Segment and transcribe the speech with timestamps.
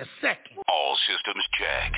[0.00, 0.58] a second.
[0.68, 1.92] All systems check.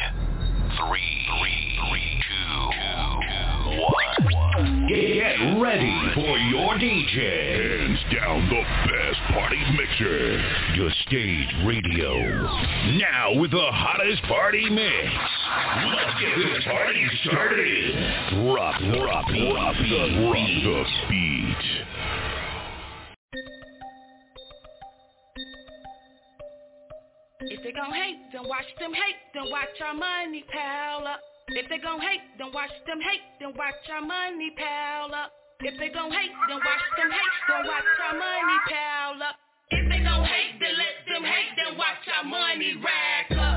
[0.79, 4.89] Three, three, three, two, two, two, one.
[4.89, 7.19] Get ready for your DJ.
[7.61, 10.41] Hands down the best party mixer.
[10.77, 12.15] Your stage radio.
[12.97, 15.13] Now with the hottest party mix.
[15.87, 17.95] Let's get this party started.
[18.31, 20.63] Drop, drop, drop the beat.
[20.65, 22.00] Drop the beat.
[27.81, 31.21] gon' hate, then watch them hate, then watch our money pile up.
[31.49, 35.33] If they gon' hate, then watch them hate, then watch our money pile up.
[35.61, 39.37] If they gon' hate, then watch them hate, then watch our money pile up.
[39.71, 43.50] If they gon' hate, then let them hate, then watch our money rack up.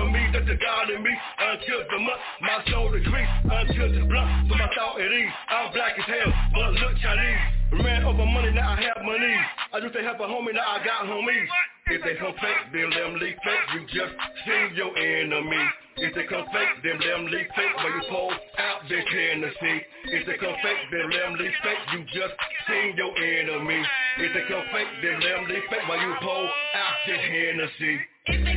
[0.00, 1.12] from me, that's the God in me.
[1.12, 3.28] Until the month, my soul is grease.
[3.44, 5.28] Until the blood, so my thought it is.
[5.52, 7.84] I'm black as hell, but look Chinese.
[7.84, 9.36] Ran over money, now I have money.
[9.72, 11.48] I used to help a homie, now I got homies.
[11.92, 13.64] If they come fake, then let them leak fake.
[13.76, 14.14] You just
[14.46, 15.62] see your enemy.
[16.00, 17.74] If they come fake, then let them leak fake.
[17.76, 19.44] When you pull out, this can.
[19.44, 21.82] If they come fake, then let them leak fake.
[21.92, 22.34] You just
[22.66, 23.82] see your enemy.
[24.16, 25.84] If they come fake, then let them leak fake.
[25.86, 28.49] while you pull out, they can.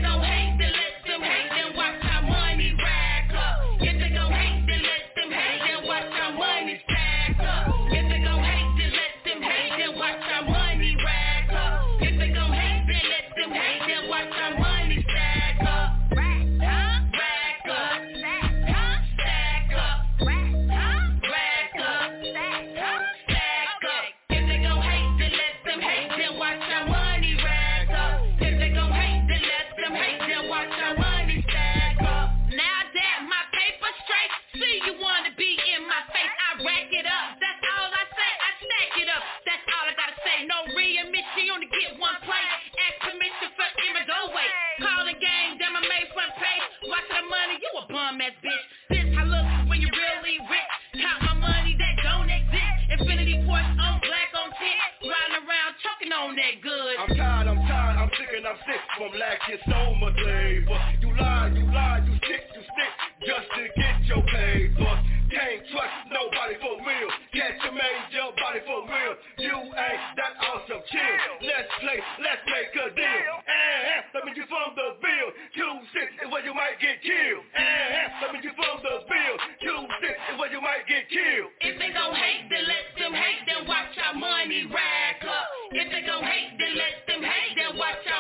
[58.98, 60.80] From lacking so much labor.
[61.02, 62.94] You lie, you lie, you stick, you stick
[63.26, 64.94] just to get your paper.
[65.34, 67.10] Can't trust nobody for real.
[67.34, 69.14] Catch a major body for real.
[69.42, 70.86] You ain't that awesome.
[70.94, 71.34] Chill.
[71.42, 71.98] Let's play.
[72.22, 73.34] Let's make a deal.
[73.42, 75.28] And let me get from the bill.
[75.58, 77.42] Two six is where you might get killed.
[77.50, 79.36] And let me get from the bill.
[79.58, 81.50] Two six is where you might get killed.
[81.66, 83.42] If they gon' hate, then let them hate.
[83.50, 85.50] Then watch our money rack up.
[85.74, 87.03] If they gon' hate, then let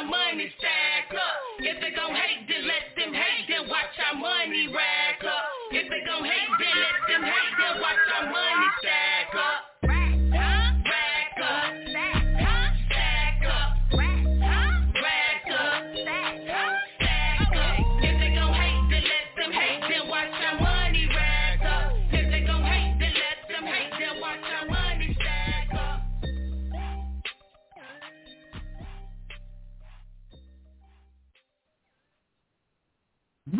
[0.05, 1.37] money stack up.
[1.59, 3.45] If they gon' hate, then let them hate.
[3.47, 5.45] Then watch our money rack up.
[5.71, 7.53] If they gon' hate, then let them hate.
[7.59, 9.72] Then watch our money stack up.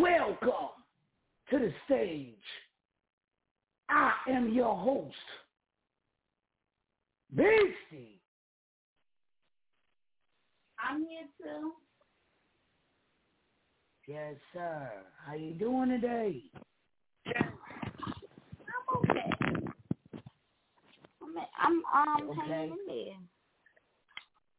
[0.04, 0.84] Welcome
[1.50, 2.36] to the stage.
[3.88, 5.16] I am your host,
[7.34, 8.22] Beastie.
[10.78, 11.72] I'm here too.
[14.08, 14.90] Yes, sir.
[15.26, 16.42] How you doing today?
[18.68, 19.30] I'm okay.
[21.22, 22.40] I'm, I'm um Okay.
[22.48, 23.20] hanging in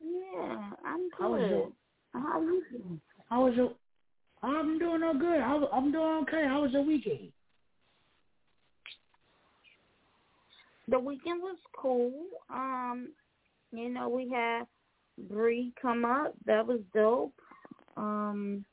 [0.02, 0.10] there.
[0.12, 1.18] Yeah, I'm good.
[1.20, 1.72] How was your
[2.14, 3.02] How you doing?
[3.30, 3.74] How was your
[4.44, 5.40] I'm doing all good.
[5.40, 6.46] How, I'm doing okay.
[6.48, 7.32] How was your weekend?
[10.88, 12.14] The weekend was cool.
[12.50, 13.10] Um,
[13.72, 14.66] you know, we had
[15.30, 16.34] Bree come up.
[16.46, 17.34] That was dope.
[17.98, 18.66] Um,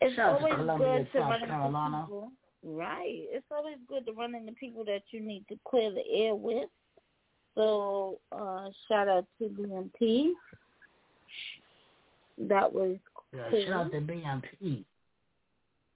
[0.00, 2.32] it's Shout always Columbia, good to South run into people.
[2.64, 3.24] Right.
[3.30, 6.68] It's always good to run into people that you need to clear the air with.
[7.54, 10.32] So, uh, shout out to BMP.
[12.38, 12.96] That was
[13.34, 14.84] Yeah, shout out to BMP.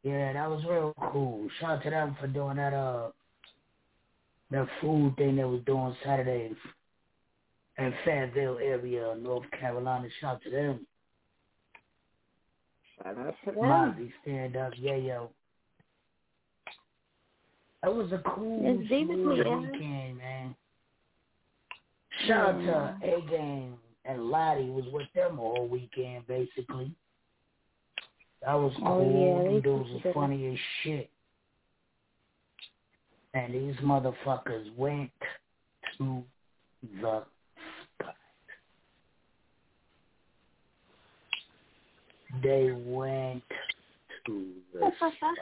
[0.02, 1.48] Yeah, that was real cool.
[1.60, 3.08] Shout out to them for doing that uh
[4.50, 6.52] that food thing they was doing Saturday
[7.78, 10.08] in Fayetteville area, North Carolina.
[10.20, 10.86] Shout out to them.
[13.02, 13.56] Shout out to them.
[13.56, 15.30] Mozzie stand up, yeah yo.
[17.82, 19.56] That was a cool It's David smooth Lee, yeah.
[19.58, 20.56] weekend, man.
[22.26, 23.74] Shout out to A Game
[24.04, 26.92] and Lottie was with them all weekend basically.
[28.46, 29.12] That was Oh, cool.
[29.12, 31.10] yeah, Them dudes was funny as shit.
[33.34, 35.10] And these motherfuckers went
[35.98, 36.22] to
[37.02, 37.24] the
[37.98, 38.12] sky.
[42.40, 43.42] They went
[44.26, 45.32] to the sky.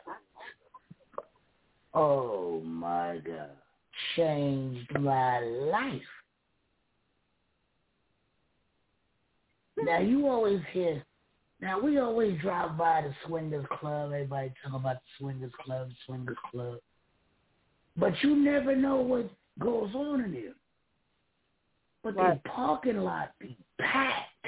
[1.93, 3.51] Oh my God.
[4.17, 6.03] Changed my life.
[9.77, 11.05] Now you always hear
[11.64, 16.37] now we always drive by the swingers club, everybody talk about the swingers club, swingers
[16.50, 16.78] club.
[17.96, 20.55] But you never know what goes on in there.
[22.02, 22.43] But Right.
[22.43, 24.46] the parking lot be packed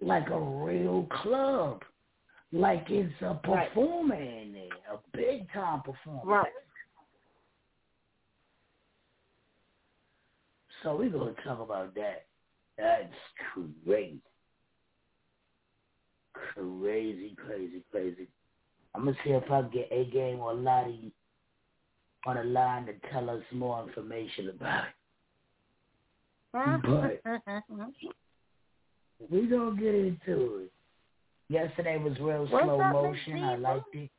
[0.00, 1.84] like a real club.
[2.50, 3.68] Like it's a Right.
[3.68, 6.22] performer in there, a big time performer.
[6.24, 6.52] Right.
[10.82, 12.26] So we're gonna talk about that.
[12.76, 13.14] That's
[13.52, 14.20] crazy.
[16.54, 18.28] Crazy, crazy, crazy.
[18.94, 21.12] I'm gonna see if I can get a game or Lottie
[22.26, 24.94] on the line to tell us more information about it.
[27.22, 27.22] But-
[29.30, 30.72] We gonna get into it.
[31.48, 33.42] Yesterday was real What's slow up, motion.
[33.44, 33.62] I Diva?
[33.62, 34.10] liked it.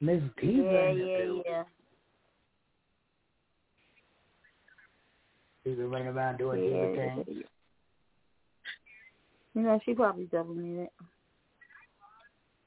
[0.00, 1.42] Miss Diva yeah, in the yeah, building.
[1.46, 1.64] yeah.
[5.64, 7.14] Been running around doing diva yeah.
[7.24, 7.44] things.
[9.58, 10.92] You know, she probably double it.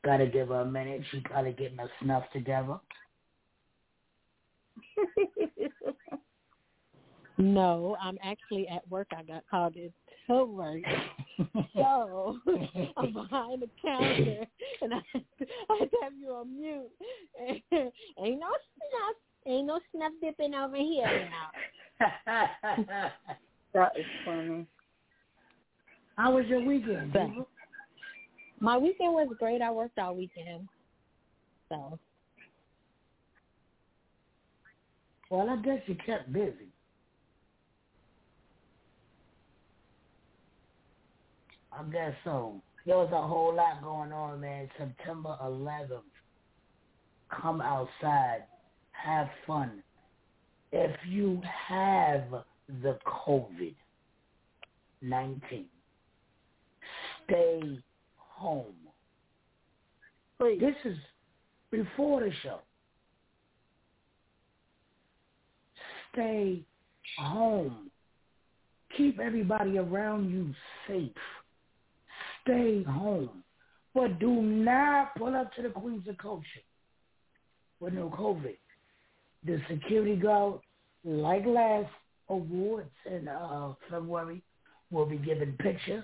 [0.04, 1.02] Gotta give her a minute.
[1.10, 2.80] She probably getting her snuff together.
[7.38, 9.08] No, I'm actually at work.
[9.18, 9.92] I got called in
[10.28, 10.82] to work.
[11.74, 12.38] So
[12.98, 14.46] I'm behind the counter
[14.82, 15.02] and I,
[15.70, 16.92] I have you on mute.
[17.42, 19.16] ain't no snuff,
[19.48, 21.50] ain't no snuff dipping over here now.
[23.74, 24.68] that is funny.
[26.22, 27.14] How was your weekend?
[27.14, 27.48] Diva?
[28.60, 29.60] My weekend was great.
[29.60, 30.68] I worked all weekend.
[31.68, 31.98] So
[35.32, 36.70] Well, I guess you kept busy.
[41.72, 42.62] I guess so.
[42.86, 44.70] There was a whole lot going on, man.
[44.78, 46.02] September 11th,
[47.32, 48.44] come outside,
[48.92, 49.82] have fun.
[50.72, 52.26] If you have
[52.84, 53.74] the COVID
[55.02, 55.66] 19,
[57.32, 57.80] stay
[58.18, 58.66] home.
[60.40, 60.60] Please.
[60.60, 60.98] This is
[61.72, 62.60] before the show.
[66.12, 66.62] Stay
[67.18, 67.90] home.
[68.98, 70.54] Keep everybody around you
[70.88, 71.12] safe.
[72.44, 73.44] Stay home.
[73.94, 76.46] But do not pull up to the Queens of Culture
[77.80, 78.58] with no COVID.
[79.46, 80.60] The security guard,
[81.04, 81.90] like last
[82.30, 84.42] awards in uh, February,
[84.92, 86.04] will be giving pictures,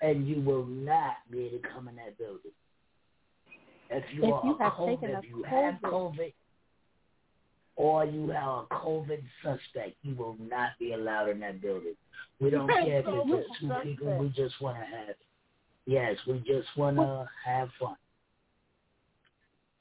[0.00, 2.52] and you will not be able to come in that building.
[3.90, 5.90] If you If are you have COVID, taken a if you have COVID.
[5.90, 6.32] COVID,
[7.76, 11.94] or you have a COVID suspect, you will not be allowed in that building.
[12.40, 14.18] We don't care if it's just two people.
[14.18, 15.16] We just want to have,
[15.86, 17.96] yes, we just want to have fun.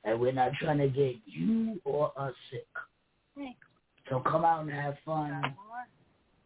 [0.05, 2.67] And we're not trying to get you or us sick.
[4.09, 5.41] So come out and have fun.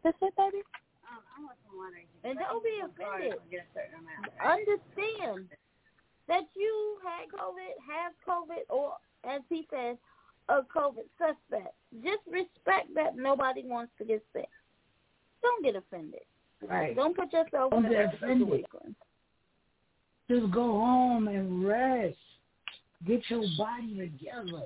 [0.04, 0.64] That's it, baby.
[2.34, 3.40] And don't be offended.
[4.44, 5.48] Understand
[6.28, 9.98] that you had COVID, have COVID, or as he said,
[10.50, 11.76] a COVID suspect.
[12.04, 14.50] Just respect that nobody wants to get sick.
[15.42, 16.22] Don't get offended.
[16.68, 16.96] Right.
[16.96, 18.48] Don't put yourself Don't in a get bad offended.
[18.48, 18.96] situation.
[20.30, 22.16] Just go home and rest.
[23.06, 24.64] Get your body together.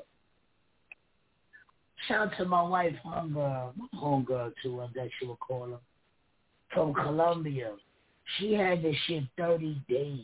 [2.08, 5.78] Shout out to my wife, homegirl, my homegirl too, I guess you would call her,
[6.78, 7.72] from Colombia.
[8.38, 10.22] She had this shit 30 days.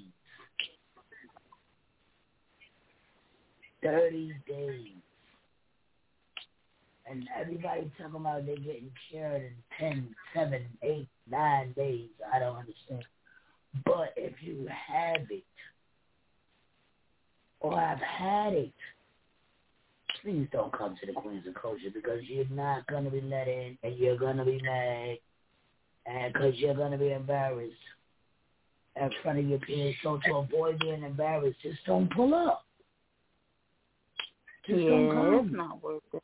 [3.81, 4.88] 30 days.
[7.10, 12.10] And everybody talking about they getting cured in 10, 7, 8, 9 days.
[12.31, 13.03] I don't understand.
[13.83, 15.43] But if you have it,
[17.62, 18.74] or have had it,
[20.22, 23.48] please don't come to the Queens of Culture because you're not going to be let
[23.48, 25.17] in and you're going to be mad
[26.10, 27.74] Uh, because you're going to be embarrassed
[29.01, 29.95] in front of your peers.
[30.03, 32.65] So to avoid being embarrassed, just don't pull up.
[34.67, 35.45] Just don't Yeah, come.
[35.45, 36.24] it's not worth it.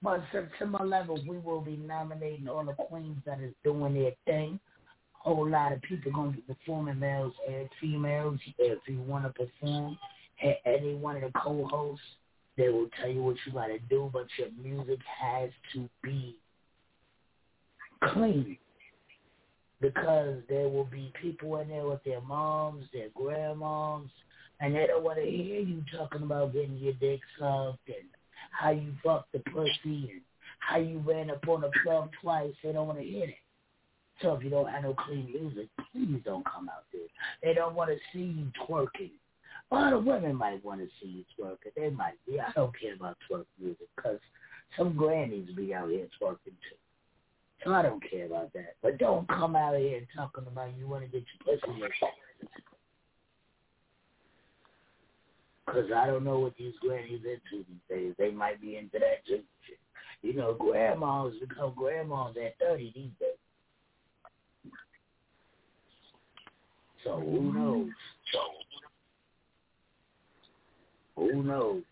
[0.00, 4.60] But September 11th, we will be nominating all the queens that is doing their thing.
[5.24, 8.38] A whole lot of people going to be performing, males and females.
[8.58, 9.98] If you want to perform
[10.64, 12.04] any one of the co-hosts,
[12.56, 16.36] they will tell you what you got to do, but your music has to be
[18.04, 18.58] clean.
[19.80, 24.08] Because there will be people in there with their moms, their grandmoms,
[24.60, 28.08] and they don't want to hear you talking about getting your dick sucked and
[28.50, 30.20] how you fucked the pussy and
[30.58, 32.52] how you ran up on a plug twice.
[32.62, 33.34] They don't want to hear that.
[34.20, 37.02] So if you don't have no clean music, please don't come out there.
[37.42, 39.12] They don't want to see you twerking.
[39.70, 41.74] A lot of women might want to see you twerking.
[41.76, 42.40] They might be.
[42.40, 44.18] I don't care about twerk music because
[44.76, 46.76] some grannies be out here twerking too.
[47.64, 48.76] So I don't care about that.
[48.82, 51.94] But don't come out here talking about you want to get your pussy licked.
[55.66, 58.14] Because I don't know what these grannies into these days.
[58.18, 59.42] They might be into that too.
[60.22, 63.28] You know, grandmas become grandmas at 30 these days.
[67.04, 67.90] So who knows?
[68.32, 68.40] So
[71.16, 71.82] Who knows?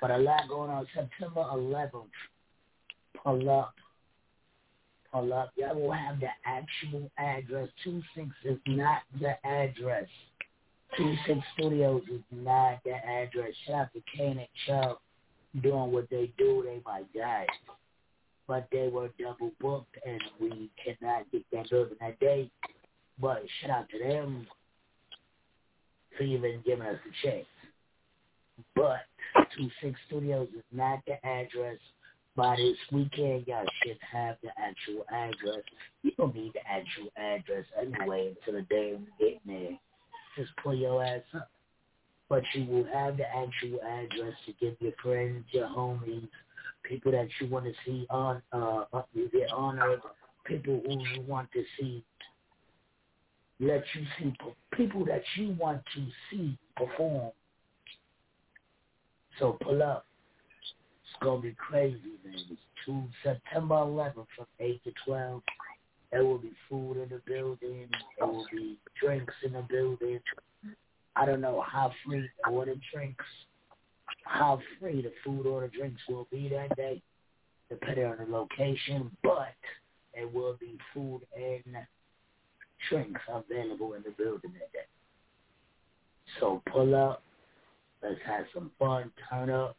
[0.00, 0.86] But a lot going on.
[0.94, 2.04] September 11th.
[3.22, 3.74] Pull up.
[5.12, 5.52] Pull up.
[5.56, 7.68] Y'all will have the actual address.
[7.84, 10.08] 26 is not the address.
[10.96, 13.52] 26 Studios is not the address.
[13.66, 14.98] Shout out to Kane and Chubb
[15.62, 16.62] doing what they do.
[16.64, 17.46] They might die.
[18.46, 22.50] But they were double booked and we cannot get that building that day.
[23.20, 24.46] But shout out to them
[26.16, 27.46] for even giving us a chance.
[28.74, 29.00] But
[29.56, 31.78] 26 Studios is not the address.
[32.34, 35.64] By this weekend, y'all should have the actual address.
[36.02, 39.78] You don't need the actual address anyway until the day we get there.
[40.36, 41.50] Just pull your ass up.
[42.28, 46.28] But you will have the actual address to give your friends, your homies,
[46.82, 48.84] people that you want to see on, uh,
[49.14, 50.00] get honored,
[50.46, 52.02] people who you want to see
[53.62, 54.34] let you see
[54.72, 57.30] people that you want to see perform.
[59.38, 60.04] So pull up.
[61.22, 62.58] Gonna be crazy, man.
[62.86, 65.42] To September 11th from 8 to 12.
[66.10, 67.88] There will be food in the building.
[68.18, 70.20] There will be drinks in the building.
[71.14, 73.24] I don't know how free the drinks,
[74.24, 77.00] how free the food or the drinks will be that day,
[77.70, 79.10] depending on the location.
[79.22, 79.54] But
[80.14, 81.76] it will be food and
[82.88, 84.86] drinks available in the building that day.
[86.40, 87.22] So pull up,
[88.02, 89.76] let's have some fun, turn up,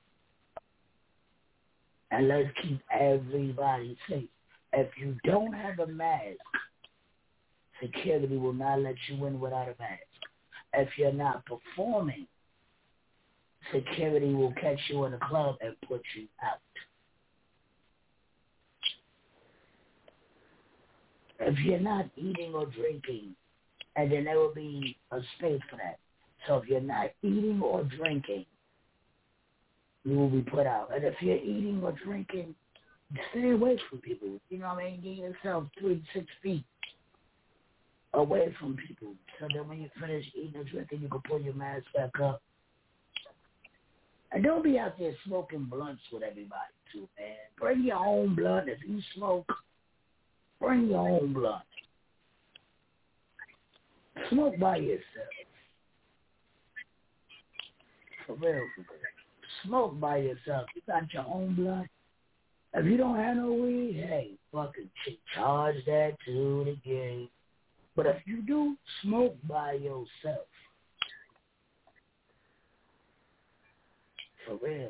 [2.13, 4.29] and let's keep everybody safe.
[4.71, 6.37] If you don't have a mask,
[7.81, 10.01] security will not let you in without a mask.
[10.73, 12.27] If you're not performing,
[13.73, 16.59] security will catch you in the club and put you out.
[21.39, 23.35] If you're not eating or drinking,
[23.95, 25.97] and then there will be a space for that.
[26.47, 28.45] So if you're not eating or drinking,
[30.05, 30.89] you will be put out.
[30.93, 32.55] And if you're eating or drinking,
[33.31, 34.39] stay away from people.
[34.49, 35.01] You know what I mean?
[35.01, 36.65] Get yourself three, six feet
[38.13, 39.13] away from people.
[39.39, 42.41] So that when you finish eating or drinking, you can pull your mask back up.
[44.31, 47.35] And don't be out there smoking blunts with everybody too, man.
[47.59, 48.67] Bring your own blunt.
[48.67, 49.47] If you smoke,
[50.59, 51.63] bring your own blunt.
[54.29, 55.03] Smoke by yourself.
[58.25, 59.02] For real, for real.
[59.65, 60.67] Smoke by yourself.
[60.75, 61.87] You got your own blood.
[62.73, 64.89] If you don't have no weed, hey, fucking
[65.35, 67.29] charge that to the game.
[67.95, 70.47] But if you do, smoke by yourself.
[74.45, 74.89] For real.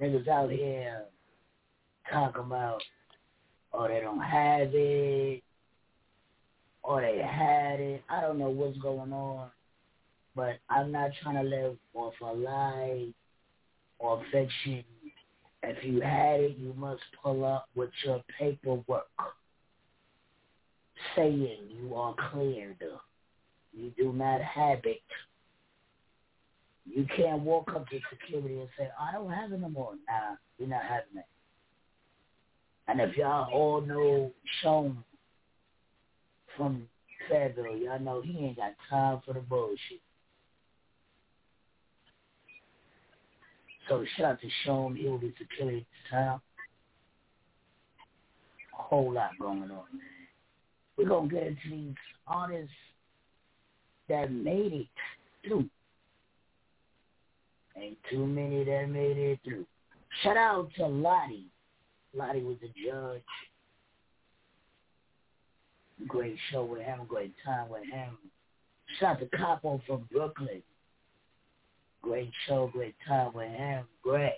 [0.00, 1.04] Niggas out here
[2.10, 2.82] talking about,
[3.72, 5.42] oh, they don't have it,
[6.82, 8.02] or they had it.
[8.08, 9.50] I don't know what's going on,
[10.34, 13.12] but I'm not trying to live off a lie
[14.04, 14.84] or fiction.
[15.62, 19.06] If you had it, you must pull up with your paperwork
[21.16, 22.82] saying you are cleared.
[23.72, 25.00] You do not have it.
[26.84, 29.94] You can't walk up to security and say, I don't have it no more.
[30.06, 31.24] Nah, you're not having it.
[32.86, 34.30] And if y'all all know
[34.60, 35.02] Sean
[36.58, 36.86] from
[37.30, 40.03] Fayetteville, y'all know he ain't got time for the bullshit.
[43.88, 46.40] So shout out to Sean, he will be security at this time.
[48.78, 50.00] A whole lot going on, man.
[50.96, 51.94] We're going to get into these
[52.26, 52.70] artists
[54.08, 54.86] that made it
[55.46, 55.68] through.
[57.76, 59.66] Ain't too many that made it through.
[60.22, 61.46] Shout out to Lottie.
[62.14, 63.22] Lottie was a judge.
[66.06, 68.16] Great show with him, great time with him.
[68.98, 70.62] Shout out to Capo from Brooklyn.
[72.04, 73.84] Great show, great time with him.
[74.02, 74.32] Gretch.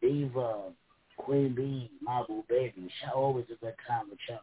[0.00, 0.72] Diva.
[1.16, 2.88] Queen Bee, Marble Baby.
[3.02, 4.38] Shout always a good time with y'all.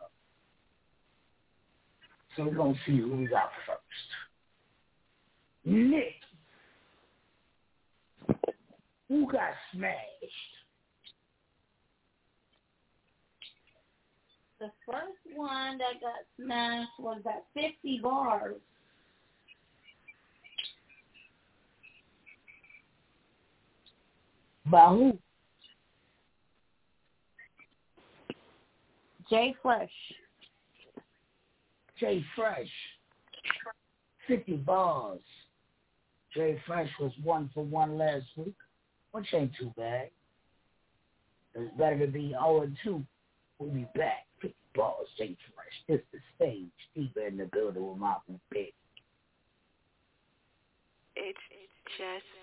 [2.36, 3.80] So we're going to see who we got first.
[5.66, 6.16] Nick.
[9.08, 9.94] Who got smashed?
[14.60, 18.56] The first one that got smashed was at 50 bars.
[24.66, 25.18] By who?
[29.30, 29.90] Jay Fresh.
[32.00, 32.70] Jay Fresh.
[34.28, 35.20] 50 bars.
[36.34, 38.56] Jay Fresh was one for one last week,
[39.12, 40.10] which ain't too bad.
[41.56, 43.04] It's better to be 0 and 2.
[43.60, 44.26] We'll be back.
[44.42, 45.74] 50 bars, Jay Fresh.
[45.88, 46.70] This the stage.
[46.96, 48.16] Deeper in the building with my
[48.50, 48.74] big.
[51.16, 52.26] It's, it's just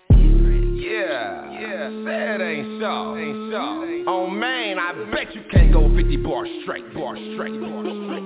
[0.81, 4.11] Yeah, yeah, say it ain't so, ain't so.
[4.11, 8.23] On Maine, I bet you can't go 50 bars straight, bars straight, bars straight.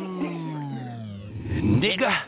[1.83, 2.21] Nigga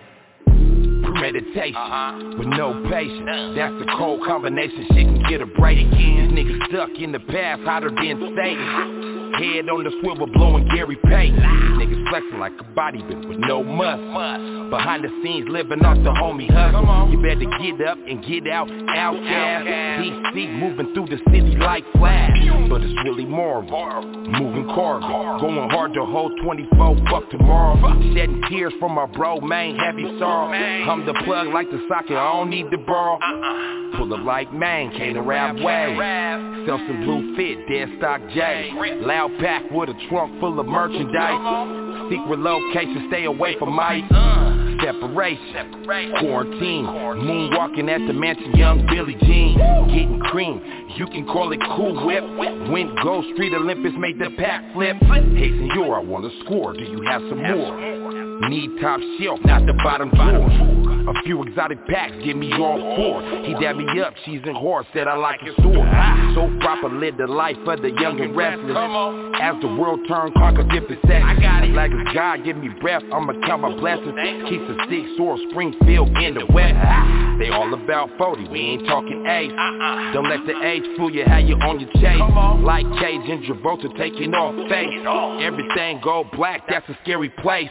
[1.16, 2.36] premeditation uh-huh.
[2.40, 3.56] with no patience.
[3.56, 4.86] That's the cold combination.
[4.90, 5.78] Shit can get a break.
[5.92, 9.17] These niggas stuck in the past, hotter than Satan.
[9.36, 10.96] Head on the swivel, blowing Gary.
[10.96, 11.34] These
[11.78, 14.02] niggas flexing like a body bit with no must.
[14.70, 17.12] Behind the scenes, living off the homie hustle.
[17.12, 19.68] You better get up and get out, outcast.
[20.02, 22.32] DC moving through the city like flash,
[22.70, 24.02] but it's really Marvel.
[24.28, 26.98] Moving cargo, going hard to hold 24.
[27.10, 27.78] Fuck tomorrow.
[28.16, 30.52] Shedding tears from my bro, man, heavy sorrow.
[30.52, 33.20] I'm the plug like the socket, I don't need to borrow.
[33.98, 35.96] Pull up like man, came to rap way.
[36.68, 38.72] Sell some blue fit, dead stock J.
[39.02, 42.12] Loud pack with a trunk full of merchandise.
[42.12, 44.04] Secret location, stay away from mice.
[44.84, 45.84] Separation,
[46.20, 46.86] quarantine.
[46.86, 49.58] Moonwalking at the mansion, young Billie Jean.
[49.88, 50.62] Getting cream,
[50.96, 52.24] you can call it Cool Whip.
[52.70, 54.98] Went Gold Street Olympus, made the pack flip.
[55.02, 58.50] Hey senor, I wanna score, do you have some more?
[58.50, 60.87] Need top shelf, not the bottom drawer.
[61.08, 63.22] A few exotic packs, give me all four.
[63.46, 65.88] He dabbed me up, cheese and horse, said I like it store.
[66.36, 68.76] So proper, live the life of the young and restless.
[69.40, 71.24] As the world turn, conquer different sex.
[71.24, 71.72] I got it.
[71.72, 74.16] Like a God give me breath, I'ma count my blessings.
[74.50, 77.27] Keep the sick, sore, Springfield in the west.
[77.38, 79.52] They all about 40, we ain't talking age.
[79.52, 80.12] Uh-uh.
[80.14, 82.20] Don't let the age fool you, how you on your chase.
[82.64, 84.90] Like Cage and Travolta taking off face.
[85.46, 87.70] Everything go black, that's a scary place.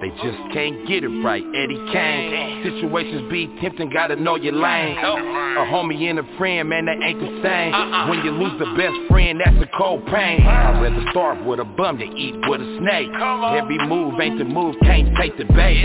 [0.00, 2.62] They just can't get it right, Eddie Kane.
[2.62, 4.96] Situations be tempting, gotta know your lane.
[4.96, 7.72] A homie and a friend, man, that ain't the same.
[8.08, 10.42] When you lose the best friend, that's a cold pain.
[10.46, 13.10] I'd rather starve with a bum than eat with a snake.
[13.12, 15.84] Every move ain't the move, can't take the bait.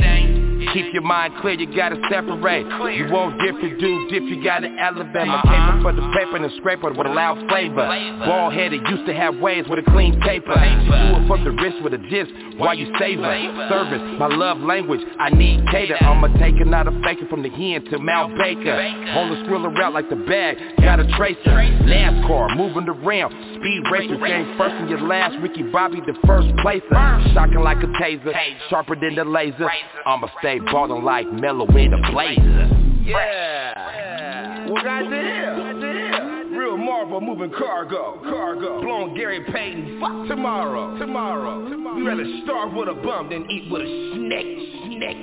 [0.73, 2.65] Keep your mind clear, you gotta separate.
[2.95, 5.27] You won't different, do different, you gotta elevate.
[5.27, 7.85] My paper for the paper and the scraper with a loud flavor.
[8.25, 10.53] Ball headed, used to have waves with a clean paper.
[10.53, 13.23] Do it from the wrist with a gist while you savor.
[13.69, 15.97] Service, my love language, I need cater.
[16.01, 18.75] I'ma take it, not a faker from the hen to Mount Baker.
[18.75, 21.55] On the squirrel route like the bag, got a tracer.
[21.85, 24.17] NASCAR, moving the ramp, speed racer.
[24.25, 26.85] Came first in your last, Ricky Bobby the first placer.
[27.33, 28.33] Shocking like a taser,
[28.69, 29.69] sharper than the laser.
[30.05, 32.69] I'ma stay ballin' like Mellow in a blazer.
[33.03, 34.65] Yeah.
[34.69, 35.57] Well, goddamn.
[35.57, 36.57] goddamn.
[36.57, 38.19] Real Marvel moving cargo.
[38.23, 38.81] Cargo.
[38.81, 39.99] Blowing Gary Payton.
[39.99, 40.97] Fuck tomorrow.
[40.97, 41.69] Tomorrow.
[41.69, 41.97] tomorrow.
[41.97, 44.57] You rather starve with a bum than eat with a snake.
[44.87, 45.17] Snake.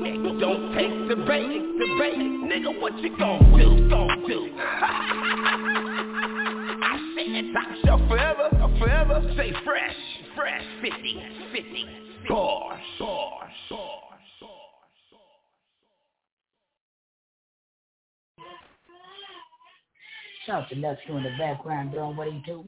[0.00, 0.40] Snake.
[0.40, 1.62] Don't take the bait.
[1.78, 2.18] The bait.
[2.18, 3.88] Nigga, what you gon' do?
[3.88, 4.50] Gon' do?
[6.80, 8.50] I said top shelf forever.
[8.78, 9.34] Forever.
[9.36, 9.96] Say fresh.
[10.34, 10.64] Fresh.
[10.82, 11.22] 50.
[11.52, 11.86] 50.
[12.28, 12.80] Bars.
[12.98, 13.52] Bars.
[13.70, 14.07] Bars.
[20.48, 22.66] Shout to Nephew in the background doing what he do.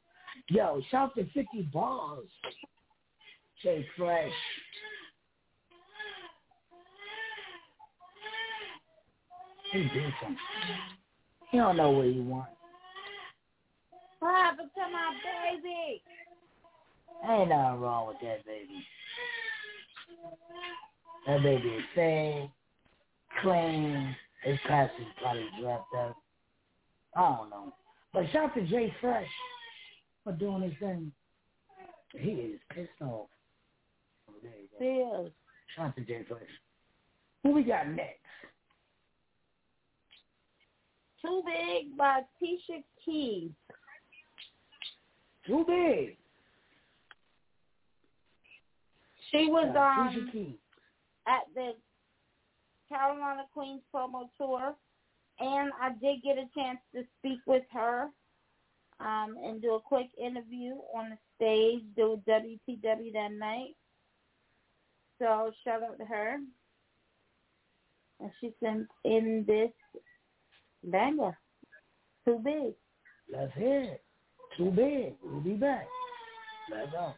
[0.51, 2.27] Yo, shout to 50 balls.
[3.65, 4.31] Say fresh.
[9.73, 10.37] He did something.
[11.51, 12.51] He don't know what he want.
[14.19, 15.15] What happened to my
[15.55, 16.03] baby?
[17.31, 18.85] Ain't nothing wrong with that baby.
[21.27, 22.51] That baby is fed,
[23.41, 24.15] clean.
[24.45, 26.17] His pastor's probably dropped out.
[27.17, 27.75] I don't know.
[28.13, 29.29] But shout to Jay Fresh
[30.25, 31.13] for doing his thing.
[32.17, 33.29] He is pissed off.
[34.29, 34.69] Oh, there you
[35.13, 35.23] go.
[35.25, 35.33] Yes.
[35.77, 36.43] Shout to Jay Fresh.
[37.43, 38.19] Who we got next?
[41.23, 43.51] Too Big by Tisha Keys.
[45.47, 46.17] Too big.
[49.31, 50.55] She was Yeah, um
[51.27, 51.73] at the
[52.89, 54.75] Carolina Queens promo tour,
[55.41, 58.09] and I did get a chance to speak with her
[59.01, 63.75] um, and do a quick interview on the stage, do WTW that night.
[65.19, 66.37] So shout out to her.
[68.21, 69.71] And she sent in this
[70.85, 71.37] banger.
[72.27, 72.75] Too big.
[73.33, 74.05] Let's hear it.
[74.59, 75.15] Too big.
[75.23, 75.87] We'll be back.
[76.71, 77.15] Let's go.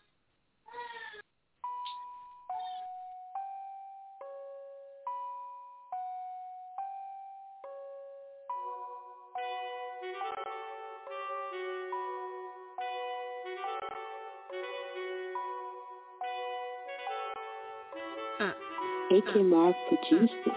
[19.13, 20.57] Marv produced it.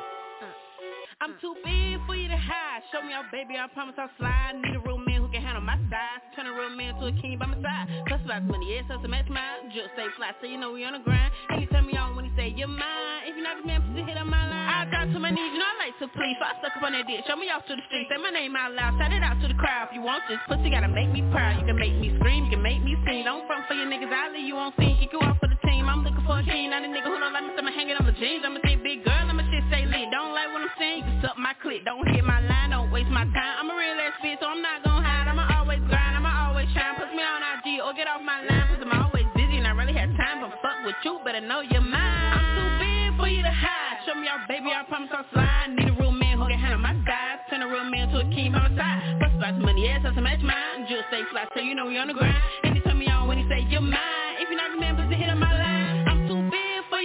[1.20, 2.80] I'm too big for you to hide.
[2.88, 4.56] Show me your baby, I promise I'll slide.
[4.64, 6.24] Need a real man who can handle my size.
[6.40, 7.92] Turn a real man to a king by my side.
[8.08, 9.76] Plus about money, yes, that's a match mine.
[9.76, 11.36] Just stay fly, so you know we on the grind.
[11.52, 13.28] And you turn me on when you say you're mine.
[13.28, 14.72] If you're not the man, please hit on my line.
[14.72, 16.40] I drop to my knees, you know I like to please.
[16.40, 17.28] So I stuck up on that dick.
[17.28, 18.08] Show me off to the street.
[18.08, 18.96] Say my name out loud.
[18.96, 19.92] Shout it out to the crowd.
[19.92, 21.60] If you want this pussy, gotta make me proud.
[21.60, 23.28] You can make me scream, you can make me sing.
[23.28, 24.96] Don't front for your niggas, I'll leave you on scene.
[25.04, 25.36] Kick you off
[25.86, 25.94] for.
[25.94, 27.54] I'm looking for a king, not a nigga who don't like me.
[27.54, 28.42] So I'ma hang it on the jeans.
[28.42, 30.10] I'ma say big girl, I'ma shit say lit.
[30.10, 31.86] Don't like what I'm saying, you suck my clit.
[31.86, 33.56] Don't hit my line, don't waste my time.
[33.62, 35.30] I'm a real ass bitch, so I'm not gonna hide.
[35.30, 36.98] I'ma always grind, I'ma always shine.
[36.98, 39.74] Put me on IG or get off my line, cause I'm always busy and I
[39.78, 40.42] really have time.
[40.42, 42.34] But fuck with you, better know you're mine.
[42.34, 44.02] I'm too big for you to hide.
[44.10, 45.78] Show me your baby, I promise I'll slide.
[45.78, 47.46] Need a real man who can handle my size.
[47.50, 49.22] Turn a real man to a king by my side.
[49.22, 50.90] Plus about the money, yes, that's a match mine.
[50.90, 52.38] Just stay fly, so you know we on the grind.
[52.64, 54.42] And he turn me on when he say you're mine.
[54.42, 55.75] If you're not man, please hit on my line.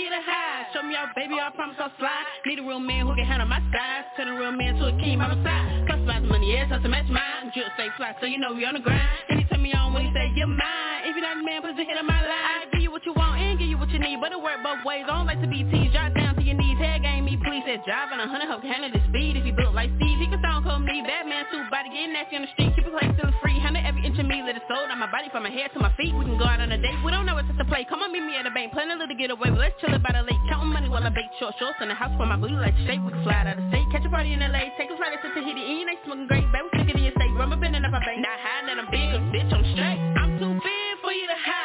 [0.01, 0.73] You to hide.
[0.73, 2.27] Show me your baby, I promise I'll slide.
[2.47, 4.09] Need a real man who can handle my size.
[4.17, 5.85] Turn a real man to a king by my side.
[5.87, 7.53] Plus about money, yes, that's a match mine.
[7.53, 9.05] Just stay fly, so you know we on the grind.
[9.29, 11.05] And he turn me on when he say you're mine.
[11.05, 12.65] If you're not the man, put please hit on my line.
[12.65, 14.63] I give you what you want and give you what you need, but it work
[14.63, 15.05] both ways.
[15.05, 15.93] I don't like to be teased.
[15.93, 17.65] Drop down to your knees, head game me, please.
[17.67, 19.37] That drive on a hundred, hope handle the speed.
[19.37, 21.03] If he built like Steve, he can stone cold me.
[21.03, 22.71] Batman suit, body getting nasty on the street.
[22.79, 23.59] Keep it play still free.
[23.59, 25.83] Handle every inch of me, let it sold on my body from my head to
[25.83, 26.15] my feet.
[26.15, 26.95] We can go out on a date.
[27.03, 27.83] We don't know what's to play.
[27.91, 28.71] Come on, meet me at the bank.
[28.71, 30.39] Plan a little getaway, but let's chill about the lake.
[30.47, 33.03] Counting money while I bake short shorts in the house for my booty like shape.
[33.03, 33.87] We can slide out of state.
[33.91, 34.71] Catch a party in LA.
[34.79, 35.63] Take a flight to Tahiti.
[35.67, 36.47] And you ain't smoking great.
[36.55, 37.35] Baby, stick it in your state.
[37.35, 38.23] Rubber bending up my bank.
[38.23, 39.99] Not hiding that I'm big, bitch, I'm straight.
[40.15, 41.60] I'm too big for you to hide.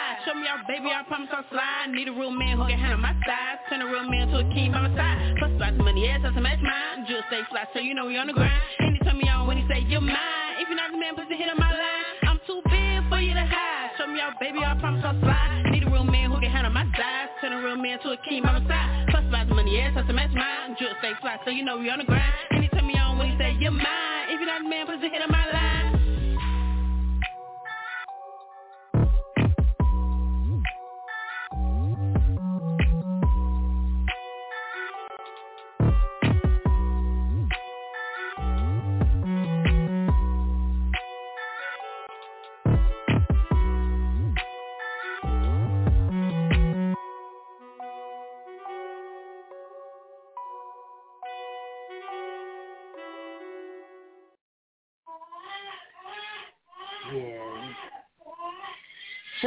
[0.46, 1.90] Show me baby, I promise I'll slide.
[1.90, 3.58] Need a real man who can handle my size.
[3.66, 5.42] Turn a real man to a king by my side.
[5.42, 7.02] Plus about the money, ass to match mine.
[7.10, 8.54] Just stay fly, so you know we on the grind.
[8.78, 10.62] And he turn me on when he say you're mine.
[10.62, 12.30] If you're not the man, put the hit on my line.
[12.30, 13.98] I'm too big for you to hide.
[13.98, 15.74] Show me out, baby, I promise I'll slide.
[15.74, 17.30] Need a real man who can handle my size.
[17.42, 19.10] Turn a real man to a king by my side.
[19.10, 20.78] Plus about the money, ass to match mine.
[20.78, 22.34] Just stay fly, so you know we on the grind.
[22.54, 24.30] And he turn me on when he say you're mine.
[24.30, 25.85] If you're not the man, put the hit on my line.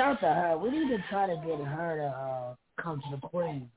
[0.09, 0.59] Out to her.
[0.59, 3.68] We need to try to get her to uh, come to the Queens.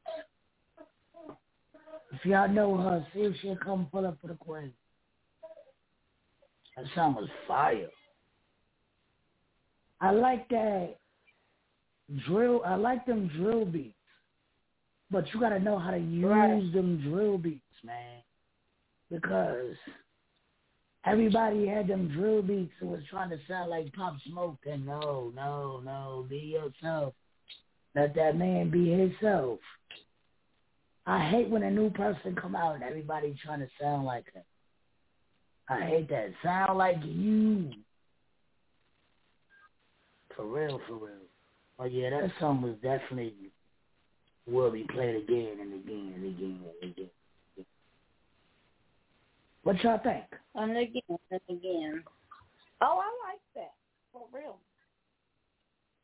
[2.14, 4.74] If y'all know her, see if she'll come pull up for the Queens.
[6.78, 7.90] That song was fire.
[10.00, 10.96] I like that
[12.26, 12.62] drill.
[12.66, 13.96] I like them drill beats,
[15.12, 16.74] but you got to know how to use Right.
[16.74, 18.22] them drill beats, man,
[19.12, 19.76] because
[21.06, 24.60] everybody had them drill beats and was trying to sound like Pop Smoke.
[24.66, 27.14] And no, no, no, be yourself.
[27.96, 29.60] Let that man be himself.
[31.06, 34.44] I hate when a new person come out and everybody trying to sound like him.
[35.68, 36.32] I hate that.
[36.44, 37.72] Sound like you.
[40.36, 41.16] For real, for real.
[41.80, 43.34] Oh yeah, that song was definitely
[44.48, 47.10] will be played again and again and again and again.
[49.64, 50.26] What y'all think?
[50.56, 52.04] And again and again.
[52.82, 53.74] Oh, I like that.
[54.12, 54.58] For real.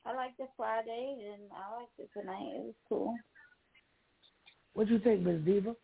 [0.05, 2.53] I like the Friday and I like it tonight.
[2.55, 3.15] It was cool.
[4.73, 5.75] What do you think, Miss Diva?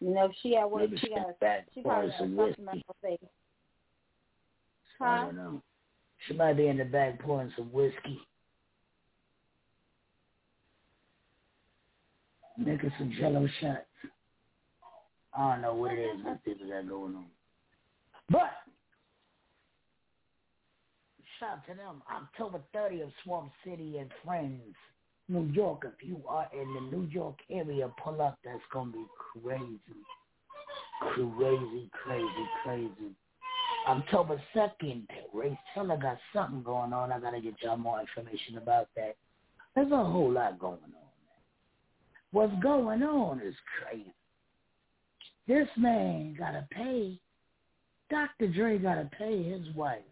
[0.00, 0.82] You know, she at work.
[0.82, 1.22] Maybe She got.
[1.22, 2.84] step back, She pour probably got some something on whiskey.
[2.86, 3.30] her face.
[5.00, 5.24] I Huh?
[5.26, 5.62] don't know.
[6.28, 8.20] She might be in the back pouring some whiskey.
[12.58, 13.86] Making some jello shots.
[15.32, 17.26] I don't know what it is Miss people got going on.
[18.28, 18.50] But
[21.38, 22.02] shout to them.
[22.12, 24.74] October 30th, Swamp City and Friends,
[25.28, 25.86] New York.
[25.86, 28.38] If you are in the New York area, pull up.
[28.44, 29.78] That's gonna be crazy,
[31.00, 33.14] crazy, crazy, crazy.
[33.86, 37.12] October 2nd, Ray Teller got something going on.
[37.12, 39.16] I got to get y'all more information about that.
[39.74, 40.90] There's a whole lot going on.
[42.32, 44.12] What's going on is crazy.
[45.46, 47.18] This man got to pay,
[48.10, 48.48] Dr.
[48.48, 50.02] Dre got to pay his wife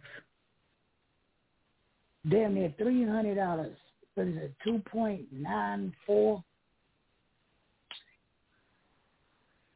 [2.30, 3.74] damn near $300.
[4.14, 6.42] What is it, 2.94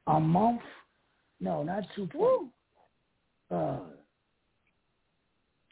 [0.06, 0.60] a month?
[1.40, 2.06] No, not 2.
[2.06, 2.50] Point,
[3.50, 3.78] uh,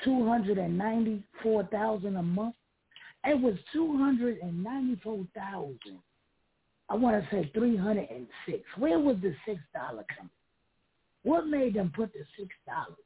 [0.04, 2.54] two hundred and ninety four thousand a month.
[3.24, 5.98] It was two hundred and ninety four thousand.
[6.88, 8.62] I want to say three hundred and six.
[8.78, 10.30] Where was the six dollar coming?
[11.24, 12.96] What made them put the six dollars?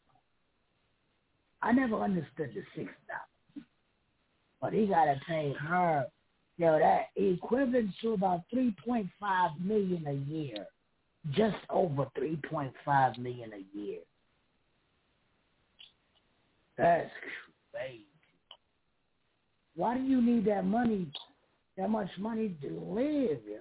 [1.62, 3.66] I never understood the six dollars,
[4.60, 6.06] but he got to pay her.
[6.58, 10.66] Yo, that equivalent to about three point five million a year,
[11.30, 14.00] just over three point five million a year.
[16.78, 17.10] That's
[17.72, 18.06] crazy.
[19.74, 21.10] Why do you need that money,
[21.76, 23.58] that much money to live, you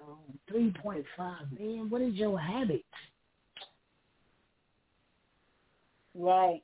[0.82, 1.88] point five million.
[1.88, 2.84] What is your habit?
[6.14, 6.62] Right.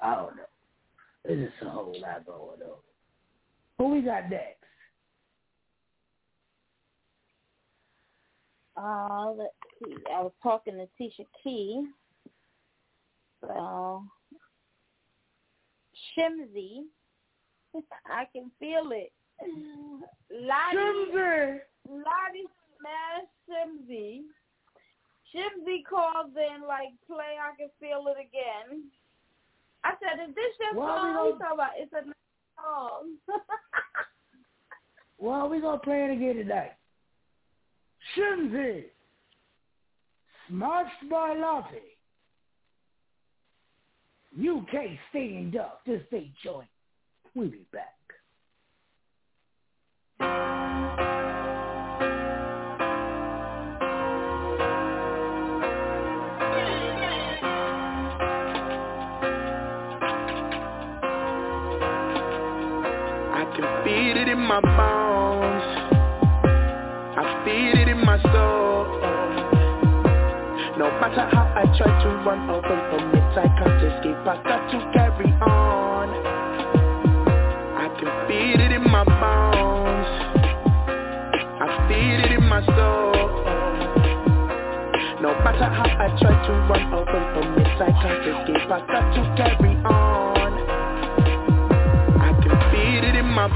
[0.00, 0.42] I don't know.
[1.24, 2.76] There's just a whole lot going on.
[3.78, 4.58] Who we got next?
[8.76, 9.94] Uh, let's see.
[10.12, 11.86] I was talking to Tisha Key.
[13.48, 14.04] So,
[16.16, 16.84] Shimzy.
[18.06, 19.12] I can feel it.
[20.30, 21.58] Lottie, Shimzy.
[21.88, 24.22] Lottie smashed Shimzy.
[25.34, 28.84] Shimzy calls in like, play I Can Feel It Again.
[29.82, 31.14] I said, is this your Why we song?
[31.14, 32.14] gonna- talking about, it's a nice
[32.56, 33.16] song.
[35.16, 36.72] Well, we're gonna play it again tonight.
[38.16, 38.84] Shimzy.
[40.48, 41.93] Smashed by Lottie.
[44.36, 45.82] UK stand up.
[45.86, 46.68] This ain't joint.
[47.34, 47.90] We'll be back.
[63.36, 65.64] I can feel it in my bones
[67.16, 68.84] I feel it in my soul
[70.78, 74.14] No matter how I try to run away from it I can't escape.
[74.30, 76.08] I got to carry on.
[77.74, 80.06] I can feel it in my bones.
[81.58, 83.10] I feel it in my soul.
[85.18, 88.70] No matter how I try to run away from it, I can't escape.
[88.70, 90.52] I got to carry on.
[92.22, 93.50] I can feel it in my.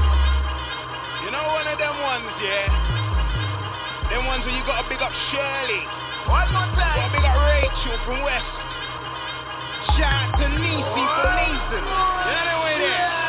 [1.23, 2.67] You know one of them ones, yeah?
[4.11, 5.87] Them ones where you gotta big up Shirley.
[6.27, 6.99] One more time.
[6.99, 8.68] Gotta big up Rachel from West.
[9.99, 11.83] Shout to Nisi from Nathan.
[11.83, 13.28] You know there.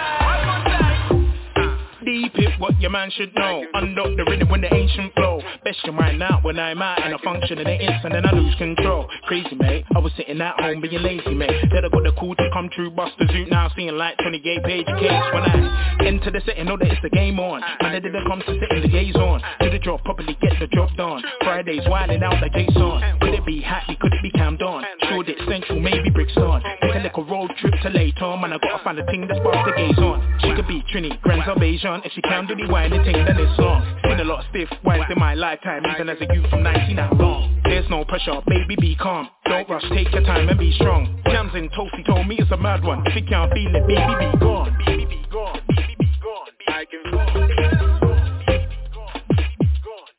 [2.60, 3.64] What your man should know.
[3.74, 5.40] Unlock the rhythm when the ancient flow.
[5.64, 8.32] Best your mind out when I'm out and I function in an instant and I
[8.32, 9.08] lose control.
[9.24, 11.68] Crazy mate, I was sitting at home being lazy mate.
[11.72, 14.38] Then I got the call to come true, bust the zoot now seeing like 20
[14.40, 17.60] gay page case when I enter the setting, know that it's the game on.
[17.82, 19.42] Man, I didn't come to sit in the gaze on.
[19.60, 21.22] Do the job properly, get the job done.
[21.40, 23.00] Fridays wilding out like Jason.
[23.20, 23.96] Could it be happy?
[24.00, 24.84] Could it be cammed on?
[25.08, 26.62] Sure it central, maybe bricks on.
[26.82, 28.52] Take a little road trip to later, man.
[28.52, 30.38] I gotta find a thing that's sparks the gaze on.
[30.42, 32.02] She could be Trini, Grand Salvation.
[32.04, 33.82] If she can do the the thing, then it's long.
[34.02, 36.96] Been a lot of stiff wines in my lifetime, even as a youth from 19
[36.96, 37.60] how long.
[37.64, 39.28] There's no pressure, baby, be calm.
[39.44, 41.22] Don't rush, take your time and be strong.
[41.26, 43.06] Jams in Toasty told me it's a mad one.
[43.06, 44.76] If you can't feel it, baby, be gone.
[44.84, 45.60] Baby, be gone.
[45.68, 46.48] Baby, be gone.
[46.68, 47.00] I can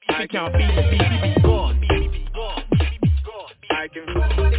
[0.09, 1.81] If you can't feel it, baby, be gone.
[3.71, 4.50] I can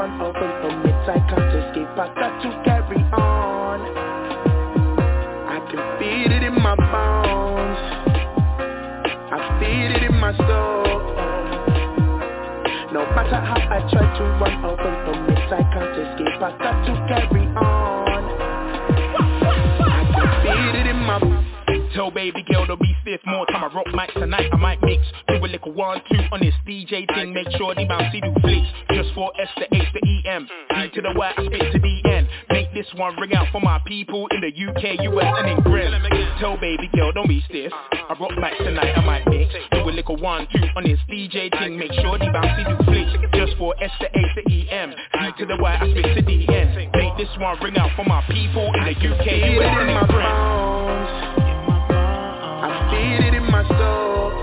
[0.00, 1.92] run away from it, I can't escape.
[1.92, 3.80] I got to carry on.
[5.46, 7.80] I can feel it in my bones.
[9.28, 10.84] I feel it in my soul.
[12.94, 14.56] No matter how I try to run
[15.04, 16.40] from it, I can't escape.
[16.40, 18.22] I got to carry on.
[19.84, 21.49] I can feel it in my
[22.00, 23.20] Tell baby girl to be stiff.
[23.26, 25.04] More time I rock mics tonight I might mix.
[25.28, 27.34] Do a little one two on this DJ thing.
[27.34, 31.02] Make sure the bouncy do flicks Just for S to H to EM D to
[31.02, 32.26] the Y I spit to N.
[32.48, 35.92] Make this one ring out for my people In the UK, US and in Grim.
[36.40, 37.70] Tell baby girl don't be stiff.
[37.92, 39.52] I rock mics tonight I might mix.
[39.72, 41.78] Do a little one two on this DJ thing.
[41.78, 45.44] Make sure the bouncy do flicks Just for S to H to EM D to
[45.44, 46.90] the Y I spit to the N.
[46.94, 51.39] Make this one ring out for my people In the UK, US and in Grim
[52.62, 54.36] I feel it in my soul.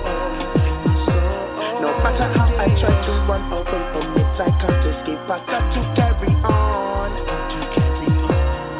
[1.85, 5.21] No matter how I try to run away from it, I can't escape.
[5.29, 7.13] I got to carry on.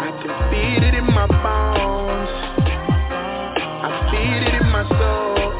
[0.01, 2.33] I can feel it in my bones.
[3.85, 5.53] I feel it in my soul.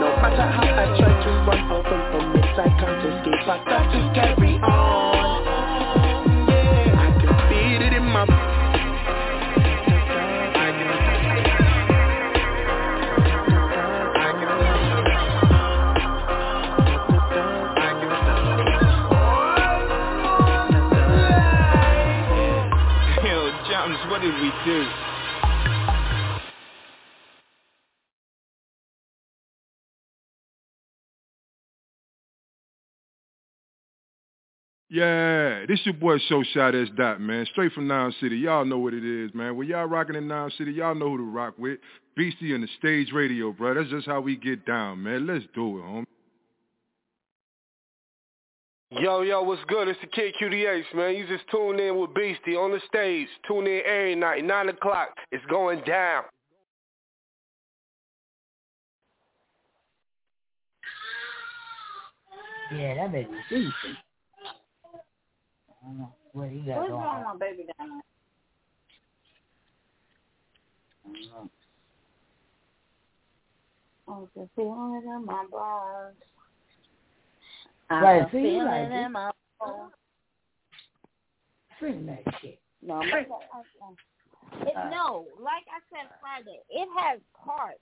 [0.00, 3.44] No matter how I try to run away from it, I can't escape.
[3.44, 4.51] I got to carry
[34.92, 37.46] Yeah, this your boy Show Shot S Dot, man.
[37.50, 38.36] Straight from Nine City.
[38.36, 39.56] Y'all know what it is, man.
[39.56, 41.78] When y'all rocking in Nine City, y'all know who to rock with.
[42.14, 43.72] Beastie and the stage radio, bro.
[43.72, 45.26] That's just how we get down, man.
[45.26, 46.04] Let's do it, homie.
[48.90, 49.88] Yo, yo, what's good?
[49.88, 51.14] It's the Kid QDH, man.
[51.14, 53.28] You just tune in with Beastie on the stage.
[53.48, 55.16] Tune in every night, 9 o'clock.
[55.30, 56.24] It's going down.
[62.70, 63.96] Yeah, that baby's decent.
[65.82, 67.18] I don't know what he got What's going on.
[67.18, 68.02] with my baby down
[71.04, 71.50] I don't know.
[74.06, 74.14] there?
[74.14, 76.16] I can feel it in my bones.
[77.90, 78.92] Right, I can see, you feel like it.
[78.92, 79.30] in my
[79.60, 79.92] bones.
[81.80, 82.58] Sing that shit.
[82.82, 87.80] No, I'm not gonna- it, Uh, no, like I said Friday, it has parts.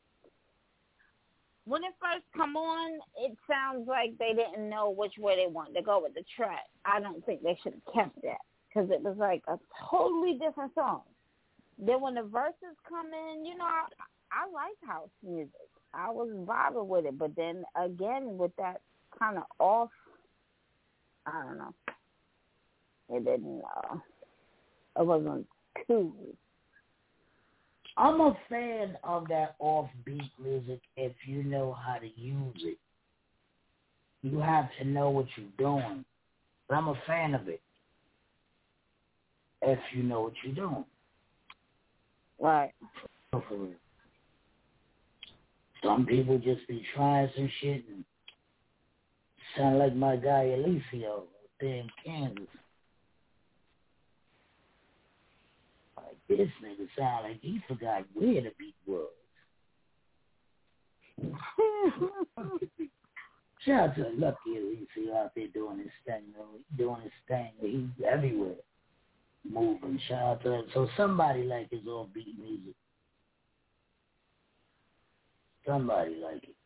[1.67, 5.75] When it first come on, it sounds like they didn't know which way they wanted
[5.75, 6.65] to go with the track.
[6.85, 9.59] I don't think they should have kept that because it was like a
[9.91, 11.03] totally different song.
[11.79, 13.85] Then when the verses come in, you know, I,
[14.33, 15.53] I like house music.
[15.93, 18.81] I was vibing with it, but then again with that
[19.19, 19.91] kind of off,
[21.27, 21.75] I don't know.
[23.11, 23.63] It didn't.
[23.63, 23.97] Uh,
[25.01, 25.47] it wasn't
[25.87, 26.13] too
[28.01, 32.79] I'm a fan of that offbeat music if you know how to use it.
[34.23, 36.07] You have to know what you're doing.
[36.67, 37.61] But I'm a fan of it
[39.61, 40.87] if you know what you're doing.
[42.39, 42.73] Right.
[45.85, 48.03] Some people just be trying some shit and
[49.59, 51.25] sound like my guy Alicio
[51.61, 52.47] there in Kansas.
[55.99, 59.09] Like this nigga sound like he forgot where the beat was.
[63.67, 66.59] Shout out to Lucky Alicio out there doing his thing, though.
[66.79, 67.51] Doing his thing.
[67.61, 68.55] He's everywhere.
[69.49, 70.01] Moving.
[70.09, 70.65] Shout out to him.
[70.73, 72.75] So somebody like his offbeat music.
[75.67, 76.57] Somebody like it.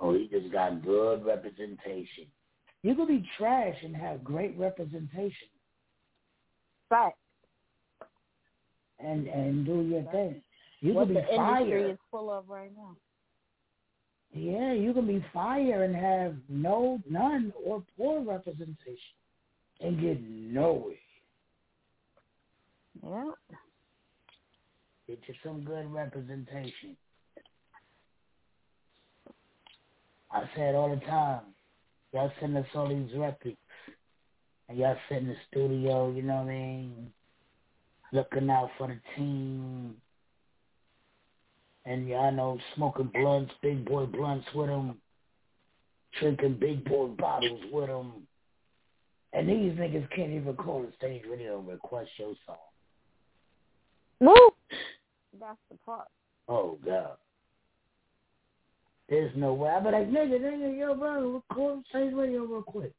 [0.00, 2.26] Oh, he just got good representation.
[2.82, 5.48] You can be trash and have great representation.
[6.88, 7.12] Right.
[9.00, 10.42] And and do your thing.
[10.80, 11.90] You what can be the industry fire.
[11.90, 12.96] is full of right now.
[14.32, 18.96] Yeah, you can be fire and have no none or poor representation
[19.80, 20.94] and get nowhere.
[23.02, 23.30] Yeah.
[25.06, 26.96] Get you some good representation.
[30.30, 31.40] I say it all the time.
[32.12, 33.56] Y'all send us all these records.
[34.68, 37.12] And y'all sit in the studio, you know what I mean?
[38.12, 39.94] Looking out for the team.
[41.84, 44.96] And y'all know smoking blunts, big boy blunts with them.
[46.18, 48.12] Drinking big boy bottles with them.
[49.32, 52.56] And these niggas can't even call a stage radio and request your song.
[54.20, 54.34] No.
[55.38, 56.08] That's the part.
[56.48, 57.16] Oh, God.
[59.08, 59.70] There's no way.
[59.70, 62.92] I'd be like, nigga, nigga, yo, bro, record stage radio real quick.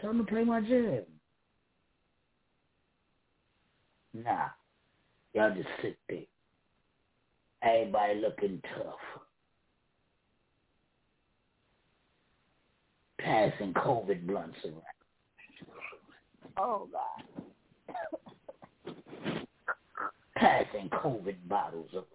[0.00, 1.02] Tell them to play my jam.
[4.14, 4.48] Nah.
[5.34, 6.18] Y'all just sit there.
[7.62, 9.22] Everybody looking tough.
[13.18, 14.82] Passing COVID blunts around.
[16.58, 17.24] Oh God.
[20.36, 22.06] Passing COVID bottles around.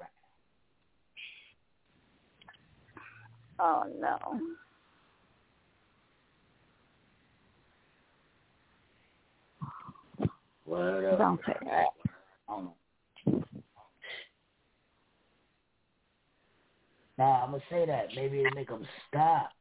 [3.60, 4.18] Oh no.
[10.70, 11.18] Up.
[11.18, 11.86] Don't say that.
[12.50, 12.76] I don't know.
[17.18, 18.08] Nah, I'm gonna say that.
[18.16, 19.52] Maybe it make them stop.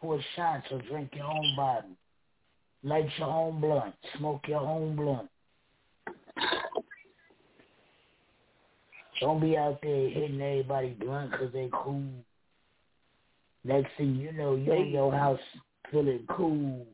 [0.00, 1.90] Pour shots or drink your own bottle.
[2.82, 3.94] Light your own blunt.
[4.16, 5.28] Smoke your own blunt.
[9.20, 12.24] Don't be out there hitting everybody blunt 'cause they cool.
[13.64, 15.40] Next thing you know, you in your house
[15.90, 16.86] feeling cool.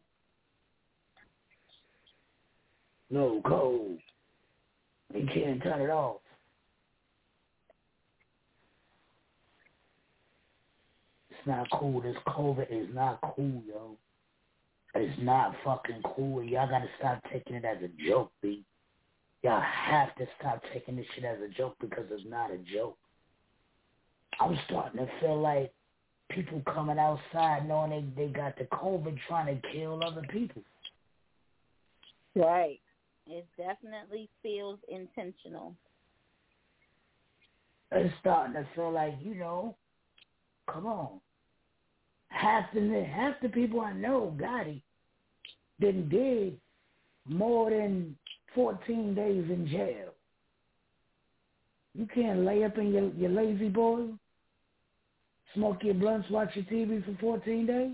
[3.11, 3.99] No cold.
[5.13, 5.35] You mm-hmm.
[5.35, 6.21] can't turn it off.
[11.31, 12.01] It's not cool.
[12.01, 13.97] This COVID is not cool, yo.
[14.95, 16.43] It's not fucking cool.
[16.43, 18.65] Y'all gotta stop taking it as a joke, B.
[19.43, 22.97] Y'all have to stop taking this shit as a joke because it's not a joke.
[24.41, 25.73] I'm starting to feel like
[26.31, 30.63] people coming outside knowing they, they got the COVID trying to kill other people.
[32.35, 32.81] Right.
[33.27, 35.75] It definitely feels intentional.
[37.93, 39.77] It's starting to feel like, you know,
[40.71, 41.21] come on.
[42.29, 44.83] Half the half the people I know got it.
[45.79, 46.59] Then did
[47.29, 48.17] more than
[48.55, 50.13] fourteen days in jail.
[51.95, 54.07] You can't lay up in your your lazy boy,
[55.55, 57.93] smoke your blunts, watch your TV for fourteen days.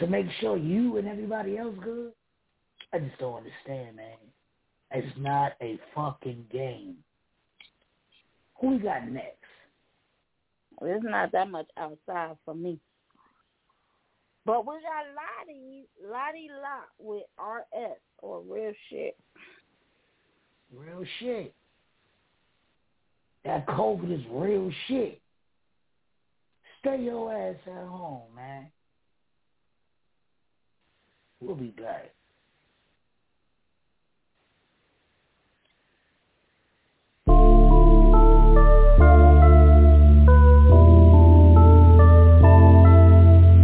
[0.00, 2.12] To make sure you and everybody else good?
[2.92, 4.16] I just don't understand, man.
[4.92, 6.96] It's not a fucking game.
[8.60, 9.36] Who we got next?
[10.80, 12.78] There's not that much outside for me.
[14.46, 19.16] But we got Lottie, Lottie Lot with RS or real shit.
[20.74, 21.54] Real shit.
[23.44, 25.20] That COVID is real shit.
[26.80, 28.68] Stay your ass at home, man.
[31.40, 32.10] We'll be back.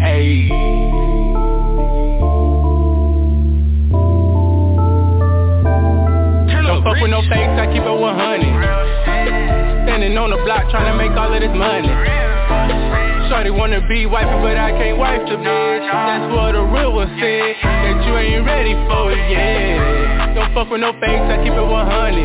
[0.00, 0.48] Hey.
[6.62, 8.40] Don't fuck with no fakes, I keep it 100.
[9.84, 12.03] Standing on the block trying to make all of this money.
[13.44, 15.84] Shorty wanna be wifey, but I can't wife the bitch.
[15.84, 20.32] That's what the real one said, that you ain't ready for it yet.
[20.32, 22.24] Don't fuck with no fakes, I keep it 100.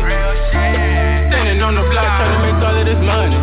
[1.28, 3.36] Standing on the block trying to make all of this money.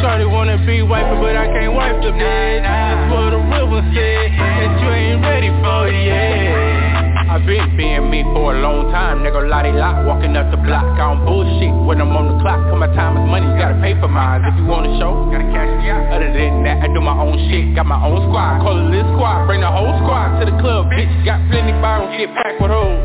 [0.00, 2.64] Shorty wanna be wife, but I can't wife the bitch.
[2.64, 6.87] That's what the real one said, that you ain't ready for it yet.
[7.28, 9.44] I've been being me for a long time, nigga.
[9.44, 12.80] Lottie lot, walking up the block, I don't bullshit when I'm on the clock, cause
[12.80, 15.44] my time is money, you gotta pay for mine, if you want a show, gotta
[15.52, 18.64] cash me out, other than that, I do my own shit, got my own squad,
[18.64, 22.12] call it this squad, bring the whole squad to the club, bitch, got plenty bottles,
[22.16, 22.96] get packed with hoes,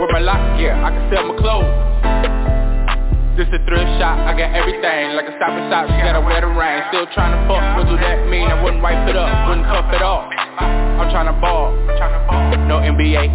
[0.00, 1.68] with my lock, yeah, I can sell my clothes,
[3.36, 6.40] this a thrift shop, I got everything Like a stop and shop, she gotta wear
[6.40, 8.46] the ring Still tryna fuck, what do that mean?
[8.46, 11.74] I wouldn't wipe it up, wouldn't cuff it off I'm tryna ball,
[12.70, 13.26] no NBA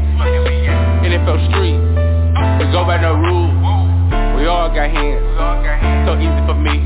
[1.03, 1.79] NFL street,
[2.59, 3.55] we go by no rules.
[4.35, 5.19] We all got hands,
[6.07, 6.79] so easy for me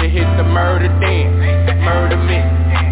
[0.00, 1.34] To hit the murder dance,
[1.84, 2.40] murder me.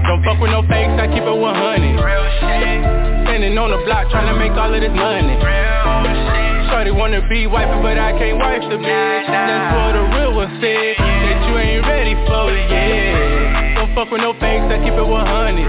[0.07, 4.53] Don't fuck with no fakes, I keep it 100 Standing on the block tryna make
[4.53, 6.52] all of this money
[6.83, 9.27] Shorty wanna be wife, but I can't wife the bitch.
[9.31, 13.79] That's what the real one said That you ain't ready for it yet.
[13.79, 15.63] Don't fuck with no fakes, I keep it 100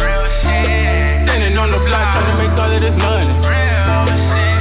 [1.30, 3.30] Standing on the block trying to make all of this money.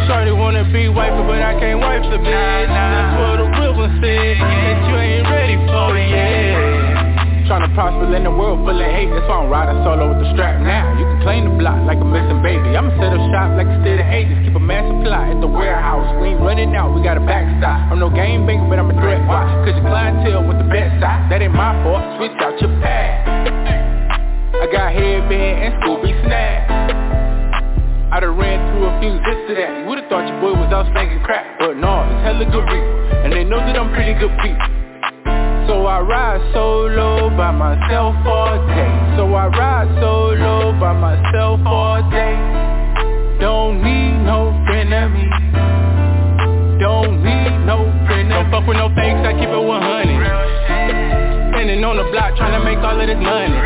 [0.05, 2.68] Shorty wanna be wife, but I can't wife the bitch.
[2.68, 6.71] That's what the real one said That you ain't ready for it
[7.53, 10.24] yet Tryna prosper in the world full of hate That's why I'm riding solo with
[10.24, 10.96] the strap now.
[10.96, 12.72] You can claim the block like a missing baby.
[12.72, 16.09] I'ma set up shop like a of ages Keep a man supply at the warehouse.
[16.20, 17.92] We ain't running out, we got a backstop.
[17.92, 19.44] I'm no game banker, but I'm a threat Why?
[19.68, 23.28] Cause your clientele with the best side That ain't my fault, switch out your pad.
[24.57, 26.72] I got headband and Scooby snap
[28.12, 29.72] I done ran through a few zips to that.
[29.80, 32.86] You would've thought your boy was out spanking crap But no, it's hella good beat
[33.24, 34.81] And they know that I'm pretty good beat
[35.66, 39.16] so I ride solo by myself all day.
[39.16, 42.62] So I ride solo by myself all day.
[43.42, 45.26] Don't need no friend of me
[46.78, 51.96] Don't need no friend Don't fuck with no fakes, I keep it 100 Standing on
[51.98, 53.58] the block trying to make all of this money.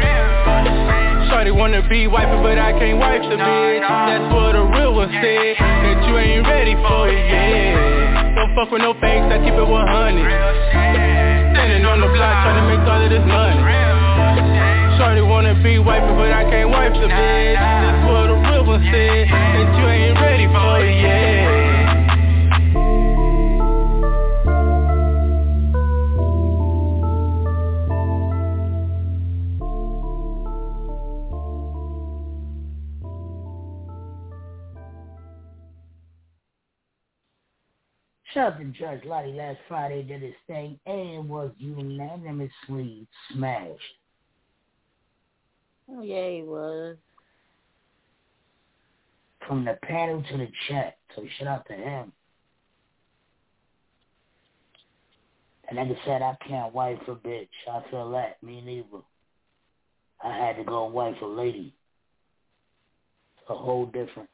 [1.28, 3.84] Shorty wanna be wife, but I can't wife the bitch.
[3.84, 8.72] That's what a real one said That you ain't ready for it yet Don't fuck
[8.72, 11.35] with no fakes, I keep it 100
[11.76, 13.60] Standing on the block trying to make all of this money.
[14.96, 17.52] Shorty wanna be wife, but I can't wife the bitch.
[17.52, 21.25] That's what the one said That you ain't ready for it yet
[38.36, 43.80] Shout out to Judge Lottie last Friday did his thing and was unanimously smashed.
[45.90, 46.98] Oh yeah, he was.
[49.48, 50.98] From the panel to the chat.
[51.14, 52.12] So shout out to him.
[55.70, 57.48] And like I said, I can't wife a bitch.
[57.72, 58.42] I feel that.
[58.42, 59.02] Me neither.
[60.22, 61.74] I had to go wife a lady.
[63.38, 64.28] It's a whole different.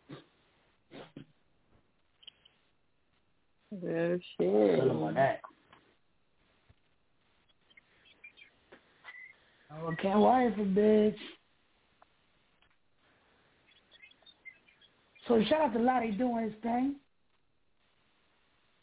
[3.72, 4.78] Oh, Real shit.
[4.78, 5.40] Tell him on that.
[9.72, 11.16] Oh, can't wife a bitch.
[15.26, 16.96] So shout out to Lottie doing his thing.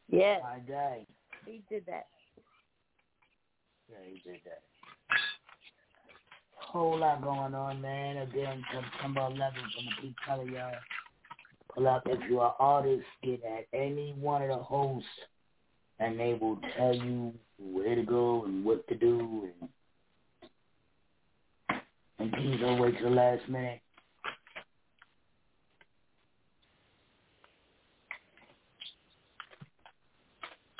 [0.10, 0.38] Yeah.
[0.42, 1.06] My guy.
[1.46, 2.08] He did that.
[3.90, 4.62] Yeah, he did that.
[6.56, 8.18] Whole lot going on, man.
[8.18, 10.72] Again, September 11th, I'm gonna keep telling y'all.
[11.80, 15.08] Pull if you're an artist, get at any one of the hosts,
[16.00, 19.48] and they will tell you where to go and what to do.
[19.62, 19.70] And,
[22.20, 23.80] and please don't wait till the last minute.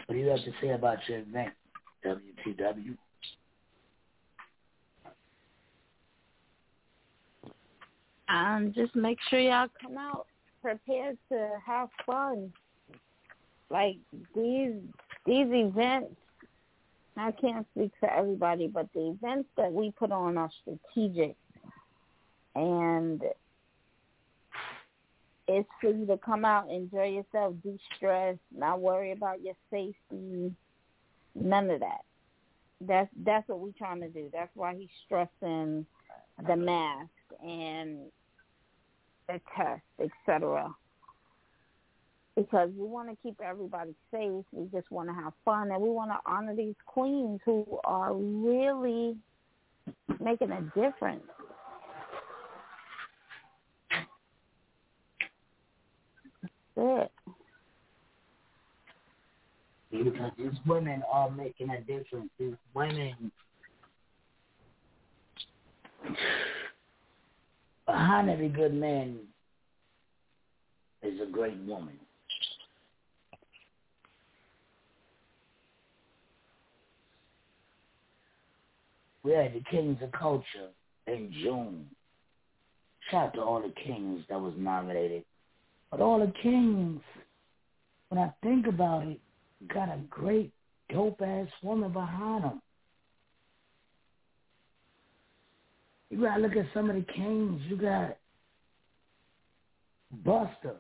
[0.08, 1.54] What do you have to say about your event,
[2.06, 2.98] WTW?
[8.28, 10.28] Um, just make sure y'all come out
[10.70, 12.54] prepared to have fun.
[13.70, 13.98] Like
[14.36, 14.74] these
[15.26, 16.16] these events,
[17.18, 21.36] I can't speak for everybody, but the events that we put on are strategic,
[22.56, 23.22] and
[25.48, 30.54] it's for you to come out, enjoy yourself, de-stress, not worry about your safety,
[31.36, 32.02] none of that.
[32.82, 34.30] That's that's what we're trying to do.
[34.32, 35.86] That's why he's stressing
[36.48, 37.10] the mask
[37.44, 37.98] and
[39.30, 39.82] the test,
[40.28, 40.74] etc.
[42.36, 44.44] Because we want to keep everybody safe.
[44.52, 48.14] We just want to have fun, and we want to honor these queens who are
[48.14, 49.16] really
[50.20, 51.24] making a difference.
[56.80, 57.12] it.
[59.92, 62.30] Because these women are making a difference.
[62.40, 63.32] These women
[67.92, 69.18] behind every good man
[71.02, 71.98] is a great woman.
[79.24, 80.70] We had the Kings of Culture
[81.08, 81.88] in June.
[83.10, 85.24] Shout out to all the kings that was nominated.
[85.90, 87.02] But all the kings,
[88.10, 89.20] when I think about it,
[89.74, 90.52] got a great
[90.94, 92.62] dope ass woman behind them.
[96.10, 97.62] You gotta look at some of the kings.
[97.68, 98.18] You got
[100.26, 100.76] Buster.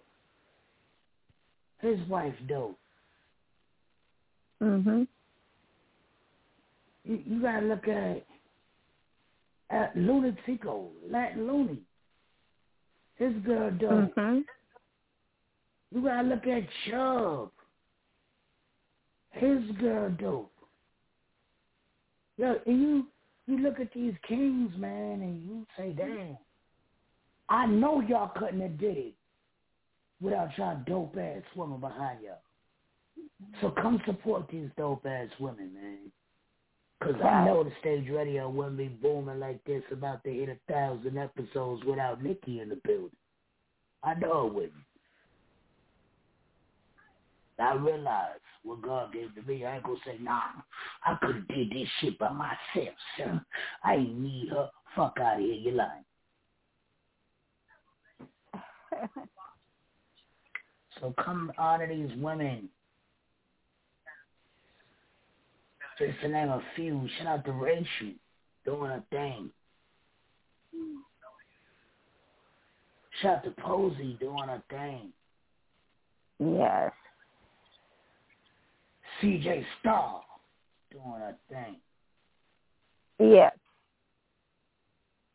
[1.82, 2.80] His wife dope.
[4.61, 5.07] Mhm.
[7.05, 8.25] You, you gotta look at
[9.69, 11.77] at Lunatico, Latin Looney.
[13.15, 14.15] His girl dope.
[14.15, 14.43] Mhm.
[15.91, 17.51] You gotta look at Chubb.
[19.32, 20.51] His girl dope.
[22.38, 23.07] Yo, and you
[23.50, 26.38] you look at these kings, man, and you say, damn,
[27.50, 29.14] I know y'all couldn't have did it
[30.22, 32.41] without y'all dope ass women behind y'all.
[33.62, 35.97] So come support these dope ass women, man.
[37.02, 40.58] Cause I know the stage radio wouldn't be booming like this about to hit a
[40.72, 43.10] thousand episodes without Nikki in the building.
[44.04, 44.74] I know it wouldn't.
[47.58, 49.66] I realize what God gave to me.
[49.66, 50.41] I ain't gonna say, nah,
[51.05, 53.45] I could have did this shit by myself, son.
[53.84, 54.70] I ain't need her.
[54.95, 56.03] Fuck out of here, you lying.
[60.99, 62.70] so come honor these women.
[65.97, 67.07] Just to name a few.
[67.18, 68.14] Shout out to Rachel
[68.66, 69.49] doing a thing.
[73.22, 75.12] Shout out to Posey doing a thing.
[76.39, 76.91] Yes.
[79.22, 80.22] CJ Star
[80.91, 81.76] doing a thing.
[83.20, 83.53] Yes.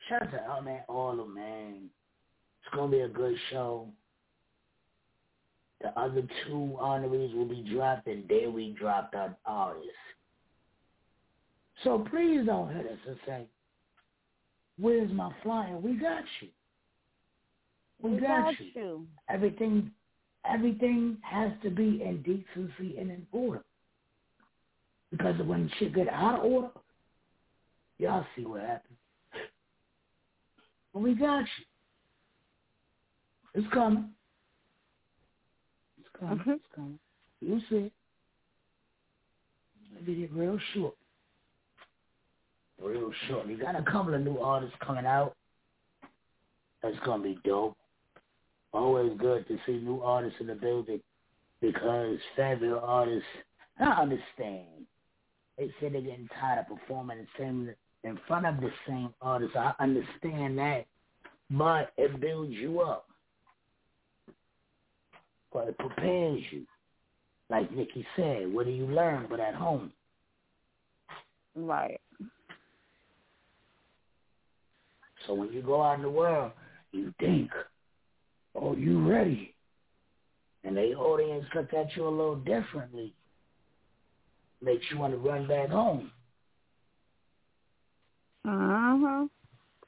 [0.09, 1.89] Shout out to man, all of man.
[2.61, 3.89] It's gonna be a good show.
[5.81, 9.91] The other two honorees will be dropped, and there we dropped our artists.
[11.83, 13.47] So please don't hit us and say,
[14.79, 16.49] "Where's my flyer?" We got you.
[18.01, 18.71] We, We got, got you.
[18.75, 19.07] you.
[19.29, 19.91] Everything,
[20.45, 23.63] everything has to be in decency and in order.
[25.17, 26.71] Because when shit get out of order,
[27.99, 28.99] y'all see what happens.
[30.93, 31.65] But we got you.
[33.55, 34.11] It's coming.
[36.01, 36.39] It's coming.
[36.39, 36.57] Mhm.
[36.57, 36.99] It's coming.
[37.41, 37.93] You see.
[39.97, 40.97] I did it real short.
[42.83, 43.47] Real short.
[43.47, 45.37] You got a couple of new artists coming out.
[46.83, 47.77] That's gonna be dope.
[48.73, 51.01] Always good to see new artists in the building
[51.61, 53.29] because fabulous artists.
[53.79, 54.89] I understand.
[55.59, 57.71] They say they're getting tired of performing the same
[58.03, 59.57] in front of the same artist.
[59.57, 60.87] I understand that,
[61.51, 63.07] but it builds you up.
[65.53, 66.67] But it prepares you.
[67.51, 69.93] Like Nikki said, what do you learn but at home?
[71.55, 72.01] Right.
[75.27, 76.53] So when you go out in the world,
[76.93, 77.51] you think,
[78.55, 79.55] oh, you ready?
[80.65, 83.15] And the audience look at you a little differently.
[84.63, 86.11] Makes you want to run back home.
[88.47, 89.29] Mhm.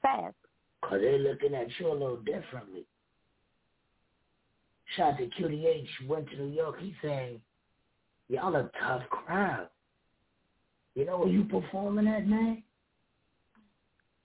[0.03, 0.37] Fast.
[0.81, 2.87] Because they're looking at you a little differently.
[4.97, 6.79] Shout to QDH, went to New York.
[6.79, 7.41] He said,
[8.29, 9.69] y'all a tough crowd.
[10.95, 12.63] You know where you performing at, man?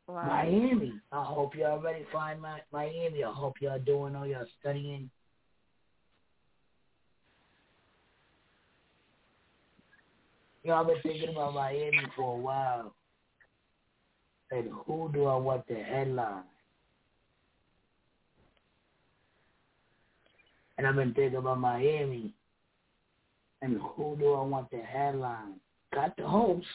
[0.07, 0.49] Right.
[0.49, 0.93] Miami.
[1.11, 2.35] I hope y'all ready for
[2.71, 3.23] Miami.
[3.23, 5.09] I hope y'all doing all y'all studying.
[10.63, 12.93] Y'all been thinking about Miami for a while.
[14.51, 16.43] And who do I want the headline?
[20.77, 22.33] And I've been thinking about Miami.
[23.61, 25.55] And who do I want the headline?
[25.93, 26.65] Got the host.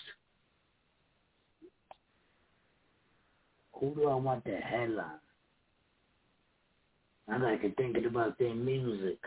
[3.75, 5.21] Who do I want the headline?
[7.29, 9.19] I got to thinking about their music.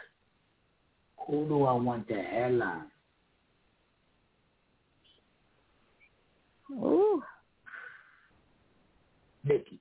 [1.28, 2.86] Who do I want the headline?
[6.72, 7.22] Ooh.
[9.43, 9.80] Nikki.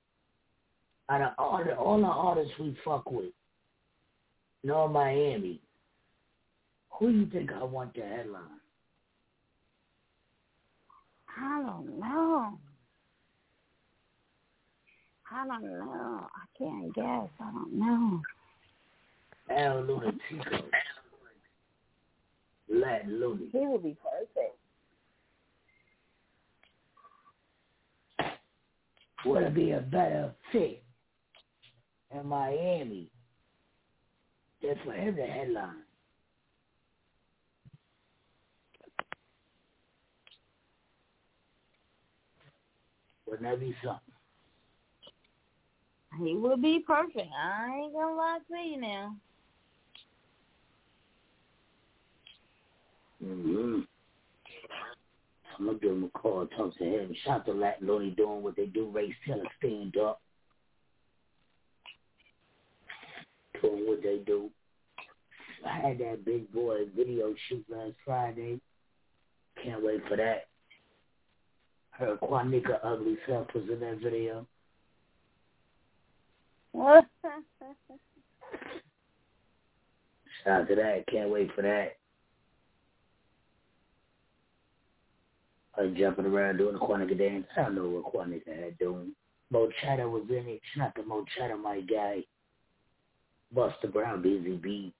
[1.09, 3.33] Out of all the all the artists we fuck with,
[4.63, 5.59] no Miami.
[6.91, 8.43] Who do you think I want to headline?
[11.41, 12.59] I don't know.
[15.31, 16.27] I don't know.
[16.35, 17.29] I can't guess.
[17.39, 18.21] I don't know.
[19.49, 20.63] El Lunatico.
[22.69, 23.47] Latin Looney.
[23.51, 24.58] He would be perfect.
[29.25, 30.83] Would it be a better fit
[32.13, 33.09] in Miami
[34.61, 35.83] than for him to headline?
[43.25, 44.01] Wouldn't that be something?
[46.23, 47.29] He would be perfect.
[47.39, 49.15] I ain't gonna lie to you now.
[53.23, 53.79] Mm-hmm.
[55.59, 57.13] I'm gonna give him a call, talk to him.
[57.25, 58.89] Shout out to Latin Looney doing what they do.
[58.89, 60.21] Race Taylor stand up,
[63.61, 64.49] doing what they do.
[65.65, 68.61] I had that big boy video shoot last Friday.
[69.61, 70.47] Can't wait for that.
[71.91, 74.47] Her Quanika ugly self was in that video.
[76.71, 77.05] What?
[80.43, 81.03] Shout out to that.
[81.11, 81.98] Can't wait for that.
[85.79, 87.45] Her jumping around doing the Quanica dance.
[87.55, 89.13] I don't know what Quanica had doing.
[89.49, 90.61] Mo was in it.
[90.75, 91.25] Shout out to Mo
[91.63, 92.25] my guy.
[93.53, 94.93] Buster Brown, Busy Bee.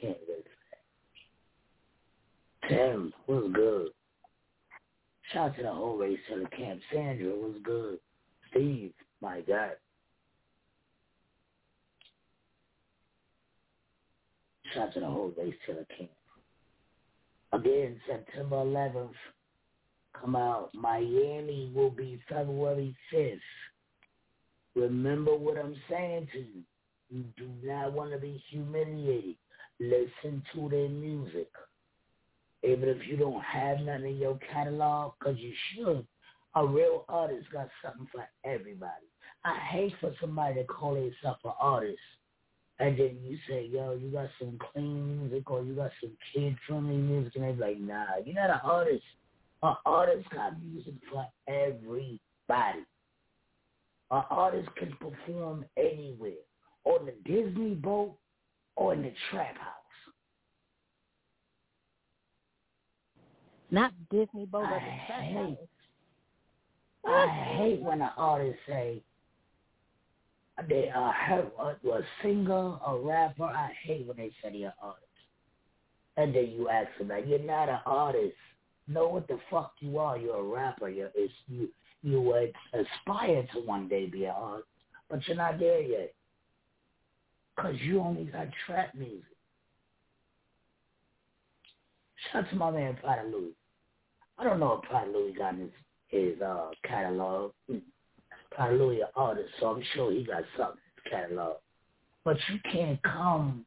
[0.00, 0.46] Can't wait
[2.62, 2.76] for that.
[2.76, 3.88] Tim was good.
[5.32, 6.80] Shout out to the whole race to the camp.
[6.92, 7.98] Sandra was good.
[8.50, 9.72] Steve, my God.
[14.72, 16.10] Shout out to the whole race to the camp.
[17.52, 19.10] Again, September 11th,
[20.18, 20.70] come out.
[20.74, 23.40] Miami will be February 5th.
[24.76, 26.62] Remember what I'm saying to you.
[27.10, 29.34] You do not want to be humiliated.
[29.80, 31.48] Listen to their music.
[32.62, 36.06] Even if you don't have nothing in your catalog, because you should,
[36.54, 39.06] a real artist got something for everybody.
[39.44, 41.98] I hate for somebody to call themselves an artist
[42.80, 46.96] and then you say, yo, you got some clean music or you got some kid-friendly
[46.96, 49.04] music, and they're like, nah, you're not an artist.
[49.62, 52.18] An artist got music for everybody.
[54.10, 56.32] An artist can perform anywhere,
[56.84, 58.16] on the Disney boat
[58.76, 59.74] or in the trap house.
[63.70, 65.56] Not Disney boat, but the trap house.
[67.06, 69.02] I hate when an artist say,
[70.68, 71.14] they are
[71.58, 73.44] a, a singer, a rapper.
[73.44, 75.06] I hate when they say they're an artist.
[76.16, 78.34] And then you ask them that you're not an artist.
[78.88, 80.18] Know what the fuck you are.
[80.18, 80.88] You're a rapper.
[80.88, 81.68] You're it's, you
[82.02, 84.68] you would aspire to one day be an artist,
[85.08, 86.14] but you're not there yet.
[87.58, 89.24] Cause you only got trap music.
[92.32, 93.52] Shout out to my man Prada Louis.
[94.38, 95.70] I don't know if Prada Louis got his
[96.08, 97.52] his uh catalog.
[98.58, 101.56] An artist, so I'm sure he got something in his catalog.
[102.24, 103.64] But you can't come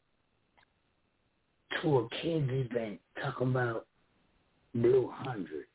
[1.81, 3.87] to a kids event talking about
[4.75, 5.67] blue hundreds.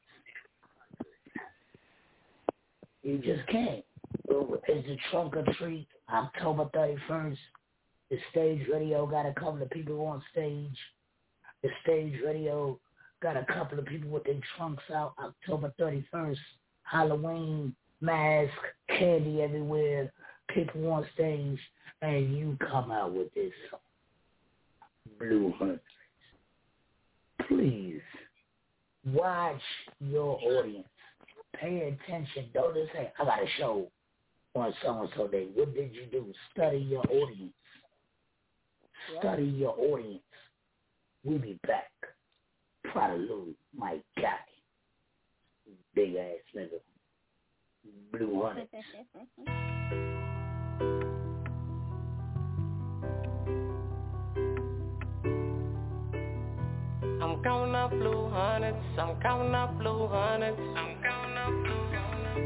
[3.02, 3.84] You just can't.
[4.68, 7.38] Is the trunk or treat October 31st?
[8.10, 10.76] The stage radio got a couple of people on stage.
[11.62, 12.78] The stage radio
[13.22, 16.36] got a couple of people with their trunks out October 31st.
[16.82, 18.52] Halloween, mask,
[18.88, 20.12] candy everywhere,
[20.54, 21.58] people on stage,
[22.02, 23.52] and you come out with this
[25.18, 25.82] blue hundreds.
[27.48, 28.00] Please
[29.06, 29.60] watch
[30.00, 30.86] your audience.
[31.54, 32.46] Pay attention.
[32.54, 33.90] Don't just say, I got a show
[34.54, 35.48] on so-and-so day.
[35.54, 36.32] What did you do?
[36.52, 37.52] Study your audience.
[39.18, 40.22] Study your audience.
[41.24, 41.90] We'll be back.
[42.84, 44.38] Prada Louis, my guy.
[45.94, 46.80] Big ass nigga.
[48.12, 48.70] Blue Hornets.
[57.20, 58.78] I'm counting up blue hundreds.
[58.98, 60.58] I'm counting up blue hundreds.
[60.58, 61.74] I'm counting up blue.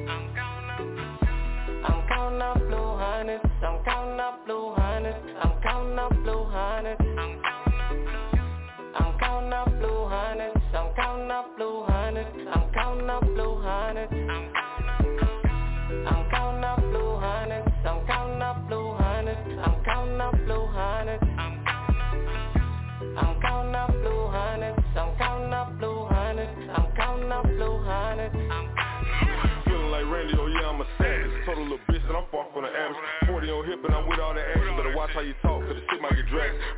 [0.08, 1.22] I'm counting up blue
[1.84, 3.44] I'm counting up blue hundreds.
[3.62, 5.18] I'm counting up blue hundreds.
[5.42, 7.01] I'm counting up blue hundreds.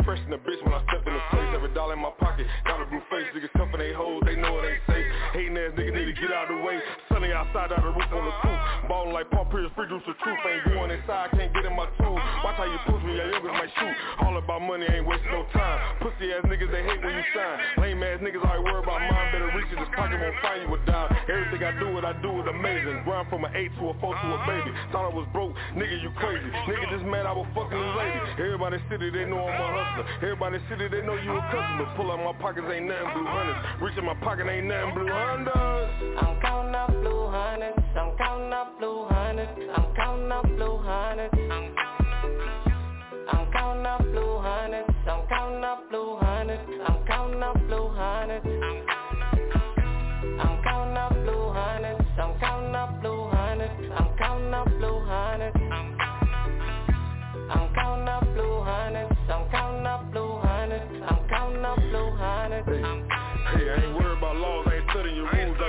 [0.05, 1.51] Fresh in the bitch when I step in the place.
[1.55, 2.47] Every dollar in my pocket.
[2.67, 5.07] Got a blue face, niggas cuffin' they hoes, they know it ain't safe.
[5.33, 6.77] Hating ass niggas need to get out of the way.
[7.09, 8.61] Sunny outside, out the roof on the coupe.
[8.89, 10.41] Ballin' like Paul Pierce, free juice the truth.
[10.45, 12.21] Ain't going inside, can't get in my tools.
[12.43, 13.95] Watch how you push when your youngers might shoot.
[14.27, 15.79] All about money, ain't wasting no time.
[16.03, 17.57] Pussy ass niggas, they hate when you sign.
[17.81, 19.29] Lame ass niggas, always worry about mine.
[19.33, 21.09] Better reach in his pocket, won't find you a dime.
[21.31, 23.03] Everything I do, what I do is amazing.
[23.05, 24.71] Grind from an eight to a four to a baby.
[24.93, 26.45] Thought I was broke, nigga, you crazy.
[26.69, 28.21] Nigga just mad I was fucking this lady.
[28.39, 30.07] Everybody city, they know I'm a hustler.
[30.23, 31.89] Everybody city, they know you a customer.
[31.97, 33.61] Pull out my pockets, ain't nothing blue hundreds.
[33.81, 36.21] Reach in my pocket, ain't nothing blue hundreds.
[36.21, 37.81] I'm counting up blue hundreds.
[37.97, 39.51] I'm counting up blue hundreds.
[39.73, 41.44] I'm counting up blue hundreds.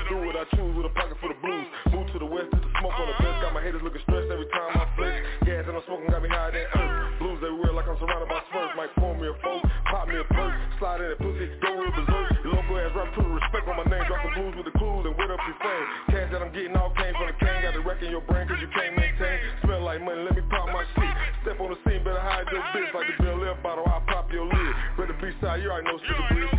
[0.10, 1.68] Do what I choose with a pocket full of blues.
[1.90, 3.36] Move to the west, to the smoke on the best.
[3.42, 5.18] Got my haters looking stressed every time I flex.
[5.46, 7.20] Gas and I'm smoking got me higher than earth.
[7.20, 8.74] Blues everywhere like I'm surrounded by smurfs.
[8.78, 10.54] Might pour me a four, pop me a perk.
[10.78, 12.28] Slide in that pussy, go real berserk.
[12.46, 14.06] Your local ass rap, put respect on my name.
[14.06, 15.86] Drop some blues with the clues and wet up your fame.
[16.14, 17.62] Cash that I'm getting all came from the cane.
[17.66, 19.38] Got the wreck in your brain cause you can't maintain.
[19.66, 21.14] Smell like money, let me pop my shit.
[21.42, 22.94] Step on the scene, better hide your bitch.
[22.94, 24.74] Like the Left bottle, I'll pop your lid.
[24.96, 26.48] Better be side, you already know Skipper Breeze.
[26.50, 26.55] Got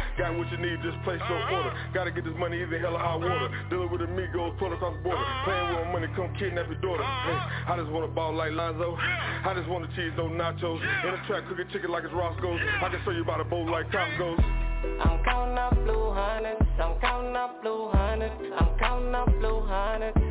[0.46, 1.70] what you need, just place your order.
[1.70, 1.92] Uh-huh.
[1.92, 3.50] Gotta get this money, either hell or high water.
[3.50, 3.68] Uh-huh.
[3.70, 5.18] Dealing with amigos, pull across the border.
[5.18, 5.44] Uh-huh.
[5.44, 7.02] Playing with my money, come kidnap your daughter.
[7.02, 7.38] Hey,
[7.72, 8.96] I just wanna ball like Lonzo.
[8.96, 10.78] I just wanna cheese, no nachos.
[11.04, 12.60] In the track, cooking chicken like it's Roscoe's.
[12.82, 14.38] I can show you about a bowl like Costco's.
[15.00, 16.62] I'm counting up blue hundreds.
[16.78, 18.34] I'm counting up blue hundreds.
[18.58, 20.25] I'm counting up blue hundreds.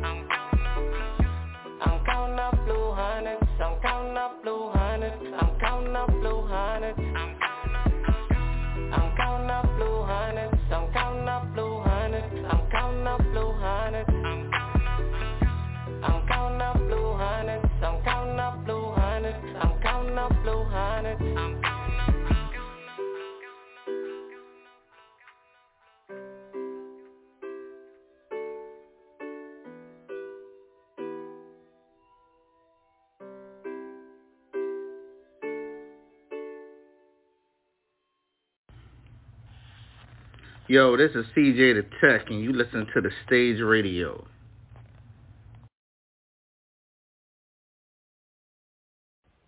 [40.68, 44.26] Yo, this is CJ the Tech, and you listen to the Stage Radio.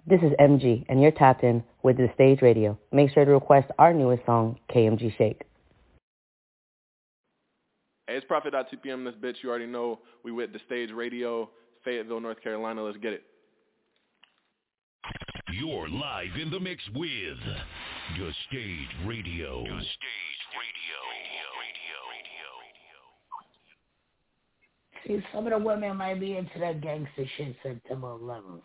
[0.07, 2.79] This is MG, and you're tapped in with the Stage Radio.
[2.93, 5.43] Make sure to request our newest song, KMG Shake.
[8.07, 9.43] Hey, it's Prophet.2PM, this bitch.
[9.43, 11.51] You already know we with the Stage Radio,
[11.85, 12.85] Fayetteville, North Carolina.
[12.85, 13.25] Let's get it.
[15.53, 17.39] You're live in the mix with
[18.19, 19.65] The Stage Radio.
[19.65, 20.29] The Stage
[25.07, 28.61] See, some of the women might be into that gangster shit September 11th.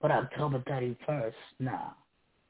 [0.00, 1.78] But October 31st, nah.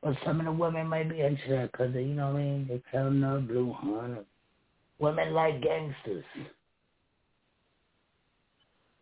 [0.03, 2.67] But some of the women might be into that because, you know what I mean?
[2.69, 4.27] They counting up blue hundred.
[4.99, 6.25] Women like gangsters.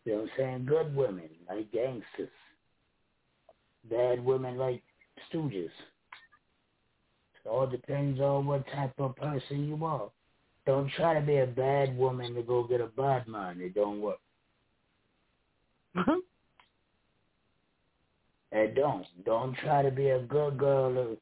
[0.05, 0.67] You know what I'm saying?
[0.67, 2.31] Good women like gangsters.
[3.91, 4.83] Bad women like
[5.33, 5.71] stooges.
[7.45, 10.11] It all depends on what type of person you are.
[10.67, 13.61] Don't try to be a bad woman to go get a bad man.
[13.61, 14.19] It don't work.
[15.97, 16.19] Mm-hmm.
[18.51, 19.07] and don't.
[19.25, 20.99] Don't try to be a good girl.
[20.99, 21.17] Or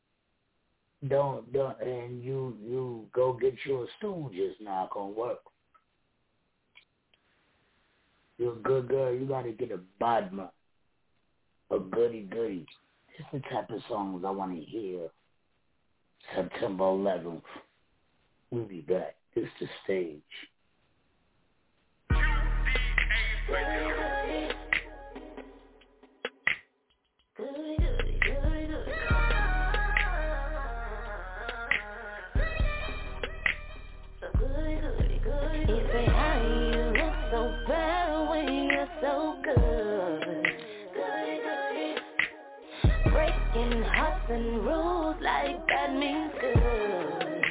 [1.09, 4.33] don't don't and you you go get you a stooge.
[4.35, 5.41] It's not gonna work.
[8.39, 9.13] You're a good girl.
[9.13, 10.49] You gotta get a bad man.
[11.73, 12.67] A goody goody.
[13.19, 15.09] Is the type of songs I want to hear.
[16.35, 17.43] September 11th.
[18.51, 19.17] We'll be back.
[19.35, 20.23] It's the stage.
[44.33, 47.43] And rules like that means good.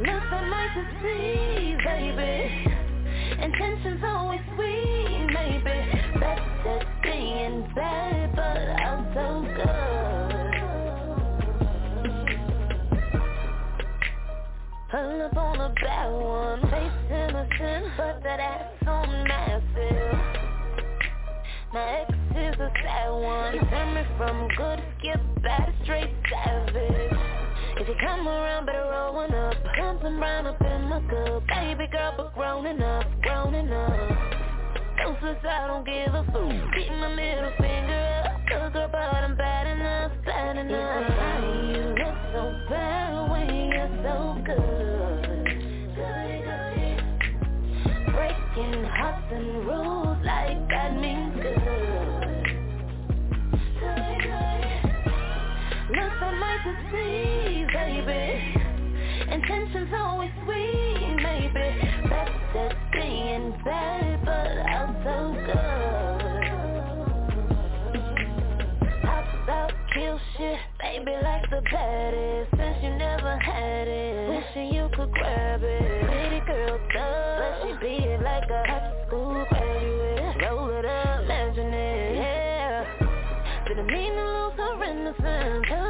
[0.00, 2.64] Nothing nice to see, baby.
[3.42, 5.76] Intentions always sweet, maybe.
[6.18, 9.26] Better being bad, but I'm so
[9.56, 10.54] good.
[14.90, 20.43] Pull up on a bad one, face innocent, but that ass so massive.
[21.74, 23.52] My ex is a sad one.
[23.52, 27.18] He turned me from good skip back straight savage.
[27.80, 29.54] If you come around, better roll one up.
[29.76, 31.42] Something brown up in my cup.
[31.48, 33.90] Baby girl, but grown enough, grown enough.
[35.00, 36.74] Useless, I don't give a fuck.
[36.76, 38.46] Keep my middle finger up.
[38.46, 41.10] Took her, but I'm bad enough, bad enough.
[41.10, 45.34] How you look so bad when you're so good?
[48.14, 50.03] Breaking hearts and rules
[73.42, 76.06] had it, wishing you could grab it.
[76.06, 80.42] Pretty girl thug, but she beat it like a high school graduate.
[80.42, 82.84] Roll it up, imagine it, yeah.
[83.66, 85.83] Didn't mean to lose her innocence.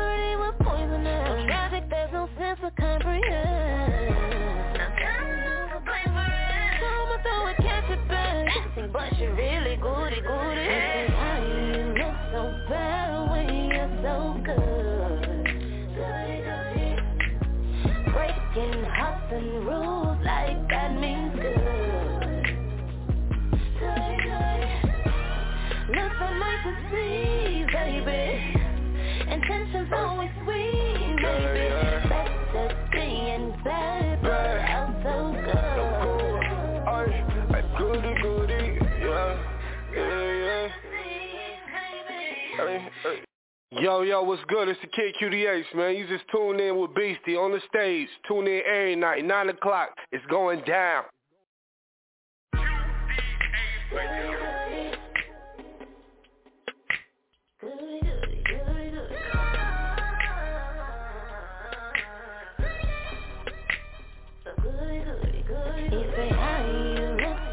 [43.85, 44.67] Yo, yo, what's good?
[44.67, 45.95] It's the Kid QDH, man.
[45.95, 48.09] You just tuned in with Beastie on the stage.
[48.27, 49.91] Tune in every night, 9 o'clock.
[50.11, 51.05] It's going down.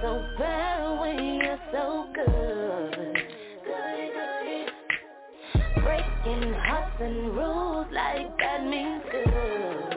[0.02, 0.26] So
[1.74, 2.41] so good.
[7.02, 9.92] And rules like that means good.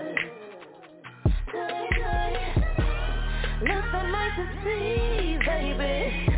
[3.62, 6.28] Look so nice to see, baby.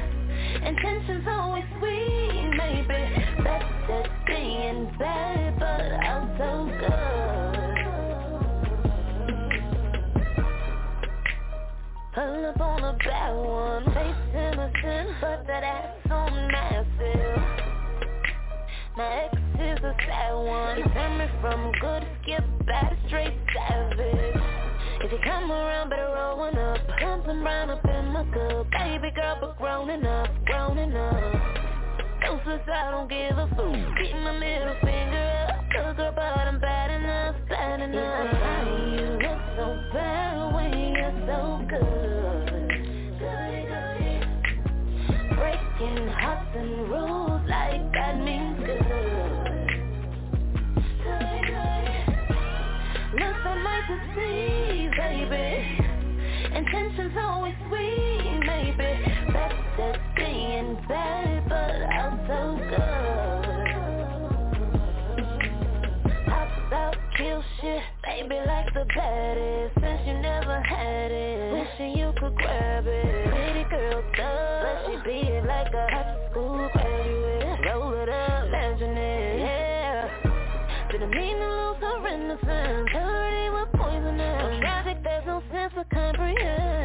[0.65, 3.01] Intentions always sweet, maybe.
[3.43, 6.49] Better being bad, but also
[6.81, 7.17] good.
[12.15, 16.19] Pull up on a bad one, face innocent, but that ass so
[16.51, 17.57] massive.
[18.97, 20.77] My ex is a sad one.
[20.77, 24.37] He turned me from good skip back straight savage.
[25.01, 26.79] If you come around, better roll one up.
[27.01, 28.71] Something brown up in my cup.
[28.71, 31.57] Baby girl, but grown enough, grown enough.
[32.23, 33.97] Useless, I don't give a fuck.
[33.99, 35.65] Keep my middle finger up.
[35.71, 38.33] Took her, but I'm bad enough, bad enough.
[38.33, 38.63] How
[38.97, 41.87] you look so bad when you're so good.
[45.37, 48.56] Breaking hearts and rules like that means
[53.97, 55.49] to see, baby.
[56.55, 58.91] Intentions always sweet, maybe.
[59.33, 63.67] Better being bad, but also good.
[66.27, 69.75] How about kill shit, baby, like the baddest.
[69.81, 73.31] Since you never had it, wishing you could grab it.
[73.31, 77.61] Pretty girl thug, but she beat it like a high school graduate.
[77.67, 78.45] Roll it up,
[78.81, 80.09] yeah.
[80.91, 82.91] Didn't mean to lose her innocence.
[82.95, 83.46] Already
[86.07, 86.76] comprehend.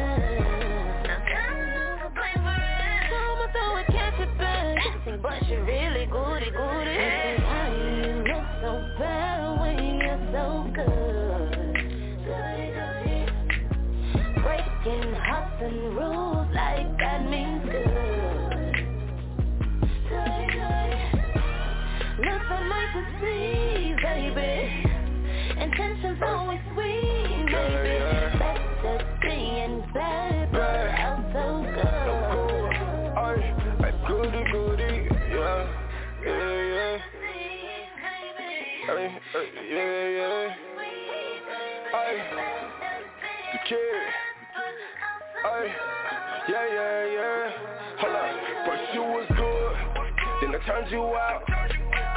[50.92, 51.42] You out.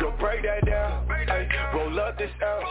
[0.01, 2.63] Go break that down, ay, roll up this out.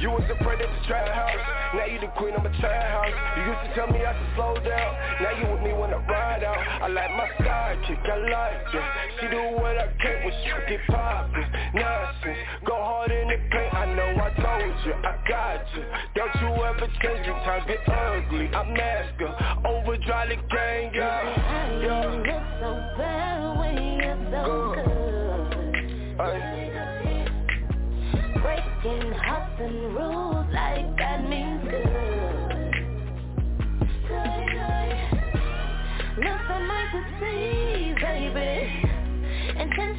[0.00, 1.36] You was afraid of the trap house,
[1.76, 3.12] now you the queen of my trap house.
[3.36, 4.90] You used to tell me I should slow down,
[5.20, 6.56] now you with me when I ride out.
[6.56, 8.92] I like my sidekick, I like that.
[9.20, 11.52] She do what I can't when she get poppin'.
[11.76, 13.74] Nonsense, go hard in the paint.
[13.74, 15.84] I know I told you, I got you.
[16.16, 18.48] Don't you ever change, your times get ugly.
[18.56, 21.43] I mask her, overdrive the gang, yeah.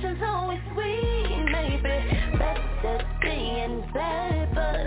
[0.05, 2.37] Intentions always sweet, maybe.
[2.37, 4.84] Better being bad, but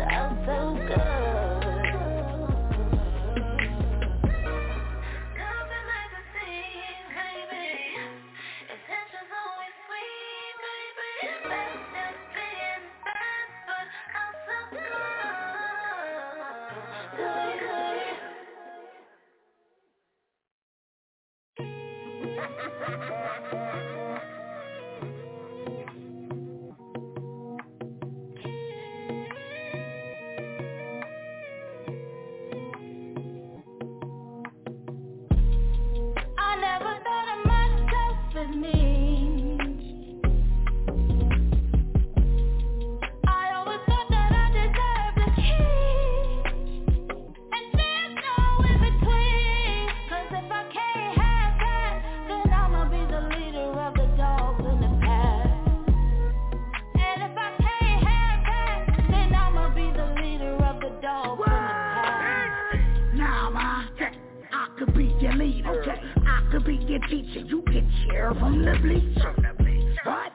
[66.99, 67.41] your teacher.
[67.41, 69.97] You can cheer from the bleachers.
[70.05, 70.33] What?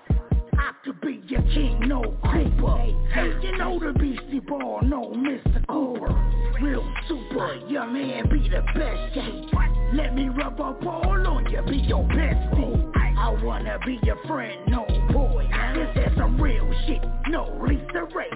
[0.57, 2.78] I could be your king, no Cooper.
[3.11, 5.66] Hey, you know the Beastie Ball, no Mr.
[5.68, 6.14] Cooper.
[6.61, 9.16] Real super, your man be the best.
[9.16, 9.93] Yeah.
[9.93, 12.91] Let me rub up all on you, be your bestie.
[12.95, 15.49] I wanna be your friend, no boy.
[15.74, 18.30] This is some real shit, no Lisa Ray.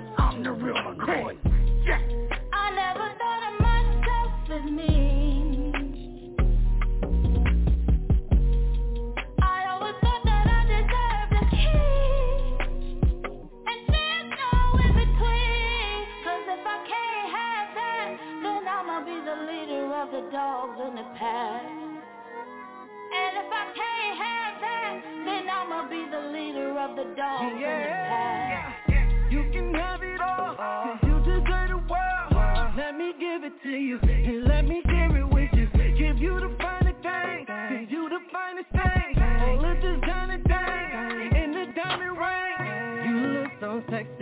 [20.87, 21.63] In the pack.
[21.63, 27.59] And if I can't have that, then I'ma be the leader of the dogs in
[27.59, 28.87] the pack.
[29.29, 32.73] You can have it all, cause you deserve the world.
[32.77, 33.99] Let me give it to you,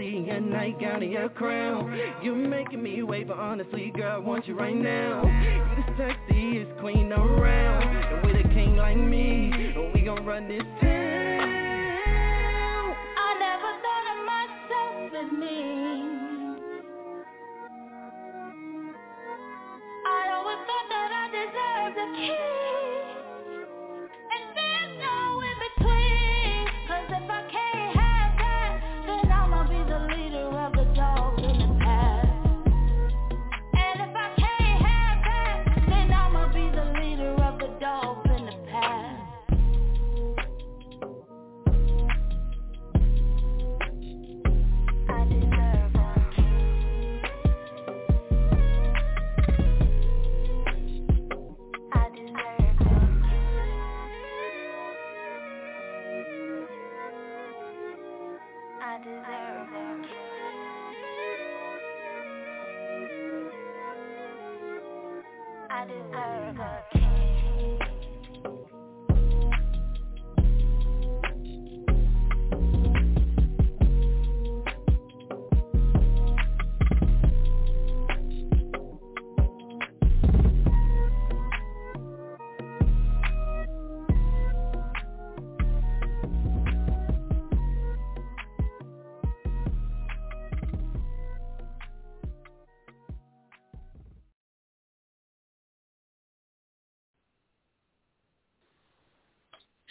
[0.05, 1.99] sexy, and night gown in your crown.
[2.23, 5.23] You're making me wait, but honestly, girl, I want you right now.
[5.23, 9.51] You the sexiest queen around, and with a king like me,
[9.93, 11.45] we gon' run this town.
[13.17, 16.57] I never thought of myself as mean.
[20.07, 22.64] I always thought that I deserved a king.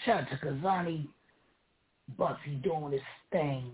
[0.05, 1.06] Shout out to Kazani
[2.18, 3.01] Bussy doing his
[3.32, 3.72] thing.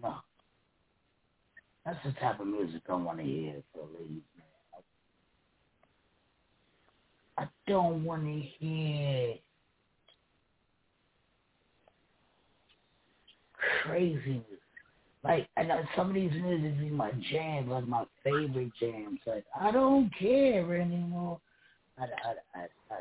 [1.85, 4.23] That's the type of music I want to hear for ladies.
[7.39, 9.35] I don't want to hear
[13.83, 14.43] crazy.
[15.25, 19.21] Like, I know some of these music be my jams, like my favorite jams.
[19.27, 21.41] Like, I don't care anymore.
[21.99, 23.01] I, I, I, I,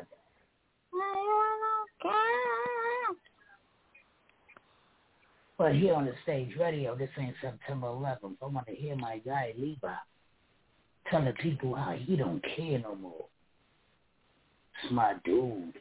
[5.60, 8.36] But here on the stage radio, this ain't September 11th.
[8.42, 9.92] I want to hear my guy Levi
[11.10, 13.26] telling the people how he don't care no more.
[14.82, 15.74] It's my dude.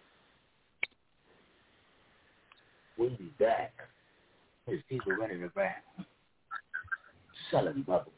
[2.97, 3.71] We'll be back.
[4.67, 5.75] There's people running around
[7.49, 8.11] selling bubble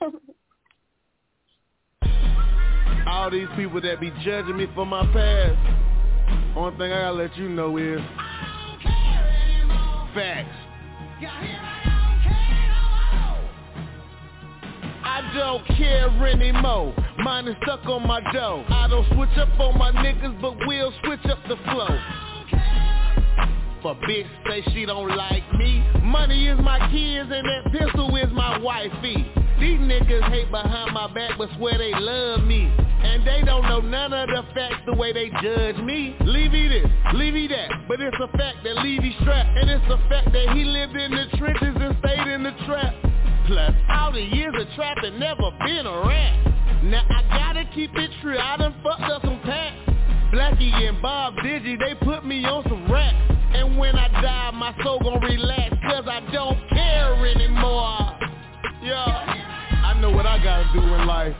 [0.00, 0.18] gum.
[3.06, 5.83] All these people that be judging me for my past,
[6.56, 8.00] only thing I gotta let you know is
[10.14, 10.56] facts.
[15.06, 16.94] I don't care anymore.
[17.18, 18.64] Mine is stuck on my dough.
[18.68, 22.00] I don't switch up on my niggas, but we'll switch up the flow.
[23.82, 25.84] For bitch say she don't like me.
[26.02, 29.30] Money is my kids and that pistol is my wifey.
[29.60, 32.72] These niggas hate behind my back but swear they love me.
[33.04, 36.16] And they don't know none of the facts the way they judge me.
[36.20, 37.70] Levy this, Levy that.
[37.86, 39.58] But it's a fact that Levy strapped.
[39.58, 42.94] And it's a fact that he lived in the trenches and stayed in the trap.
[43.46, 46.82] Plus, all the years of trapping never been a rat.
[46.84, 49.76] Now I gotta keep it true, I done fucked up some packs.
[50.32, 53.16] Blackie and Bob Digi, they put me on some racks.
[53.54, 58.18] And when I die, my soul gon' relax, cause I don't care anymore.
[58.82, 59.04] Yeah,
[59.84, 61.36] I know what I gotta do in life.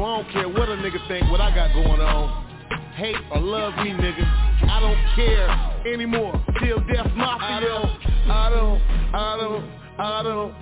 [0.00, 2.46] So I don't care what a nigga think, what I got going on.
[2.94, 4.24] Hate or love me, nigga.
[4.66, 6.42] I don't care anymore.
[6.58, 7.46] Till death mafia.
[7.46, 7.90] I don't,
[8.30, 8.80] I don't,
[9.12, 9.64] I don't,
[10.00, 10.54] I don't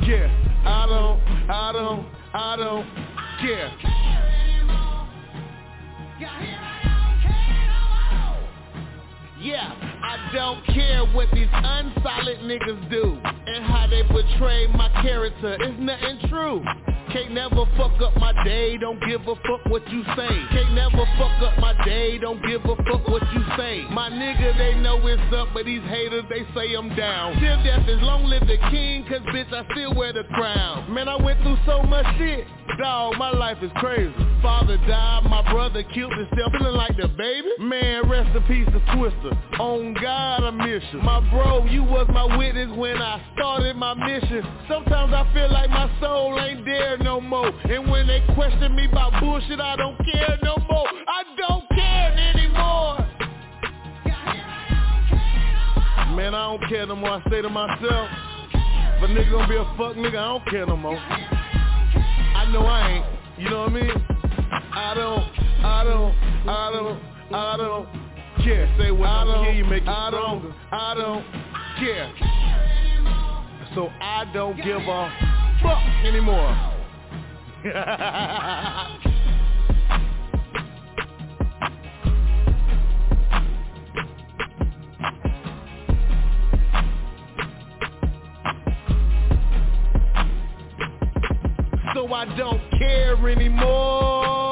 [0.00, 0.28] care.
[0.64, 1.20] I don't,
[1.50, 2.86] I don't, I don't
[3.42, 3.70] care.
[9.38, 15.56] Yeah, I don't care what these unsolid niggas do And how they portray my character,
[15.58, 16.62] it's nothing true.
[17.12, 20.28] Can't never fuck up my day, don't give a fuck what you say.
[20.50, 23.86] Can't never fuck up my day, don't give a fuck what you say.
[23.90, 27.40] My nigga, they know it's up, but these haters, they say I'm down.
[27.40, 30.92] Till death is long live the king, cause bitch, I still wear the crown.
[30.92, 32.46] Man, I went through so much shit,
[32.78, 34.12] dog, my life is crazy.
[34.42, 37.48] Father died, my brother killed himself, feeling like the baby.
[37.60, 39.30] Man, rest in peace to Twister,
[39.60, 41.00] on God I miss you.
[41.00, 44.44] My bro, you was my witness when I started my mission.
[44.68, 47.48] Sometimes I feel like my soul ain't there no more.
[47.48, 50.88] And when they question me about bullshit, I don't care no more.
[51.08, 52.98] I don't care anymore.
[56.16, 58.08] Man, I don't care no more, I say to myself
[58.96, 60.96] If a nigga gonna be a fuck nigga, I don't care no more.
[60.98, 63.06] I know I ain't,
[63.38, 63.92] you know what I mean?
[64.72, 65.20] I don't,
[65.64, 66.14] I don't,
[66.48, 68.05] I don't, I don't
[68.44, 68.72] care.
[68.78, 70.48] Say what I don't care, you make it I stronger.
[70.48, 71.24] Don't, I don't
[71.78, 72.12] care.
[73.74, 75.10] So I don't give a
[75.62, 76.56] fuck anymore.
[91.94, 94.45] so I don't care anymore.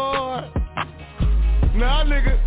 [1.74, 2.28] Nah, nigga.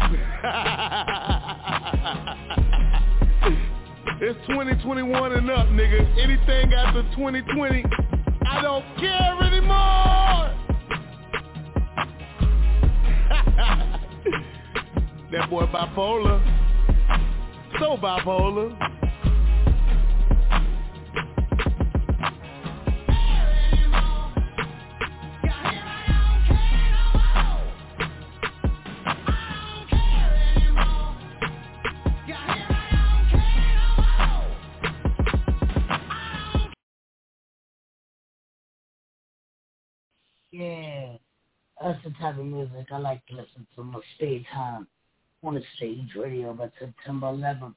[4.21, 5.99] it's 2021 and up, nigga.
[6.17, 7.83] Anything after 2020,
[8.49, 10.53] I don't care anymore.
[15.33, 16.41] that boy bipolar.
[17.79, 19.06] So bipolar.
[40.57, 41.17] Yeah,
[41.79, 44.87] that's the type of music I like to listen to most stage time
[45.43, 46.51] on the stage radio.
[46.51, 47.75] But September 11th,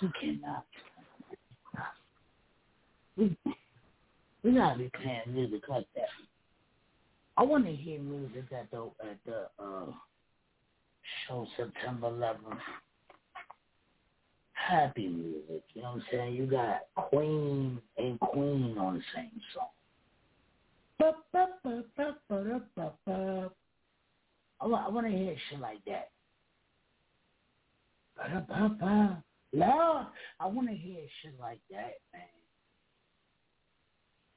[0.00, 0.64] you cannot.
[3.18, 3.36] We,
[4.42, 6.08] we gotta be playing music like that.
[7.36, 9.92] I want to hear music at the at the uh,
[11.28, 12.58] show September 11th.
[14.54, 16.34] Happy music, you know what I'm saying?
[16.36, 19.73] You got Queen and Queen on the same song.
[21.00, 21.14] Oh,
[24.60, 26.10] I want, to hear shit like that.
[29.52, 30.06] Lord,
[30.40, 32.22] I want to hear shit like that, man.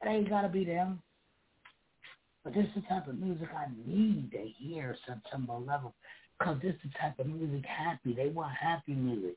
[0.03, 1.01] It ain't gotta be them.
[2.43, 5.93] But this is the type of music I need to hear September 11th.
[6.37, 8.13] Because this is the type of music happy.
[8.13, 9.35] They want happy music.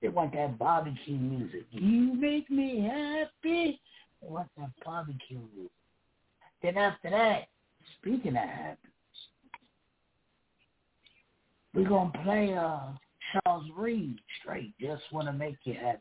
[0.00, 1.66] They want that barbecue music.
[1.70, 3.80] You make me happy.
[4.20, 5.70] They want that barbecue music.
[6.64, 7.48] Then after that,
[7.98, 8.78] speaking of happiness,
[11.74, 12.92] we're going to play uh,
[13.32, 16.00] Charles Reed straight, Just Want to Make You Happy.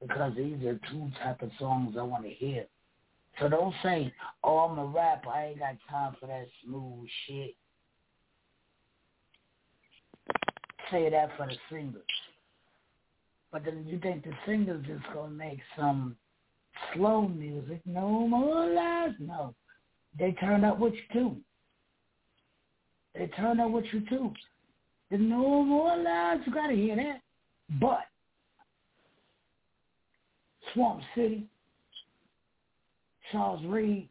[0.00, 2.64] Because these are two type of songs I want to hear.
[3.38, 4.10] So don't say,
[4.42, 5.28] oh, I'm a rapper.
[5.28, 7.54] I ain't got time for that smooth shit.
[10.90, 12.02] Say that for the singers.
[13.52, 16.16] But then you think the singers is going to make some
[16.94, 19.54] slow music, no more lies, no.
[20.18, 21.36] They turn up with you too.
[23.14, 24.32] They turn up with you too.
[25.10, 27.20] There's no more lies, you gotta hear that.
[27.80, 28.06] But
[30.72, 31.46] Swamp City,
[33.30, 34.08] Charles Reed,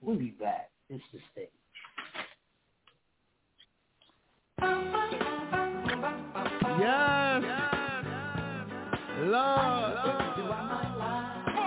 [0.00, 0.70] we'll be back.
[0.88, 1.48] It's the stage.
[6.78, 7.42] Yes.
[9.24, 9.92] Lord.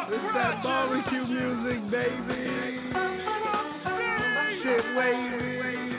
[0.07, 2.94] It's that barbecue music, baby.
[4.65, 5.93] Shit wavy.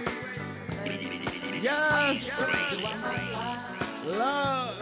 [1.62, 2.16] Yes.
[4.06, 4.74] Lord.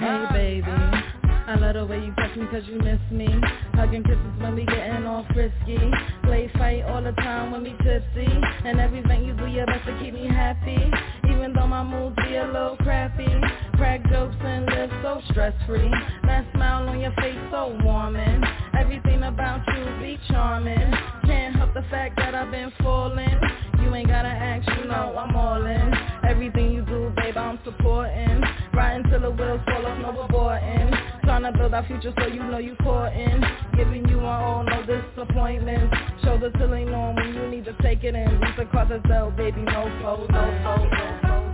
[0.00, 3.28] Hey baby, I love the way you touch me cause you miss me
[3.72, 5.78] Hugging kisses when we getting all frisky
[6.24, 8.28] Play fight all the time when we tipsy
[8.66, 10.76] And everything you do your best to keep me happy
[11.44, 13.28] Even though my moods be a little crappy
[13.74, 15.90] Crack jokes and live so stress free
[16.22, 18.42] That smile on your face so warming
[18.72, 20.90] Everything about you be charming.
[21.26, 23.38] Can't help the fact that I've been falling
[23.82, 25.92] You ain't gotta ask, you know I'm all in.
[26.26, 28.40] Everything you do, babe, I'm supporting.
[28.72, 32.42] Riding till the wheels fall off, no aborting Trying to build our future so you
[32.42, 33.42] know you caught in
[33.76, 38.04] Giving you my all, no disappointments Shoulder to lean on when you need to take
[38.04, 41.44] it in Visa card to sell, baby, no fold, no fold no fold.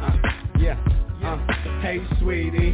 [0.00, 0.12] Uh
[0.58, 0.76] Yeah.
[1.22, 2.72] Uh, hey, sweetie.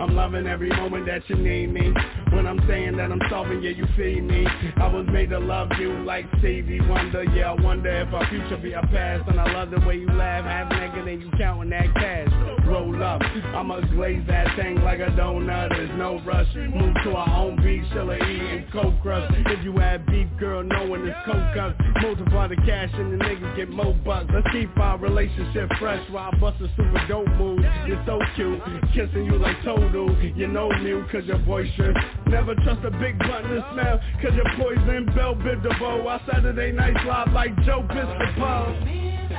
[0.00, 1.92] I'm loving every moment that you need me.
[2.32, 4.46] When I'm saying that I'm solving, yeah, you feed me.
[4.76, 7.24] I was made to love you like Stevie Wonder.
[7.24, 9.28] Yeah, I wonder if our future be our past.
[9.28, 12.57] And I love the way you laugh, half naked, and you counting that cash.
[12.68, 15.70] Roll up, I'ma glaze that thing like a donut.
[15.70, 16.46] There's no rush.
[16.54, 19.32] Move to our own beat, She'll eating coke crush.
[19.46, 21.80] If you had beef, girl, knowing it's coke cuts.
[22.02, 24.28] Multiply the cash and the niggas get more bucks.
[24.34, 27.60] Let's keep our relationship fresh while I bust a super dope move.
[27.86, 28.60] You're so cute,
[28.92, 30.14] kissing you like total.
[30.22, 31.96] You know me, cause you're boisterous.
[32.26, 35.06] Never trust a big button to smell, cause you're poison.
[35.16, 36.06] Bell bib the bow.
[36.06, 39.30] Our Saturday nights live like Joe Piscopo.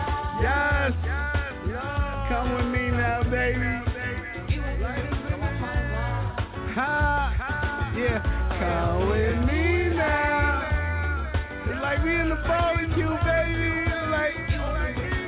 [0.42, 0.94] Yes.
[2.30, 2.79] Come with me
[3.30, 3.62] baby.
[6.74, 7.94] Ha.
[7.96, 8.22] Yeah.
[8.60, 10.64] Come with me now.
[11.68, 13.86] It's like we in the barbecue, baby.
[13.86, 14.36] It's like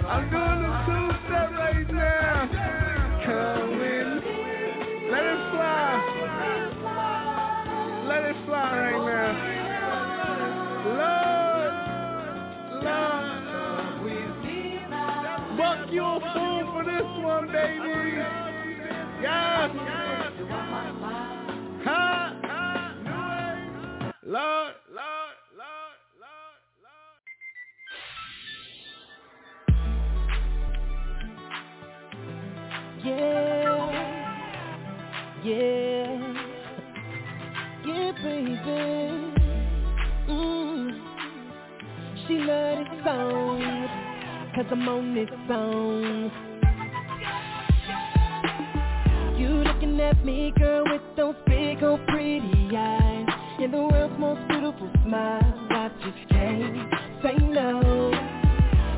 [0.10, 2.50] I'm doing the two-step right now.
[3.26, 4.38] Come with me.
[5.12, 5.90] Let it fly.
[8.08, 9.32] Let it fly right now.
[10.98, 11.74] Lord,
[12.84, 13.42] Lord.
[15.58, 16.51] Buck you a fool
[17.42, 18.18] this baby.
[19.22, 19.72] Yes.
[21.86, 22.38] Ha.
[24.24, 25.98] Lord, Lord, Lord,
[33.04, 33.82] Yeah,
[35.44, 36.34] yeah,
[37.86, 38.60] yeah, baby.
[40.30, 40.86] Mm.
[42.28, 43.88] She love this song,
[44.56, 46.51] cause I'm on this song.
[49.82, 53.26] Looking at me, girl, with those big old pretty eyes.
[53.60, 55.68] And the world's most beautiful smile.
[55.72, 56.94] I just can't
[57.24, 58.12] say no.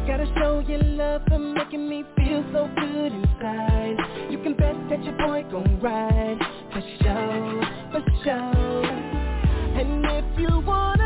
[0.08, 3.96] Gotta show you love for making me feel so good inside.
[4.30, 6.40] You can bet that your boy gon' ride
[6.74, 7.62] for sure,
[7.92, 8.86] for sure.
[9.80, 11.03] And if you wanna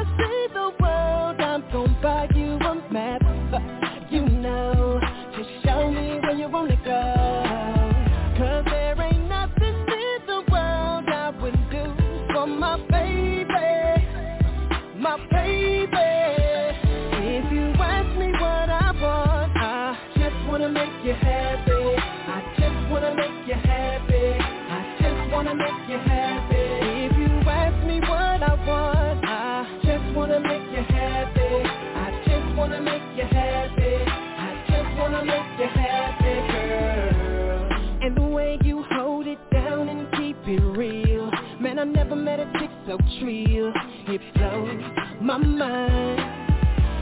[42.88, 43.74] so trill.
[44.08, 44.82] It blows
[45.22, 46.20] my mind.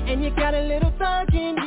[0.10, 1.65] And you got a little thug in you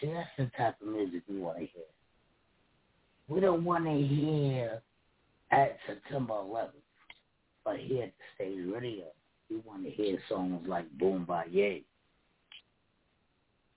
[0.00, 1.84] See, that's the type of music we want to hear.
[3.28, 4.80] We don't want to hear
[5.50, 6.70] at September 11th,
[7.64, 9.04] but here at the stage radio,
[9.50, 11.82] we want to hear songs like Boom Ba Yay.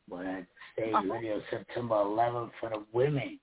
[0.09, 1.13] But at the stage uh-huh.
[1.13, 3.39] radio, September 11th for the women.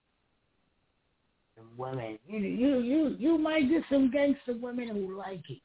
[1.57, 5.59] The women, you you you you might get some gangster women who like it.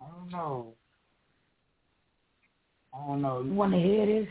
[0.00, 0.74] I don't know.
[2.92, 3.42] I don't know.
[3.42, 4.28] You want to hear this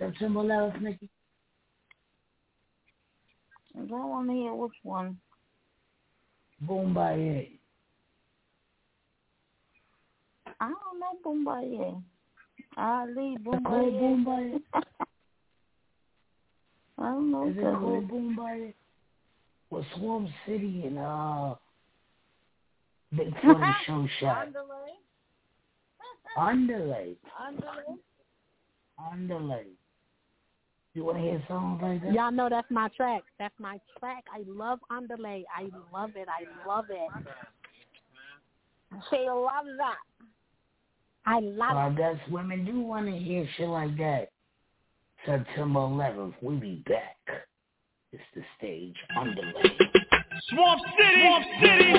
[0.00, 1.08] September 11th, Nikki?
[3.76, 5.18] I don't want to hear which one.
[6.68, 7.50] Yay.
[10.60, 12.02] I don't know Boombaye.
[12.76, 14.52] Ali Called Boombaye.
[14.52, 14.62] Boom.
[16.98, 17.48] I don't know.
[17.48, 18.74] Is it called Boom by
[19.70, 21.54] Well, Swamp City and uh,
[23.16, 24.48] Big Funny Show Shot.
[24.48, 24.66] Underlay.
[26.38, 27.16] Underlay.
[27.38, 27.96] Underlay.
[29.12, 29.66] Underlay.
[30.94, 32.12] You want to hear songs like that?
[32.12, 33.22] Y'all know that's my track.
[33.38, 34.24] That's my track.
[34.34, 35.44] I love Underlay.
[35.56, 36.26] I love it.
[36.28, 37.10] I love it.
[39.08, 39.98] She loves that.
[41.26, 41.96] I So love I it.
[41.96, 44.30] guess women do want to hear shit like that.
[45.24, 47.18] September 11th, we be back.
[48.12, 49.76] It's the stage underlay.
[50.48, 51.20] Swamp City.
[51.22, 51.92] Swamp City.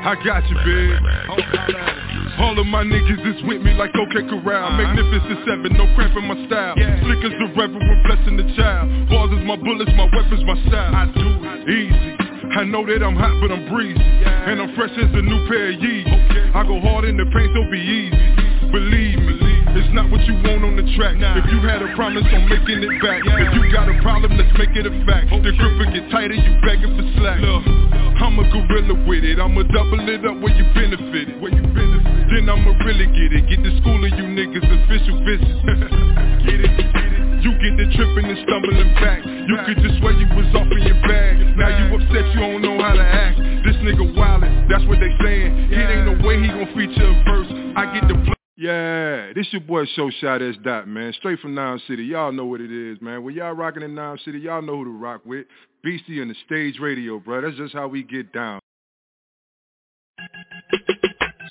[0.00, 1.97] I got you, big.
[2.38, 4.70] All of my niggas is with me like OK Corral.
[4.70, 4.78] Uh-huh.
[4.78, 6.78] Magnificent seven, no cramp in my style.
[6.78, 8.86] Slick as the reverend, blessing the child.
[9.10, 10.94] Bars is my bullets, my weapons, my style.
[10.94, 12.28] I do it easy.
[12.54, 13.98] I know that I'm hot, but I'm breezy.
[13.98, 16.54] And I'm fresh as a new pair of Yeezys.
[16.54, 18.48] I go hard in the paint, so be easy.
[18.70, 19.36] Believe me,
[19.74, 21.16] it's not what you want on the track.
[21.16, 23.48] If you had a promise on making it back, yeah.
[23.48, 25.32] if you got a problem, let's make it a fact.
[25.32, 27.40] The grip will get tighter, you begging for slack.
[27.40, 29.40] Look, I'm a gorilla with it.
[29.40, 31.40] I'ma double it up where you benefit.
[31.40, 32.17] Where you benefit.
[32.28, 33.48] Then I'ma really get it.
[33.48, 35.56] Get the school of you niggas official visit.
[36.44, 37.28] get it, get it.
[37.40, 39.24] You get the tripping and stumbling back.
[39.24, 41.56] You could just swear you was off in your bag.
[41.56, 43.38] Now you upset, you don't know how to act.
[43.64, 45.72] This nigga wildin', that's what they saying.
[45.72, 47.48] It ain't no way he gon' feature a verse.
[47.76, 51.12] I get the yeah, this your boy Show Shot S Dot, man.
[51.12, 52.02] Straight from Nine City.
[52.02, 53.22] Y'all know what it is, man.
[53.22, 55.46] When y'all rocking in Nine City, y'all know who to rock with.
[55.84, 57.40] Beastie and the stage radio, bro.
[57.40, 58.58] That's just how we get down.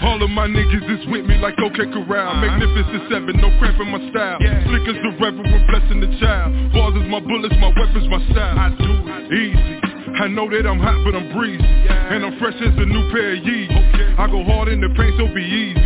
[0.01, 2.33] All of my niggas is with me like OK Corral.
[2.33, 2.41] Uh-huh.
[2.41, 4.39] Magnificent seven, no cramp in my style.
[4.65, 6.73] Slick as the reverend, blessing the child.
[6.73, 8.57] Bars is my bullets, my weapons, my style.
[8.57, 9.77] I do it easy.
[10.17, 11.61] I know that I'm hot, but I'm breezy.
[11.61, 14.17] And I'm fresh as a new pair of Yeezys.
[14.17, 15.77] I go hard in the paint, so be easy.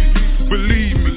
[0.47, 1.14] Believe me,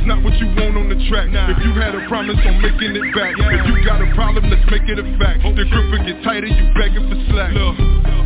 [0.00, 1.28] it's not what you want on the track.
[1.28, 4.64] If you had a promise on making it back, if you got a problem, let's
[4.72, 5.44] make it a fact.
[5.44, 7.52] Oh, the grip get tighter, you begging for slack.
[7.52, 7.76] Look,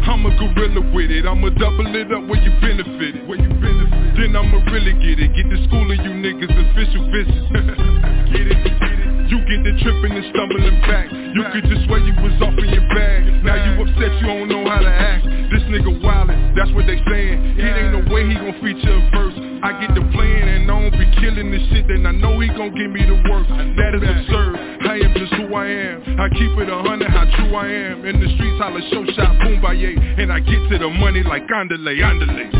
[0.07, 1.27] I'm a gorilla with it.
[1.27, 3.27] I'ma double it up where you benefit.
[3.27, 3.91] Where you benefit.
[4.15, 5.35] Then I'ma really get it.
[5.35, 7.43] Get the school of you niggas official visit.
[8.31, 9.15] get it, get it.
[9.27, 11.11] You get the tripping and stumbling back.
[11.11, 13.43] You could just swear you was off in your bag.
[13.43, 15.27] Now you upset, you don't know how to act.
[15.51, 19.11] This nigga wildin', that's what they sayin' It ain't no way he gon' feature a
[19.11, 19.44] verse.
[19.65, 22.49] I get the plan and I don't be killing this shit, then I know he
[22.53, 23.49] gon' give me the work.
[23.49, 24.61] That is absurd.
[24.85, 26.21] I am just who I am.
[26.21, 28.05] I keep it a hundred, how true I am.
[28.05, 31.49] In the streets, holla show shot, boom baye, and I get to the money like
[31.49, 32.53] underlay, underlay.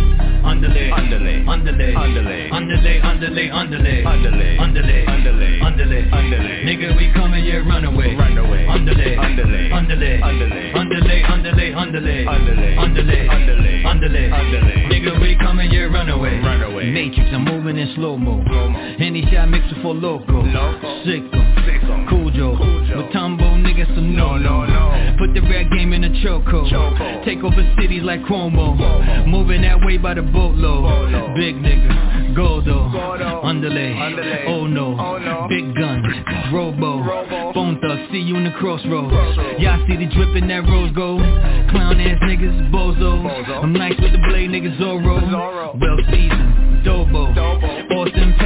[0.49, 6.65] Underlay, underlay, underlay, underlay, underlay, underlay, underlay, underlay, underlay, underlay, underlay, underlay.
[6.65, 8.65] Nigga, we coming, yeah, run away, run away.
[8.67, 13.29] Underlay, underlay, underlay, underlay, underlay, underlay, underlay, underlay, underlay,
[13.85, 14.84] underlay, underlay,
[17.97, 18.97] I'm moving slow mo.
[18.99, 20.43] Any shot mixer for loco,
[21.05, 25.17] sicko, cool Joe, with Tumbo niggas, so no, no, no.
[25.19, 27.25] Put the rap game in a chokehold.
[27.25, 29.27] Take over cities like Cuomo.
[29.27, 31.37] Moving that way by the boatload.
[31.37, 36.07] Big nigga, Goldo, underlay, oh no, big guns,
[36.53, 39.13] Robo, phone thug, see you in the crossroads.
[39.61, 41.23] Y'all see the drip in that rose gold.
[41.71, 43.25] Clown ass niggas, bozo.
[43.63, 45.79] I'm nice with the blade niggas, Zorro.
[45.81, 46.85] Well seasoned,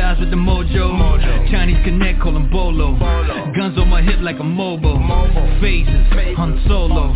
[0.08, 1.50] With the mojo.
[1.52, 2.98] Chinese connect, call him Bolo.
[3.54, 4.98] Guns on my hip like a mobile.
[5.60, 6.06] Phases,
[6.36, 7.12] I'm solo.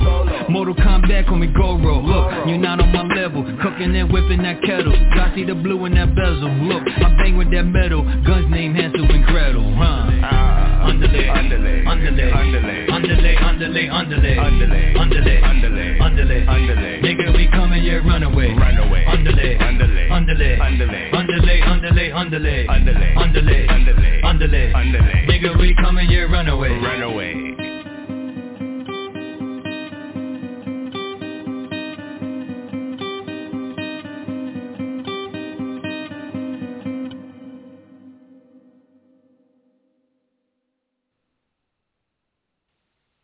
[0.51, 2.02] Mortal Kombat, call me Goro.
[2.02, 3.44] Look, you're not on my level.
[3.62, 4.93] Cooking and whipping that kettle.
[5.16, 6.52] Y'all see the blue in that bezel.
[6.69, 8.05] Look, I bang with that metal.
[8.24, 9.74] Guns named Hansel and Gretel.
[9.74, 10.10] Huh?
[10.23, 10.81] Ah.
[10.82, 17.00] Underlay, underlay, underlay, underlay, underlay, underlay, underlay, underlay, underlay, underlay, underlay, underlay.
[17.02, 19.04] Nigga, we coming, yeah, run away, run away.
[19.06, 25.26] Underlay, underlay, underlay, underlay, underlay, underlay, underlay, underlay, underlay, underlay, underlay, underlay.
[25.30, 27.52] Nigga, we coming, yeah, run away,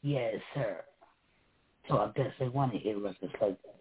[0.09, 0.81] Yes, sir.
[1.87, 3.77] So I guess they want to hear records like that.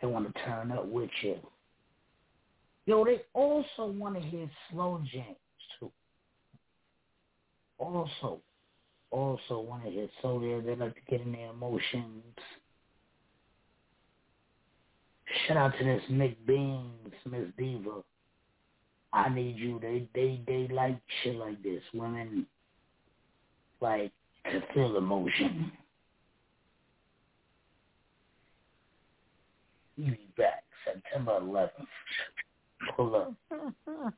[0.00, 1.36] They want to turn up with you.
[2.86, 5.36] Yo, they also want to hear slow jams
[5.78, 5.92] too.
[7.76, 8.40] Also,
[9.10, 10.62] also want to hear slow there.
[10.62, 12.24] They like to get in their emotions.
[15.46, 18.02] Shout out to this Mick Beans, Miss Diva.
[19.12, 19.78] I need you.
[19.78, 21.82] They they they like shit like this.
[21.92, 22.46] Women
[23.82, 24.12] like
[24.52, 25.72] to feel emotion.
[29.96, 31.70] You be back September 11th.
[32.96, 33.34] Pull up.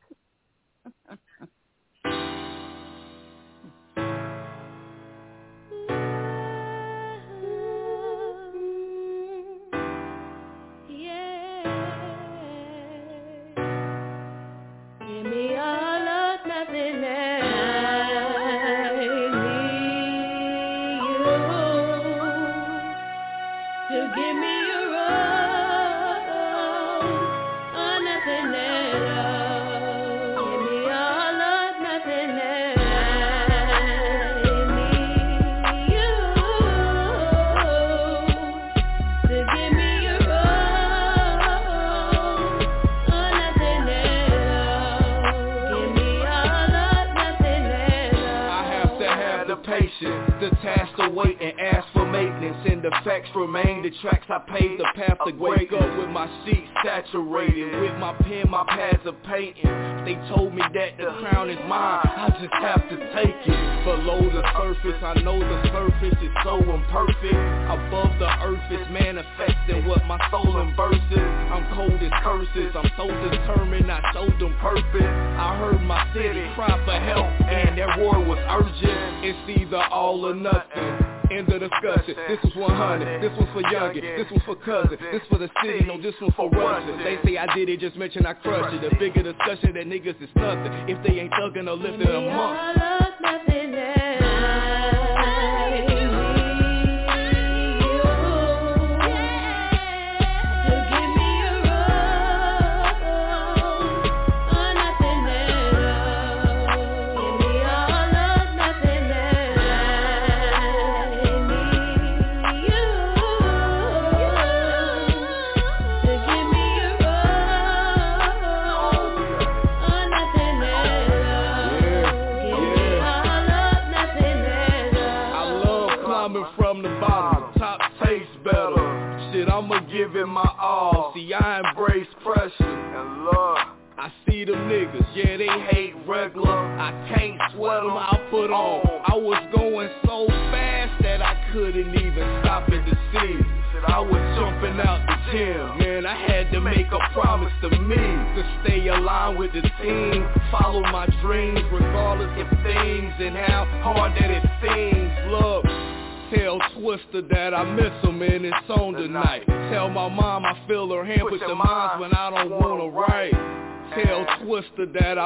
[49.99, 50.41] shit.
[50.41, 54.27] The task await and ask maintenance And the facts remain, the tracks.
[54.29, 58.65] I paid, the path to wake up with my sheets saturated With my pen, my
[58.69, 59.89] pads of painting.
[60.05, 63.85] They told me that the crown is mine, I just have to take it.
[63.85, 67.37] Below the surface, I know the surface is so imperfect.
[67.69, 71.29] Above the earth is manifesting what my soul embraces.
[71.53, 75.13] I'm cold as curses, I'm so determined I showed them purpose.
[75.37, 79.25] I heard my city cry for help and that war was urgent.
[79.25, 82.15] It's either all or nothing End of discussion.
[82.29, 83.23] This was 100.
[83.23, 84.03] This was for youngin.
[84.17, 84.99] This was for cousin.
[85.13, 85.85] This for the city.
[85.85, 86.97] No, this one for Russia.
[87.05, 88.89] They say I did it, just mention I crushed it.
[88.89, 90.73] The bigger the discussion that niggas is nothing.
[90.89, 92.88] If they ain't thuggin' or lifting a up.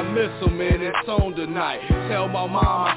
[0.02, 1.80] Twister that I miss him and it's on tonight.
[2.08, 2.91] Tell my mom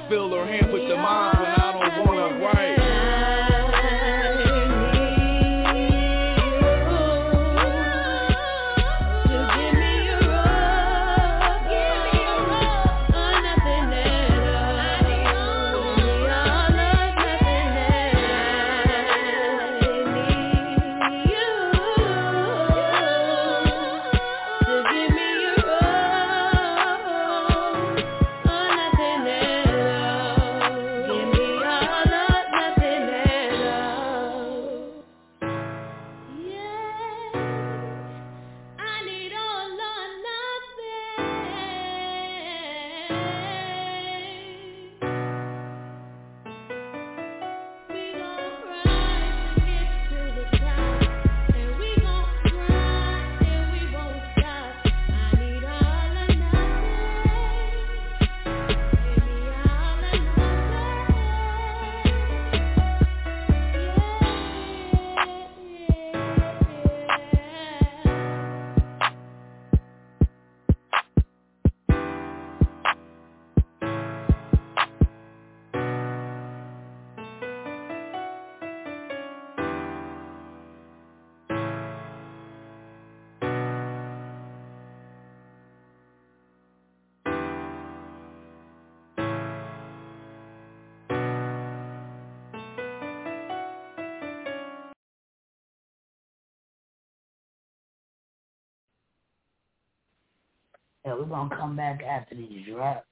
[101.06, 103.06] Yeah, we're gonna come back after these drops,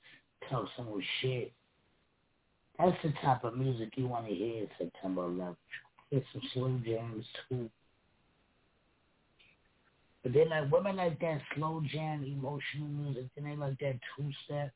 [0.49, 1.51] tell some more shit.
[2.79, 5.55] That's the type of music you want to hear September 11th.
[6.11, 7.69] Get some slow jams too.
[10.23, 13.25] But then like women like that slow jam, emotional music.
[13.35, 14.71] Then they like that two step.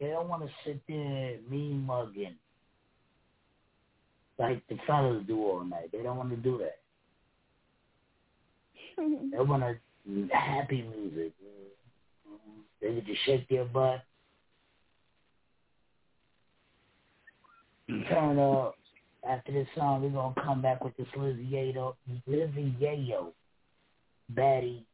[0.00, 2.36] They don't want to sit there mean mugging
[4.38, 5.90] like the fellas do all night.
[5.92, 6.78] They don't want to do that.
[9.32, 9.76] they want to
[10.32, 11.32] happy music.
[12.80, 14.02] They get to shake their butt.
[18.08, 18.76] Turn up.
[19.28, 21.94] After this song, we're to come back with this Lizzie Yayo,
[22.26, 22.74] Lizzie
[24.34, 24.84] baddie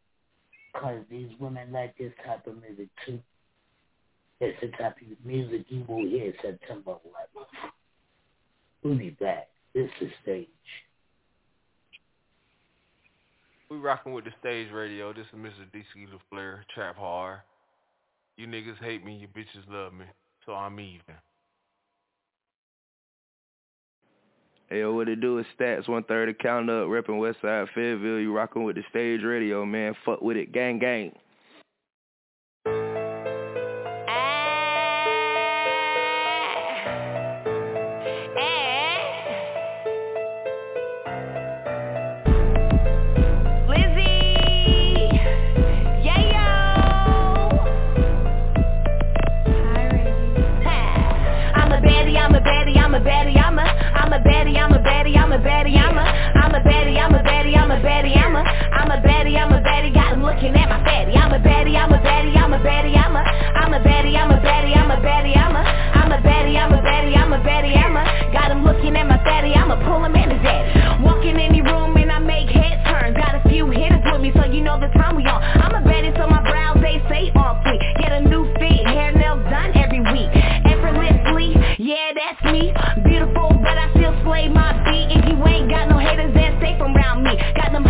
[0.72, 3.20] because these women like this type of music too.
[4.40, 7.70] It's the type of music you will hear September 11th.
[8.82, 9.48] We'll be back.
[9.74, 10.48] This is stage.
[13.70, 15.12] We rocking with the stage radio.
[15.12, 15.68] This is Mr.
[15.74, 17.40] DC LaFleur, Trap Hard.
[18.38, 20.06] You niggas hate me, you bitches love me,
[20.46, 21.00] so I'm even.
[24.70, 28.20] Hey, yo, what it do is stats, one third of count up, repping Westside Fayetteville.
[28.20, 29.94] You rocking with the stage radio, man.
[30.06, 31.12] Fuck with it, gang gang.
[55.34, 56.06] A baddie, I'm a
[56.46, 59.50] I'm a baddie, I'm a baddie, I'm a baddie, I'm a I'm a baddie, I'm
[59.50, 61.10] a baddie, got him looking at my fatty.
[61.18, 63.22] I'm a baddie, I'm a baddie, I'm a baddie, I'm a
[63.58, 65.62] I'm a baddie, I'm a baddie, I'm a baddie, I'm a
[65.98, 69.08] I'm a baddie, I'm a baddie, I'm a baddie, I'm a got him looking at
[69.08, 69.54] my fatty.
[69.54, 71.02] I'ma pull him in his head.
[71.02, 73.16] Walk in any room and I make head turns.
[73.16, 75.42] Got a few hitters with me, so you know the time we on.
[75.42, 77.80] I'm a baddie, so my brows they say on fleek.
[77.98, 80.30] Get a new fit, hair nails done every week.
[80.62, 82.70] Effortlessly, yeah, that's me.
[84.34, 85.14] Slay my beat.
[85.14, 87.38] If you ain't got no haters, then from around me.
[87.54, 87.84] Got them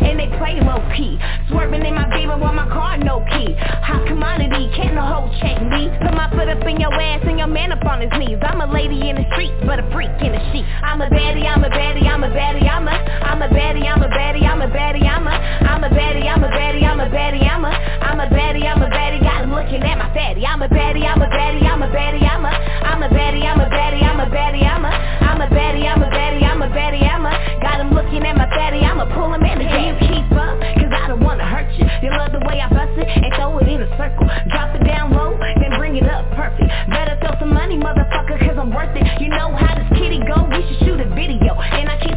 [0.00, 1.18] and they play low key.
[1.48, 3.54] Swerving in my beamer while my car no key.
[3.58, 5.90] Hot commodity, can't no hoe check me.
[6.00, 8.38] Put my foot up in your ass and your man up on his knees.
[8.42, 10.66] I'm a lady in the streets, but a freak in the sheet.
[10.82, 14.02] I'm a baddie, I'm a baddie, I'm a baddie, I'm a I'm a baddie, I'm
[14.02, 17.08] a baddie, I'm a baddie, I'm a I'm a baddie, I'm a baddie, I'm a
[17.08, 20.44] baddie, I'm a I'm a baddie, I'm a baddie, got him looking at my fatty.
[20.46, 23.60] I'm a baddie, I'm a baddie, I'm a baddie, I'm a I'm a baddie, I'm
[23.60, 26.68] a baddie, I'm a baddie, I'm a I'm a baddie, I'm a baddie, I'm a
[26.68, 28.80] baddie, I'm a got him looking at my fatty.
[28.80, 29.58] I'ma pull him in.
[29.60, 31.86] Can you keep up, cause I don't wanna hurt you.
[32.02, 34.28] You love the way I bust it and throw it in a circle.
[34.52, 36.68] Drop it down low, then bring it up perfect.
[36.90, 39.04] Better throw some money, motherfucker, cause I'm worth it.
[39.20, 41.56] You know how this kitty go, we should shoot a video.
[41.56, 42.09] And I keep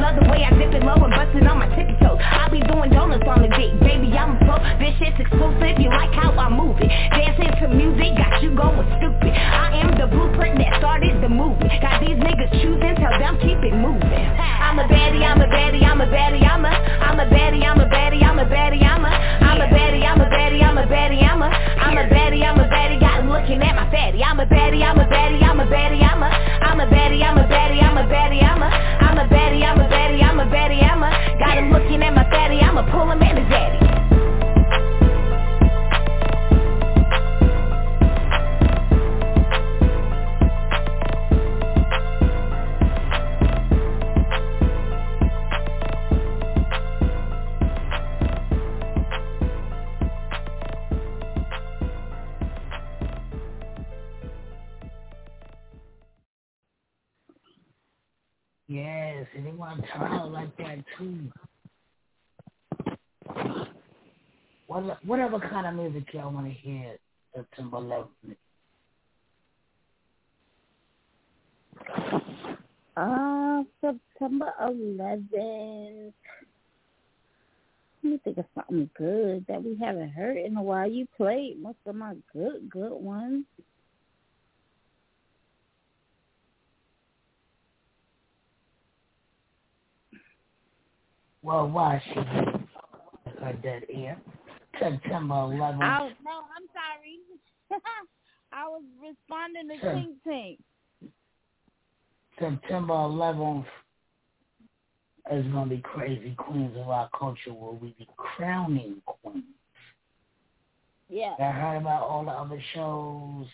[0.00, 2.18] Love the way I dip it low and bust it on my tippy toes.
[2.20, 4.56] I be doing donuts on the dick, baby, I'm a pro.
[4.78, 6.88] This shit's exclusive, you like how I move it.
[6.88, 9.32] Dancing to music, got you going stupid.
[9.32, 11.72] I am the blueprint that started the movement.
[11.80, 14.26] Got these niggas choosing, tell them keep it moving.
[14.40, 17.80] I'm a baddie, I'm a baddie, I'm a baddie, I'm a, I'm a baddie, I'm
[17.80, 19.89] a baddie, I'm a baddie, I'm a, I'm a baddie
[20.40, 23.60] baddie, I'm a baddie, I'm a I'm a baddie, I'm a baddie, got him looking
[23.60, 24.24] at my fatty.
[24.24, 26.28] I'm a baddie, I'm a baddie, I'm a baddie, I'm a
[26.64, 28.68] I'm a baddie, I'm a baddie, I'm a baddie, I'm a
[29.04, 32.14] I'm a baddie, I'm a baddie, I'm a baddie, I'm a got him looking at
[32.14, 32.60] my fatty.
[32.60, 34.19] I'ma pull him in his daddy.
[58.70, 61.18] Yes, and they want to turn out like that too.
[64.68, 66.96] What whatever kind of music y'all want to hear
[67.34, 68.36] September 11th.
[72.96, 76.12] Uh, September 11th.
[78.04, 80.88] Let me think of something good that we haven't heard in a while.
[80.88, 83.46] You played most of my good, good ones.
[91.42, 92.20] Well, why she
[93.40, 94.20] her dead ear?
[94.78, 95.82] September 11th.
[95.82, 97.18] I, no, I'm sorry.
[98.52, 99.94] I was responding to Sure.
[99.94, 100.58] Tink Tink.
[102.38, 103.66] September 11th
[105.32, 109.44] is going to be crazy queens of our culture will we be crowning queens.
[111.08, 111.34] Yeah.
[111.38, 113.46] I heard about all the other shows.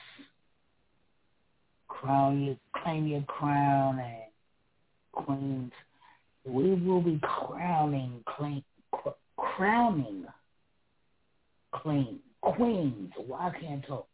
[1.88, 5.72] Crown your, claim your crown and queens.
[6.46, 8.62] We will be crowning, clean,
[8.92, 10.24] cr- crowning,
[11.72, 13.12] clean queens.
[13.36, 14.06] I can't talk.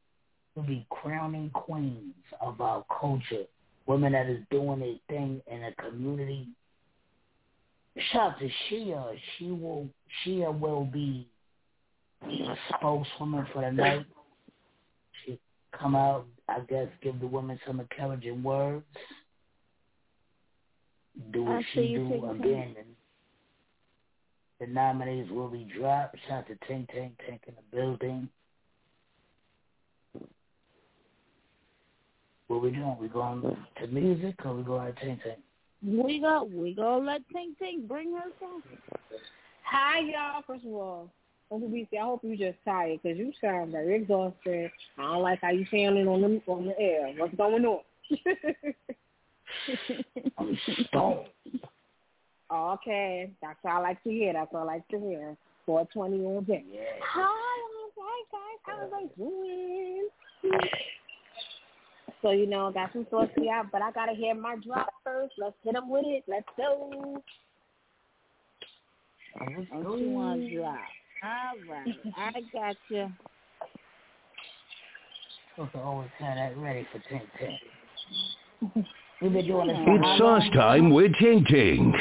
[0.55, 3.45] We'll be crowning queens of our culture.
[3.87, 6.49] Women that is doing their thing in a community.
[8.13, 9.17] Shout out to Shia.
[9.37, 9.89] She will.
[10.25, 11.29] Shia will be
[12.23, 14.07] a spokeswoman for the night.
[15.25, 15.39] She
[15.79, 18.85] come out, I guess, give the women some encouraging words.
[21.33, 22.77] Do what she see you do again.
[24.61, 26.17] The nominees will be dropped.
[26.29, 28.29] Shout out to Tink Tink Tink in the building.
[32.47, 32.97] What we doing?
[33.01, 35.37] We going to music or we going to Tink Tink?
[35.85, 36.49] We go.
[36.53, 38.63] We gonna let Tink Tink bring her song.
[39.65, 40.43] Hi, y'all.
[40.47, 41.11] First of all,
[41.51, 41.59] I
[42.01, 44.71] hope you just tired because you sound very exhausted.
[44.97, 47.13] I don't like how you sounding on the on the air.
[47.19, 47.81] What's going on?
[50.39, 50.59] I'm
[50.89, 51.27] stoned.
[52.53, 54.33] Okay, that's what I like to hear.
[54.33, 55.37] That's what I like to hear.
[55.65, 56.65] 420 all day.
[57.03, 57.23] Hi,
[57.97, 58.59] hi guys.
[58.65, 60.09] How are they doing?
[62.21, 65.35] So you know, got some thoughts for y'all, but I gotta hear my drop first.
[65.39, 66.25] Let's hit 'em with it.
[66.27, 67.23] Let's go.
[69.71, 70.79] What you want to drop?
[71.23, 73.11] All right, I got you.
[75.55, 78.85] Supposed to always have that ready for Tink Tink.
[79.23, 81.95] We've been doing this for It's sauce time with Ting Ting.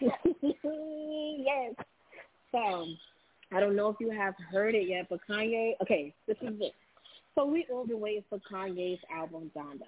[0.00, 1.74] yes.
[2.50, 2.86] So,
[3.52, 5.74] I don't know if you have heard it yet, but Kanye.
[5.82, 6.72] Okay, this is it.
[7.36, 9.86] So we all been waiting for Kanye's album Donda.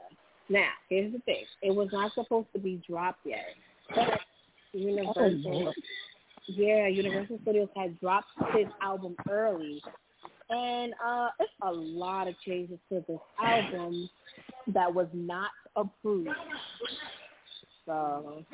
[0.49, 3.47] Now, here's the thing: it was not supposed to be dropped yet,
[3.93, 4.21] but
[4.73, 5.75] Universal, Lord.
[6.47, 9.83] yeah, Universal Studios had dropped his album early,
[10.51, 14.09] and uh, it's a lot of changes to this album
[14.69, 16.29] that was not approved.
[17.87, 18.45] So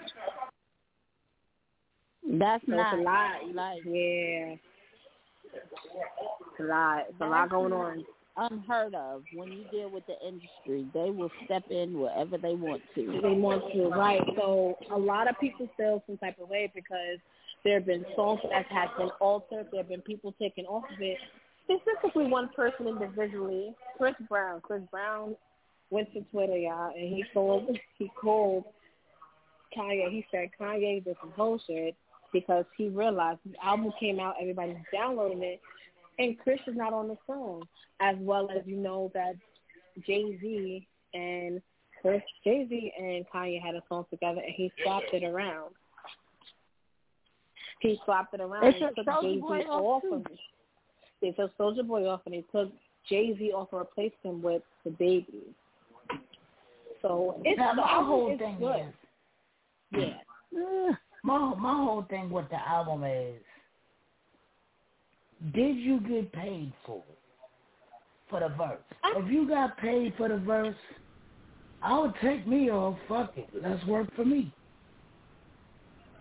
[2.29, 3.55] That's so not a lot.
[3.55, 4.55] like Yeah.
[5.53, 7.05] It's a lot.
[7.09, 8.05] It's a lot going on.
[8.37, 10.87] unheard of when you deal with the industry.
[10.95, 13.21] They will step in wherever they want to.
[13.23, 14.21] They want to, right?
[14.37, 17.19] So a lot of people feel some type of way because
[17.65, 19.67] there have been songs that have been altered.
[19.73, 21.19] There have been people taken off of it.
[21.65, 24.61] Specifically, one person individually, Chris Brown.
[24.63, 25.37] Chris Brown
[25.91, 28.65] went to Twitter, y'all, and he told he called
[29.77, 30.11] Kanye.
[30.11, 31.95] He said Kanye did some bullshit
[32.33, 35.61] because he realized the album came out, everybody's downloading it,
[36.19, 37.63] and Chris is not on the song.
[38.01, 39.35] As well as you know that
[40.07, 41.61] Jay Z and
[42.01, 45.75] Chris, Jay Z and Kanye had a song together, and he swapped it around.
[47.81, 48.63] He swapped it around.
[48.63, 50.39] They and took Jay Z off, of it.
[51.21, 52.73] They took Soulja Boy off, and they took
[53.09, 55.55] Jay Z off and replaced him with DaBaby.
[57.03, 58.77] So it's Now, my whole thing good.
[58.81, 58.95] is,
[59.93, 60.19] Yeah.
[60.57, 60.95] Eh,
[61.25, 63.43] my my whole thing with the album is,
[65.55, 67.05] did you get paid for?
[68.31, 68.83] For the verse?
[69.17, 70.77] If you got paid for the verse,
[71.83, 72.99] I would take me off.
[73.09, 74.55] Fuck it, let's work for me.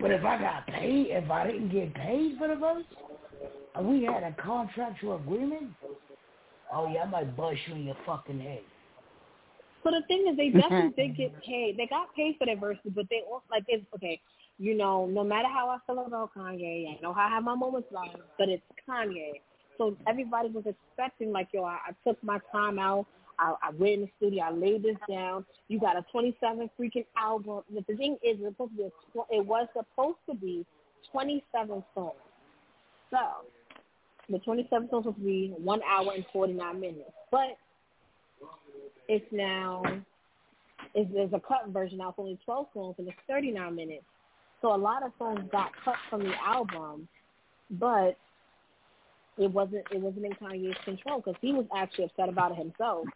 [0.00, 2.86] But if I got paid, if I didn't get paid for the verse,
[3.74, 5.76] and we had a contractual agreement,
[6.72, 8.69] oh yeah, I might bust you in your fucking head.
[9.82, 11.76] So the thing is, they definitely did get paid.
[11.76, 14.20] They got paid for their verses, but they also like it's okay.
[14.58, 17.54] You know, no matter how I feel about Kanye, I know how I have my
[17.54, 19.40] moments about him, but it's Kanye.
[19.78, 23.06] So everybody was expecting like, yo, I, I took my time out.
[23.38, 24.44] I, I went in the studio.
[24.44, 25.46] I laid this down.
[25.68, 27.62] You got a 27 freaking album.
[27.70, 30.66] But the thing is, it's supposed to be a, it was supposed to be
[31.10, 32.12] 27 songs.
[33.10, 33.18] So
[34.28, 37.56] the 27 songs was supposed to be one hour and 49 minutes, but
[39.10, 39.82] it's now
[40.94, 42.10] it's, there's a cut version now.
[42.10, 44.04] It's only 12 songs and it's 39 minutes.
[44.62, 47.08] So a lot of songs got cut from the album,
[47.72, 48.16] but
[49.36, 53.06] it wasn't it wasn't in Kanye's control because he was actually upset about it himself.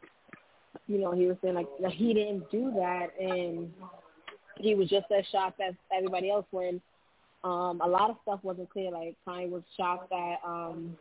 [0.89, 3.71] You know, he was saying like that he didn't do that, and
[4.57, 6.81] he was just as shocked as everybody else when
[7.45, 8.91] um a lot of stuff wasn't clear.
[8.91, 10.97] Like Kanye was shocked that um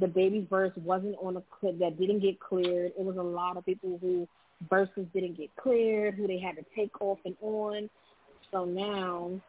[0.00, 2.92] DaBaby's verse wasn't on a clip that didn't get cleared.
[2.98, 4.28] It was a lot of people who
[4.68, 7.88] verses didn't get cleared, who they had to take off and on.
[8.52, 9.40] So now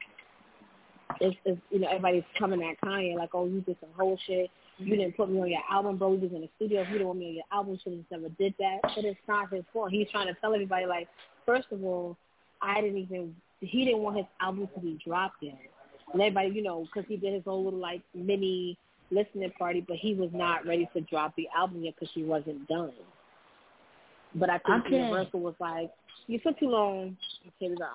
[1.22, 4.50] it's, it's you know everybody's coming at Kanye like, oh, you did some whole shit.
[4.78, 6.14] You didn't put me on your album, bro.
[6.14, 6.82] You was in the studio.
[6.82, 8.80] You didn't want me on your album, should have never did that.
[8.84, 9.92] But it's not his fault.
[9.92, 11.08] He's trying to tell everybody like,
[11.46, 12.16] first of all,
[12.62, 13.36] I didn't even.
[13.60, 15.58] He didn't want his album to be dropped yet.
[16.14, 18.78] And everybody, you know, because he did his own little like mini
[19.12, 22.68] listening party, but he was not ready to drop the album yet because she wasn't
[22.68, 22.92] done.
[24.36, 24.96] But I think Okay.
[24.98, 25.92] Universal was like,
[26.28, 27.18] you took too long.
[27.60, 27.88] Here we go.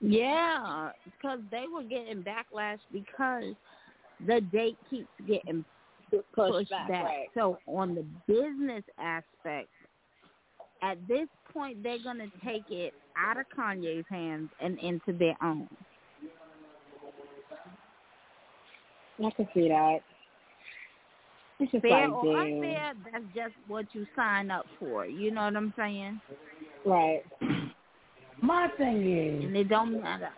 [0.00, 3.54] Yeah, because they were getting backlash because
[4.26, 5.64] the date keeps getting
[6.10, 7.04] Pushed pushed, back, back.
[7.04, 7.28] right.
[7.34, 9.68] So on the business aspect,
[10.82, 15.68] at this point, they're gonna take it out of Kanye's hands and into their own.
[19.22, 19.98] I can see that.
[21.60, 22.54] It's just Fair like, or damn.
[22.54, 25.06] unfair, that's just what you sign up for.
[25.06, 26.20] You know what I'm saying?
[26.84, 27.22] Right.
[28.42, 29.06] My thing
[29.40, 30.30] is, And it don't matter.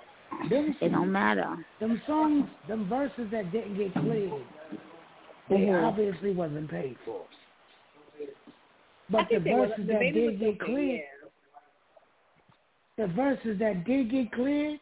[0.51, 1.57] them, It don't matter.
[1.81, 4.43] them songs, them verses that didn't get cleared,
[5.49, 5.85] they Mhm.
[5.89, 7.23] obviously wasn't paid for.
[9.09, 11.03] But the think were- verses the that did get okay, cleared,
[12.97, 14.81] the verses that did get cleared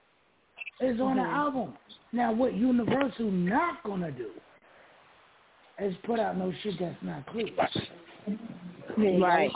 [0.80, 1.32] is on the Mhm.
[1.32, 1.78] album.
[2.12, 4.30] Now, what Universal not gonna do
[5.78, 7.48] is put out no shit that's not clear.
[8.96, 9.50] Right.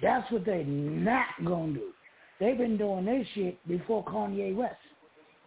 [0.00, 1.92] that's what they not gonna do.
[2.38, 4.80] They've been doing this shit before Kanye West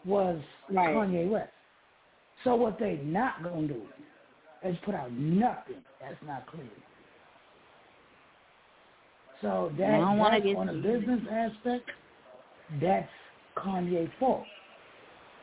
[0.05, 0.95] was Right.
[0.95, 1.51] Kanye West.
[2.43, 3.87] So what they not gonna do
[4.63, 6.67] is put out nothing that's not clear.
[9.41, 11.89] So that I don't that's on a too- business aspect,
[12.81, 13.11] that's
[13.55, 14.45] Kanye's fault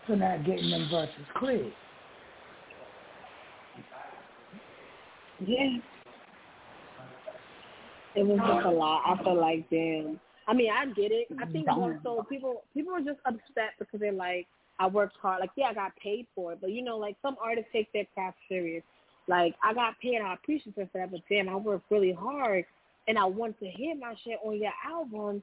[0.07, 1.73] for not getting them verses cleared.
[5.45, 5.79] Yeah.
[8.15, 9.03] It was just a lot.
[9.05, 10.19] I feel like, damn.
[10.49, 11.27] I mean, I get it.
[11.41, 14.47] I think more so people people are just upset because they're like,
[14.79, 15.41] I worked hard.
[15.41, 18.07] Like, yeah, I got paid for it, but you know, like some artists take their
[18.15, 18.85] craft serious.
[19.29, 20.21] Like, I got paid.
[20.23, 22.65] I appreciate it for that, but damn, I worked really hard,
[23.09, 25.43] and I want to hear my shit on your album,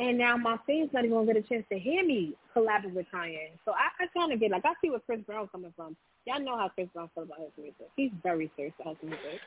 [0.00, 3.06] and now my fans not even gonna get a chance to hear me collaborate with
[3.12, 3.50] Kanye.
[3.66, 5.94] So I, I kind of get like I see where Chris Brown coming from.
[6.26, 7.88] Y'all know how Chris Brown feels about his music.
[7.96, 9.40] He's very serious about his music.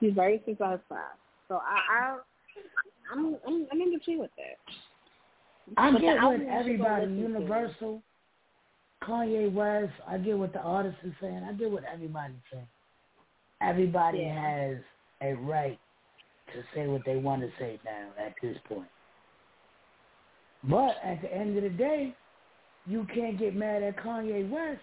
[0.00, 1.18] He's very serious about his craft.
[1.48, 2.18] So I, I
[3.12, 4.56] I'm I'm I'm in between with that.
[5.76, 7.22] I But get what album you should go everybody, listen to.
[7.40, 8.02] Universal,
[9.02, 11.42] Kanye West, I get what the artist is saying.
[11.48, 12.68] I get what everybody's saying.
[13.60, 14.40] Everybody Yeah.
[14.40, 14.76] has
[15.22, 15.78] a right
[16.52, 18.86] to say what they want to say now at this point.
[20.68, 22.14] But at the end of the day,
[22.86, 24.80] you can't get mad at Kanye West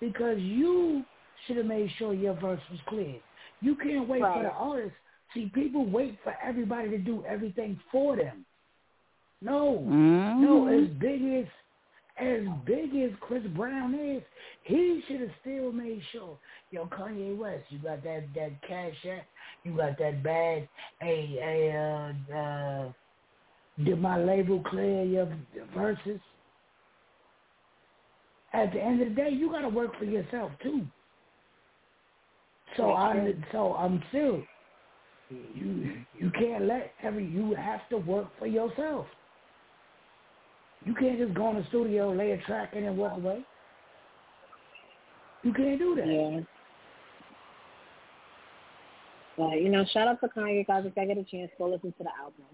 [0.00, 1.04] because you
[1.46, 3.16] should have made sure your verse was clear.
[3.60, 4.94] You can't wait for the artist.
[5.32, 8.44] See, people wait for everybody to do everything for them.
[9.42, 11.44] No, no, as big as
[12.16, 14.22] as big as Chris Brown is,
[14.62, 16.38] he should have still made sure.
[16.70, 19.26] Yo, Kanye West, you got that that cash app,
[19.64, 20.68] you got that bag.
[21.00, 22.92] Hey, hey, uh, uh,
[23.82, 25.28] did my label clear your
[25.74, 26.20] verses?
[28.52, 30.82] At the end of the day, you got to work for yourself too.
[32.76, 34.42] So I, so I'm still.
[35.54, 39.06] You you can't let every you have to work for yourself.
[40.84, 43.44] You can't just go in the studio, lay a track in and walk away.
[45.42, 46.06] You can't do that.
[46.06, 46.40] Yeah.
[49.36, 51.92] But you know, shout out to Kanye guys if I get a chance, go listen
[51.98, 52.44] to the album.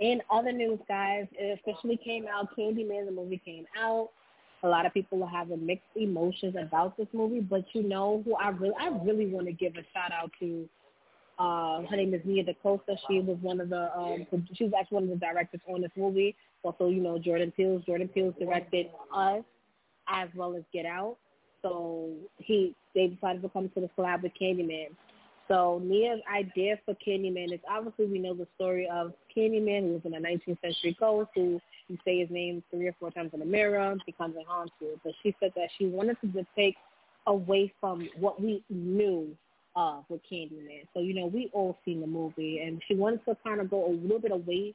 [0.00, 2.48] In other news, guys, it officially came out.
[2.56, 4.08] Candyman, the movie came out.
[4.62, 8.34] A lot of people are having mixed emotions about this movie, but you know who
[8.34, 10.68] I really, I really want to give a shout out to
[11.38, 12.96] Uh, her name is Nia DaCosta.
[13.08, 15.90] She was one of the um, she was actually one of the directors on this
[15.96, 16.36] movie.
[16.62, 17.82] Also, you know Jordan Peele.
[17.86, 19.42] Jordan Peele directed Us
[20.06, 21.16] as well as Get Out.
[21.62, 24.88] So he they decided to come to the collab with Candyman.
[25.50, 30.02] So Nia's idea for Candyman is obviously we know the story of Candyman, who was
[30.04, 33.40] in a 19th century ghost who you say his name three or four times in
[33.40, 35.00] the mirror, becomes a haunted.
[35.02, 36.78] But she said that she wanted to depict
[37.26, 39.36] away from what we knew
[39.74, 40.86] of with Candyman.
[40.94, 43.86] So, you know, we all seen the movie and she wanted to kind of go
[43.86, 44.72] a little bit away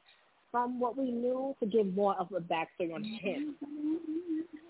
[0.50, 3.26] from what we knew to give more of a backstory on mm-hmm.
[3.26, 3.54] him.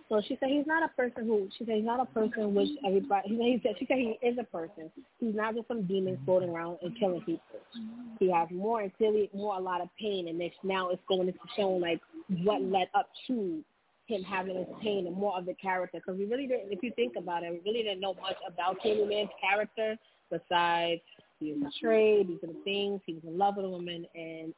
[0.08, 2.68] So she said he's not a person who she said he's not a person which
[2.86, 4.90] everybody he said she said he is a person.
[5.18, 7.42] He's not just some demon floating around and killing people.
[7.76, 8.24] Mm-hmm.
[8.24, 11.28] He has more and clearly more a lot of pain and this now it's going
[11.28, 12.00] into showing like
[12.44, 13.62] what led up to
[14.06, 16.92] him having his pain and more of the character because we really didn't if you
[16.94, 19.96] think about it, we really didn't know much about Candyman's character
[20.30, 21.00] besides
[21.40, 24.54] he was betrayed, these are the things, he was in love with a woman and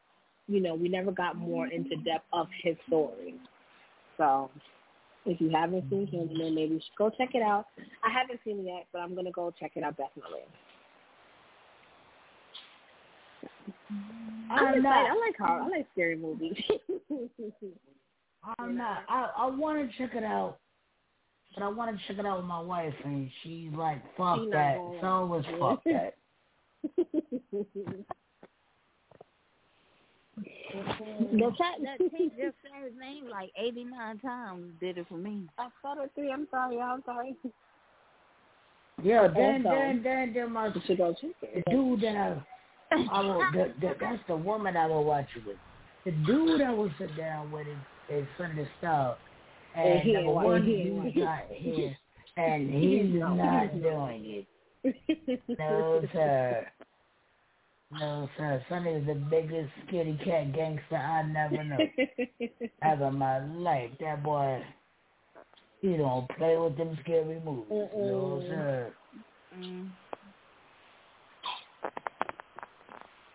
[0.49, 3.35] you know, we never got more into depth of his story.
[4.17, 4.51] So
[5.27, 7.67] if you haven't seen Candyman, maybe you should go check it out.
[8.03, 10.41] I haven't seen it yet, but I'm gonna go check it out definitely.
[14.51, 15.11] I'm not.
[15.11, 15.63] I like horror.
[15.63, 16.57] I like scary movies.
[18.59, 19.03] I'm not.
[19.09, 20.59] I I want to check it out,
[21.55, 24.51] but I want to check it out with my wife, and she's like, "Fuck She
[24.51, 26.15] that." So was fuck that.
[30.71, 35.45] The fact that he just said his name like 89 times did it for me.
[35.59, 36.31] I saw it three.
[36.31, 36.79] I'm sorry.
[36.81, 37.35] I'm sorry.
[39.03, 42.17] Yeah, then Also, then then then my you should go check the dude that
[42.91, 45.57] I, I will, the, the, that's the woman I will watch it with.
[46.05, 49.17] The dude I will sit down with is, is the Star,
[49.77, 51.97] And and he number one, he ain't he's not here,
[52.37, 53.35] and he's No.
[53.35, 54.47] not doing it.
[55.59, 56.67] No sir.
[57.91, 58.65] No sir.
[58.69, 61.79] Sonny is the biggest kitty cat gangster I never know
[62.83, 63.91] ever my life.
[64.01, 64.63] That boy,
[65.81, 67.89] he don't play with them scary movies.
[67.97, 68.49] No Mm-mm.
[68.49, 68.95] sir.
[69.57, 69.89] Mm.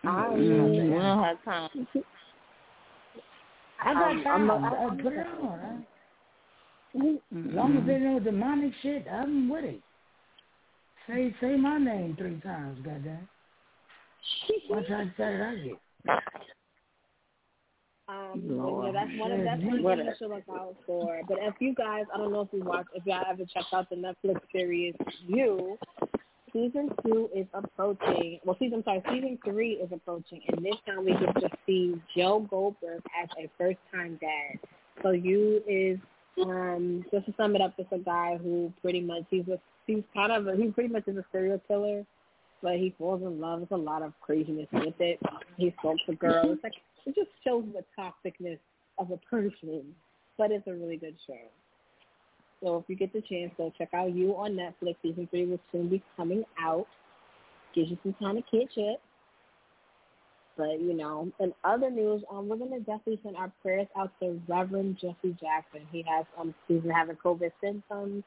[0.04, 1.88] I Mm, we don't have time.
[3.80, 4.50] I got Um, time.
[4.50, 5.58] I'm a- I'll put it on.
[5.58, 5.80] Huh?
[6.96, 9.82] As long as they know demonic shit, I'm with it.
[11.06, 13.28] Say say my name three times, goddamn.
[14.70, 15.78] Watch how excited I get.
[18.06, 18.94] Um, Lord.
[18.94, 21.20] yeah, that's one of that's one What thing you should look out for.
[21.26, 23.88] But if you guys, I don't know if you watch, if y'all ever checked out
[23.88, 24.94] the Netflix series
[25.26, 25.78] You,
[26.52, 28.40] season two is approaching.
[28.44, 32.46] Well, season sorry, season three is approaching, and this time we get to see Joe
[32.50, 34.58] Goldberg as a first time dad.
[35.02, 35.98] So You is
[36.44, 40.02] um just to sum it up, it's a guy who pretty much he's a he's
[40.14, 42.04] kind of a, he pretty much is a serial killer.
[42.62, 43.60] But he falls in love.
[43.60, 45.20] There's a lot of craziness with it.
[45.56, 46.52] He stalks a girl.
[46.52, 46.74] It's like
[47.04, 48.58] it just shows the toxicness
[48.98, 49.82] of a person.
[50.38, 51.38] But it's a really good show.
[52.62, 54.96] So if you get the chance, go check out You on Netflix.
[55.02, 56.86] Season three will soon be coming out.
[57.74, 59.00] Gives you some time to catch it.
[60.56, 64.40] But you know, in other news, um, we're gonna definitely send our prayers out to
[64.46, 65.80] Reverend Jesse Jackson.
[65.90, 68.22] He has um, he's been having COVID symptoms,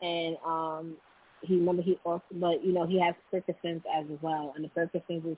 [0.00, 0.94] and um,
[1.42, 5.24] he remember he also, but you know, he has Parkinson's as well, and the Parkinson's
[5.24, 5.36] is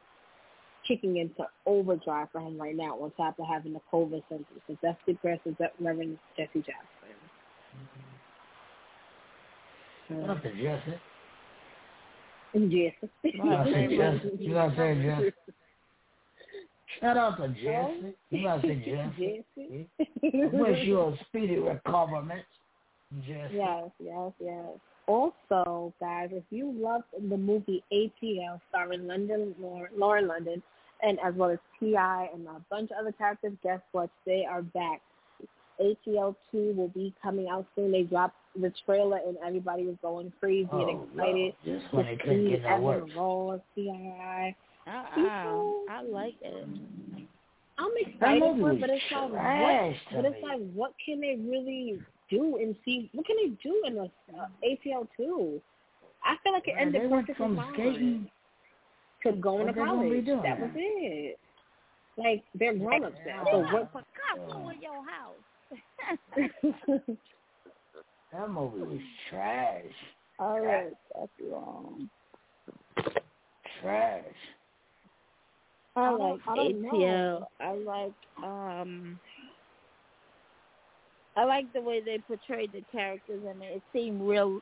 [0.87, 4.61] kicking into overdrive for him right now on top of having the COVID symptoms.
[4.67, 6.89] So that's the prayers to Reverend Jesse Jackson.
[10.09, 10.95] What up Jesse?
[12.55, 13.11] Jesse.
[13.23, 14.31] You gotta say Jesse.
[14.39, 15.33] You gotta say Jesse.
[17.01, 17.65] Shout out to Jesse.
[17.67, 18.15] Oh.
[18.31, 19.45] You gotta say Jesse.
[19.57, 19.87] Jesse.
[20.23, 20.57] Hmm?
[20.57, 22.45] I wish you a speedy recoverment,
[23.27, 23.55] Jesse.
[23.55, 24.65] Yes, yes, yes.
[25.09, 30.63] Also, guys, if you loved the movie ATL starring London Lauren, Lauren London,
[31.03, 32.29] and as well as T.I.
[32.35, 34.11] and a bunch of other characters, guess what?
[34.27, 35.01] They are back.
[35.81, 37.91] ATL 2 will be coming out soon.
[37.93, 41.73] They dropped the trailer and everybody was going crazy and Oh, excited no.
[41.73, 43.11] This to one they couldn't see get no Evan worse.
[43.17, 44.55] Ross, T.I.
[44.87, 45.21] Uh-uh.
[45.91, 46.69] I like it.
[47.79, 49.95] I'm That excited movie for it, but it's like what?
[50.13, 53.11] But it's like what can they really do and see?
[53.15, 54.05] What can they do in a
[54.39, 55.61] uh, ATL two?
[56.25, 57.73] I feel like it Man, ended they went perfectly from fine.
[57.75, 58.31] skating.
[59.25, 60.25] to going to they be college.
[60.27, 60.67] doing That now?
[60.67, 61.39] was it.
[62.17, 63.45] Like they're grown ups now.
[63.51, 63.93] So what?
[63.93, 65.43] God blew in your house.
[68.33, 69.01] That movie was
[69.31, 69.85] trash.
[70.39, 72.11] All right, that's wrong.
[73.81, 74.23] Trash.
[75.97, 76.93] I I like don't- I ATL.
[76.93, 77.49] know.
[77.61, 78.13] I like
[78.45, 79.19] um.
[81.39, 83.77] I like the way they portrayed the characters and it.
[83.77, 84.61] It seemed real,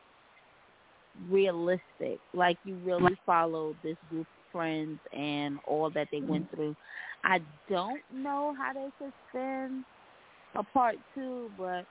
[1.31, 2.21] realistic.
[2.35, 6.77] Like you really followed this group of friends and all that they went through.
[7.25, 7.39] I
[7.71, 9.87] don't know how they could spin
[10.55, 11.87] a part two, but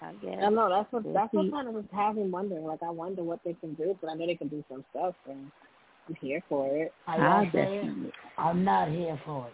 [0.00, 0.38] I guess.
[0.42, 1.50] I know that's what we'll that's what see.
[1.50, 2.64] kind of was having wondering.
[2.64, 5.14] Like I wonder what they can do, but I know they can do some stuff,
[5.28, 5.52] and
[6.08, 6.94] I'm here for it.
[7.06, 9.52] I gotta I'm not here for it.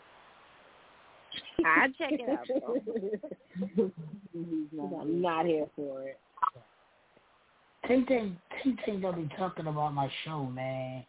[1.65, 2.47] I check it out.
[3.75, 3.91] Bro.
[5.01, 6.19] I'm not here for it.
[7.87, 11.05] Ting Ting, Ting Ting gonna be talking about my show, man.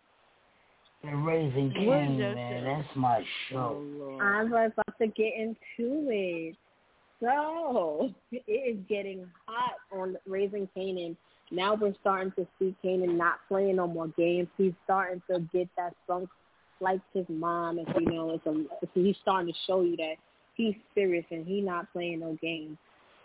[1.03, 2.63] The Raising What is King, man.
[2.63, 2.83] show?
[2.83, 3.83] That's my show.
[3.83, 6.55] Oh, I was about to get into it.
[7.19, 11.15] So it is getting hot on raising Kanan.
[11.49, 14.47] Now we're starting to see Kanan not playing no more games.
[14.57, 16.29] He's starting to get that spunk
[16.79, 17.79] like his mom.
[17.79, 20.15] If you know, it's a, it's, he's starting to show you that
[20.55, 22.77] he's serious and he's not playing no games.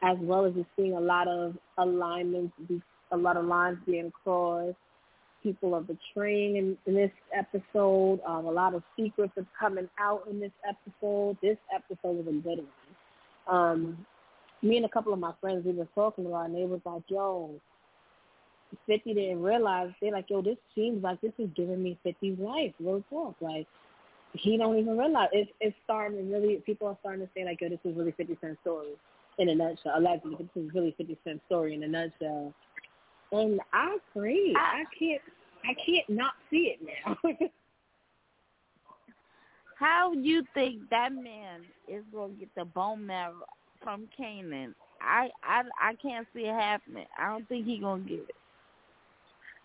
[0.03, 2.55] As well as you're seeing a lot of alignments,
[3.13, 4.77] a lot of lines being crossed.
[5.43, 8.21] People are betraying in, in this episode.
[8.27, 11.37] Um, a lot of secrets are coming out in this episode.
[11.43, 12.67] This episode was a good one
[13.47, 14.07] um,
[14.63, 17.03] me and a couple of my friends we were talking about, and they was like,
[17.09, 17.51] "Yo,
[18.87, 22.73] Fifty didn't realize." They're like, "Yo, this seems like this is giving me 50's life,
[22.81, 23.67] real talk." Like
[24.35, 26.57] he don't even realize it's it's starting to really.
[26.65, 28.93] People are starting to say like, "Yo, this is really 50 Cent's story
[29.39, 32.53] in a nutshell." Allegedly, this is really 50 Cent's story in a nutshell.
[33.33, 34.55] And I agree.
[34.57, 35.23] I can't.
[35.65, 37.17] I can't not see it now.
[39.79, 43.35] How you think that man is gonna get the bone marrow
[43.83, 44.75] from Kanan?
[45.01, 47.07] I I I can't see it happening.
[47.19, 48.35] I don't think he gonna get it.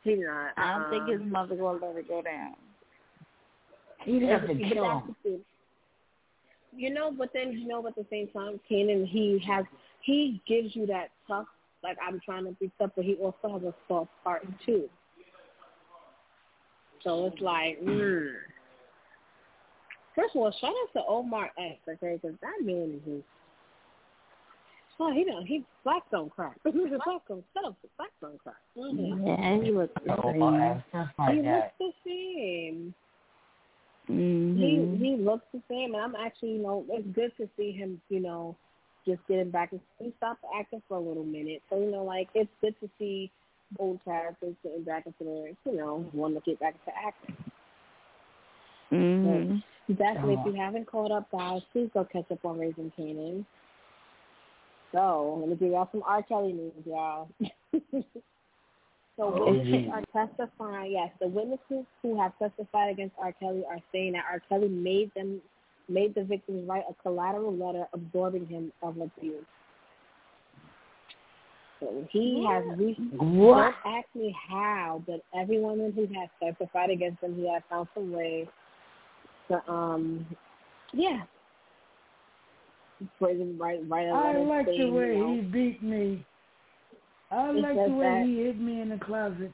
[0.08, 0.54] He not.
[0.56, 2.56] I don't think his um, mother gonna let it go down.
[4.06, 5.42] He'd have to But kill him.
[6.74, 9.66] You know, but then you know, at the same time, Kanan he has
[10.02, 11.48] he gives you that tough.
[11.84, 14.90] Like I'm trying to be tough, but he also has a soft part too.
[17.04, 18.32] So it's like, mm.
[20.16, 23.26] first of all, shout out to Omar Epps, okay, because that man is just.
[25.00, 25.46] Oh, he don't.
[25.46, 26.58] He black don't crack.
[26.64, 26.74] black
[27.28, 27.76] don't shut up.
[27.98, 28.56] Black don't crack.
[28.76, 29.28] Mm-hmm.
[29.28, 30.62] Yeah, he looks the Oh, same.
[30.62, 31.56] Epps, that's my he guy.
[31.56, 32.94] looks the same.
[34.10, 34.98] Mhm.
[35.00, 38.02] he he looks the same, and I'm actually, you know, it's good to see him,
[38.10, 38.56] you know,
[39.06, 39.72] just getting back.
[40.00, 43.30] He stopped acting for a little minute, so you know, like it's good to see
[43.80, 47.36] old characters getting back into their, you know, want to get back into acting.
[48.92, 49.64] Mhm.
[49.98, 53.46] Definitely, if you haven't caught up, guys, please go catch up on Raising Kanan.
[54.92, 56.24] So, let me give y'all some R.
[56.24, 57.30] Kelly news, y'all.
[57.92, 58.12] so,
[59.20, 60.92] Oh, witnesses are testifying.
[60.92, 63.34] Yes, the witnesses who have testified against R.
[63.34, 64.42] Kelly are saying that R.
[64.48, 65.42] Kelly made them
[65.90, 69.46] made the victims write a collateral letter absorbing him of abuse.
[71.80, 73.18] So he has recently.
[73.18, 73.74] What?
[73.84, 77.88] Don't ask me how, but every woman who has testified against him, he has found
[77.94, 78.50] some way
[79.50, 80.26] to um,
[80.94, 81.22] yeah.
[83.00, 84.08] Him right, right.
[84.08, 86.26] I like the way know, he beat me.
[87.30, 89.54] I He like the way that- he hid me in the closet.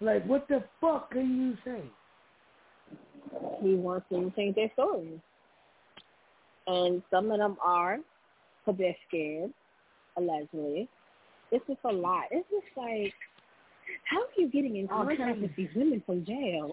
[0.00, 1.82] Like, what the fuck can you say?
[3.62, 5.18] he wants them to change their stories.
[6.66, 7.98] And some of them are
[8.64, 9.52] because they're scared,
[10.16, 10.88] allegedly.
[11.50, 12.24] It's just a lot.
[12.30, 13.12] It's just like,
[14.04, 16.72] how are you getting in contact with these women from jail?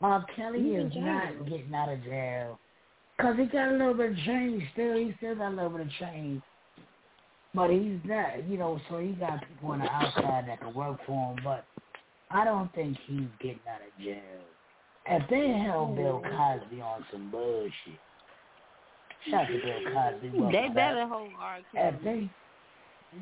[0.00, 0.24] R.
[0.34, 2.58] Kelly is not getting out of jail.
[3.18, 4.96] Because he got a little bit of change still.
[4.96, 6.40] He still got a little bit of change.
[7.52, 10.98] But he's not, you know, so he got people on the outside that can work
[11.04, 11.40] for him.
[11.42, 11.64] But
[12.30, 14.22] I don't think he's getting out of jail.
[15.06, 17.72] If they held Bill Cosby on some bullshit,
[19.28, 20.28] shout to Bill Cosby.
[20.52, 21.58] They better hold R.
[21.72, 21.88] Kelly.
[21.88, 22.30] If they,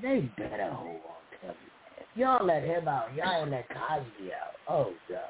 [0.03, 1.55] they better hold on Kelly.
[1.99, 4.57] If y'all let him out, y'all ain't let Cosby out.
[4.69, 5.21] Oh, God.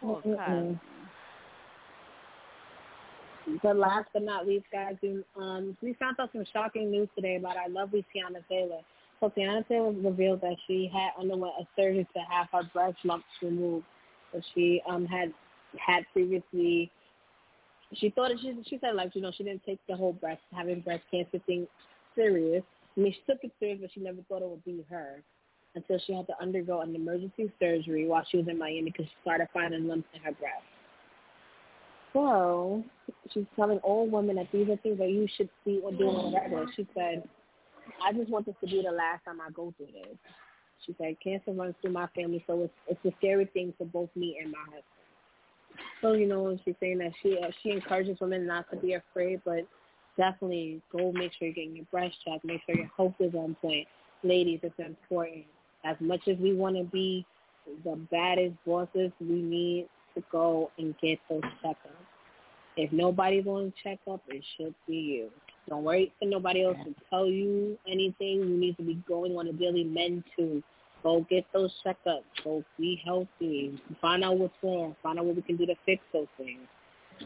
[0.00, 0.80] Poor Cosby.
[3.62, 7.36] But last but not least, guys, we, um, we found out some shocking news today
[7.36, 8.80] about our lovely Teyana Taylor.
[9.20, 13.26] So Teyana Taylor revealed that she had underwent a surgery to have her breast lumps
[13.42, 13.84] removed.
[14.32, 15.32] So she um had
[15.78, 16.90] had previously.
[17.94, 20.80] She thought she she said like you know she didn't take the whole breast having
[20.80, 21.66] breast cancer thing
[22.14, 22.64] serious.
[22.96, 25.22] I mean she took it serious, but she never thought it would be her
[25.74, 29.16] until she had to undergo an emergency surgery while she was in Miami because she
[29.22, 30.64] started finding lumps in her breast.
[32.12, 32.84] So
[33.32, 36.72] she's telling all women that these are things that you should see or do on.
[36.76, 37.26] She said,
[38.04, 40.18] I just want this to be the last time I go through this.
[40.86, 44.10] She said, cancer runs through my family, so it's it's a scary thing for both
[44.16, 44.82] me and my husband.
[46.00, 49.40] So you know, she's saying that she uh, she encourages women not to be afraid,
[49.44, 49.66] but
[50.16, 53.56] definitely go make sure you're getting your breast checked, make sure your health is on
[53.62, 53.86] point.
[54.24, 55.44] Ladies, it's important.
[55.84, 57.24] As much as we want to be
[57.84, 62.01] the baddest bosses, we need to go and get those checkups.
[62.76, 65.30] If nobody's going to check up, it should be you.
[65.68, 68.40] Don't wait for nobody else to tell you anything.
[68.40, 70.60] You need to be going on a daily men to
[71.02, 72.22] go get those checkups.
[72.42, 73.78] Go be healthy.
[74.00, 74.96] Find out what's wrong.
[75.02, 76.60] Find out what we can do to fix those things.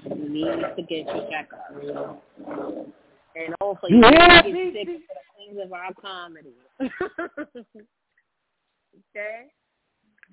[0.05, 1.71] You need to get your checkup.
[3.37, 6.55] And also, you Yeah, need to get sick to the queens of our comedy.
[6.81, 6.91] okay?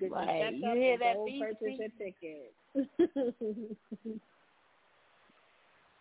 [0.00, 0.40] your Right.
[0.40, 2.52] checkup You hear that, go purchase your ticket.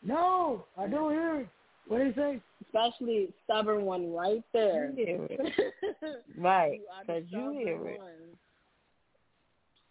[0.05, 1.47] No, I don't hear it.
[1.87, 2.41] What do you say?
[2.65, 4.91] Especially stubborn one right there.
[4.95, 5.53] You hear it.
[6.37, 7.99] Right, You are the 'cause you hear it.
[7.99, 8.09] one.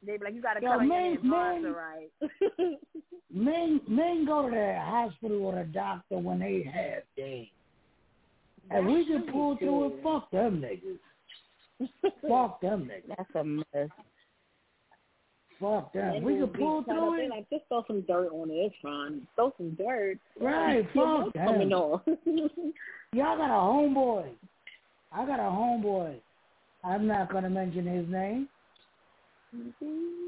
[0.05, 1.75] They be like, you got to Yo, come man, in and man.
[1.75, 2.11] right.
[3.35, 7.49] Men men go to the hospital or the doctor when they have days.
[8.71, 11.89] And we can pull through it, fuck them niggas.
[12.29, 13.17] fuck them niggas.
[13.17, 13.89] That's a mess.
[15.63, 15.95] Fuck.
[15.95, 17.31] Men We can pull through it.
[17.31, 18.55] Like, just throw some dirt on it.
[18.55, 19.27] It's fine.
[19.37, 20.19] Throw some dirt.
[20.41, 22.01] Right, fuck coming them.
[23.13, 24.31] Y'all got a homeboy.
[25.13, 26.17] I got a homeboy.
[26.85, 28.49] I'm not gonna mention his name,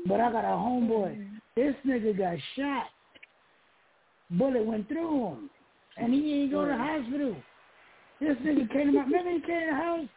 [0.06, 1.27] but I got a homeboy.
[1.56, 2.86] This nigga got shot.
[4.31, 5.51] Bullet went through him,
[5.97, 7.35] and he ain't go to hospital.
[8.20, 9.02] This nigga came to my.
[9.02, 10.09] Remember he came to the house.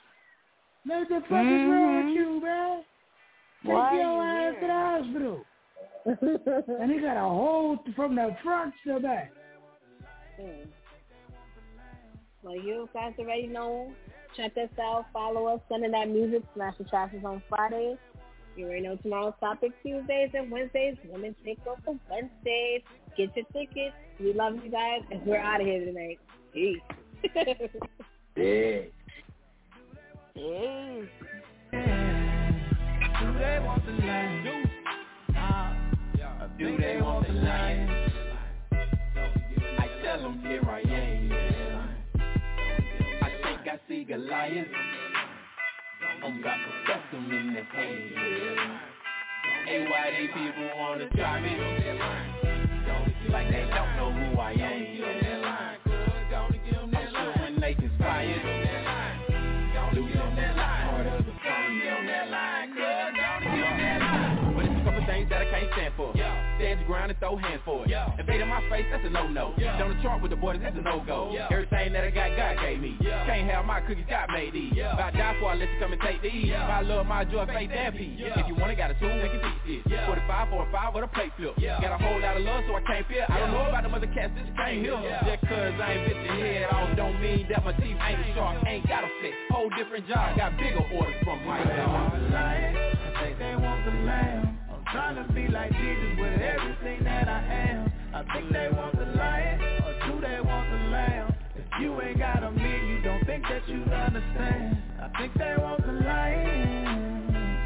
[0.86, 2.10] What the fuck is wrong with mm-hmm.
[2.10, 2.84] you, man?
[3.64, 5.46] Take your you ass to the hospital.
[6.80, 9.32] and he got a hole from the front to the back.
[10.40, 10.70] Hmm.
[12.44, 13.92] Well, you guys already know.
[14.36, 15.06] Check us out.
[15.12, 15.60] Follow us.
[15.70, 16.44] Sending that music.
[16.54, 17.98] Smash the Trashes on Fridays.
[18.56, 20.96] You already know tomorrow's topic Tuesdays and Wednesdays.
[21.10, 22.82] Women take over Wednesdays.
[23.18, 23.96] Get your tickets.
[24.20, 26.20] We love you guys, and we're out of here tonight.
[26.54, 26.80] Peace.
[28.38, 28.82] Yeah.
[30.38, 31.08] Jeez.
[33.38, 34.46] Do they want the land?
[34.46, 34.52] Do
[35.36, 35.78] ah,
[36.58, 38.12] they want the land?
[39.78, 41.32] I tell them here I am.
[43.22, 44.68] I think I see Goliath.
[46.24, 47.98] I'm to bust in the head.
[49.68, 51.54] Hey, why they people wanna try me?
[53.30, 54.67] Like they don't know who I am.
[67.08, 68.20] Ground and throw hands for it.
[68.20, 69.54] Invade in my face, that's a no-no.
[69.58, 71.32] Down the chart with the boys, that's a no-go.
[71.32, 71.48] Yeah.
[71.52, 72.98] Everything that I got, God gave me.
[73.00, 74.74] Can't have my cookies, God made these.
[74.76, 76.52] If I die for, I let you come and take these.
[76.52, 78.20] My love, my joy, faith, and peace.
[78.20, 80.00] If you want it, got a tool, we can teach this.
[80.06, 81.56] 45 for a 5 with a plate flip.
[81.56, 83.24] Got a whole lot of love, so I can't feel.
[83.30, 85.00] I don't know about the mother cats, this can't hear.
[85.24, 88.66] Just cause I ain't bit your head off, don't mean that my teeth ain't sharp.
[88.68, 89.36] Ain't got a flex.
[89.52, 92.12] Whole different job, got bigger orders from my job.
[92.36, 94.47] I think they want the lamb.
[94.92, 97.92] Trying to be like Jesus with everything that I am.
[98.16, 101.36] I think they want the lion, or do they want the lamb?
[101.56, 104.78] If you ain't got a meat, you don't think that you understand.
[105.02, 107.58] I think they want the lion,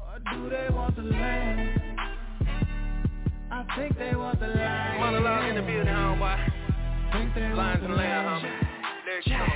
[0.00, 1.80] or do they want the lamb?
[3.50, 5.00] I think they want the lion.
[5.00, 6.50] Monologue in the building, homeboy.
[7.12, 8.42] Think they want Lions the and lamb, lamb.
[8.42, 9.06] homie.
[9.06, 9.50] Lyrics, come on.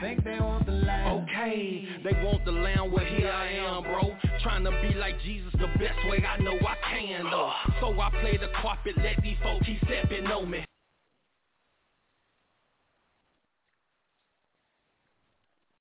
[0.00, 1.24] Think they want the lamb.
[1.28, 4.16] Okay, they want the lamb, well here I am, bro.
[4.48, 7.52] Trying to be like Jesus the best way I know I can, though.
[7.82, 10.64] So I play the carpet, let these folks keep stepping on me.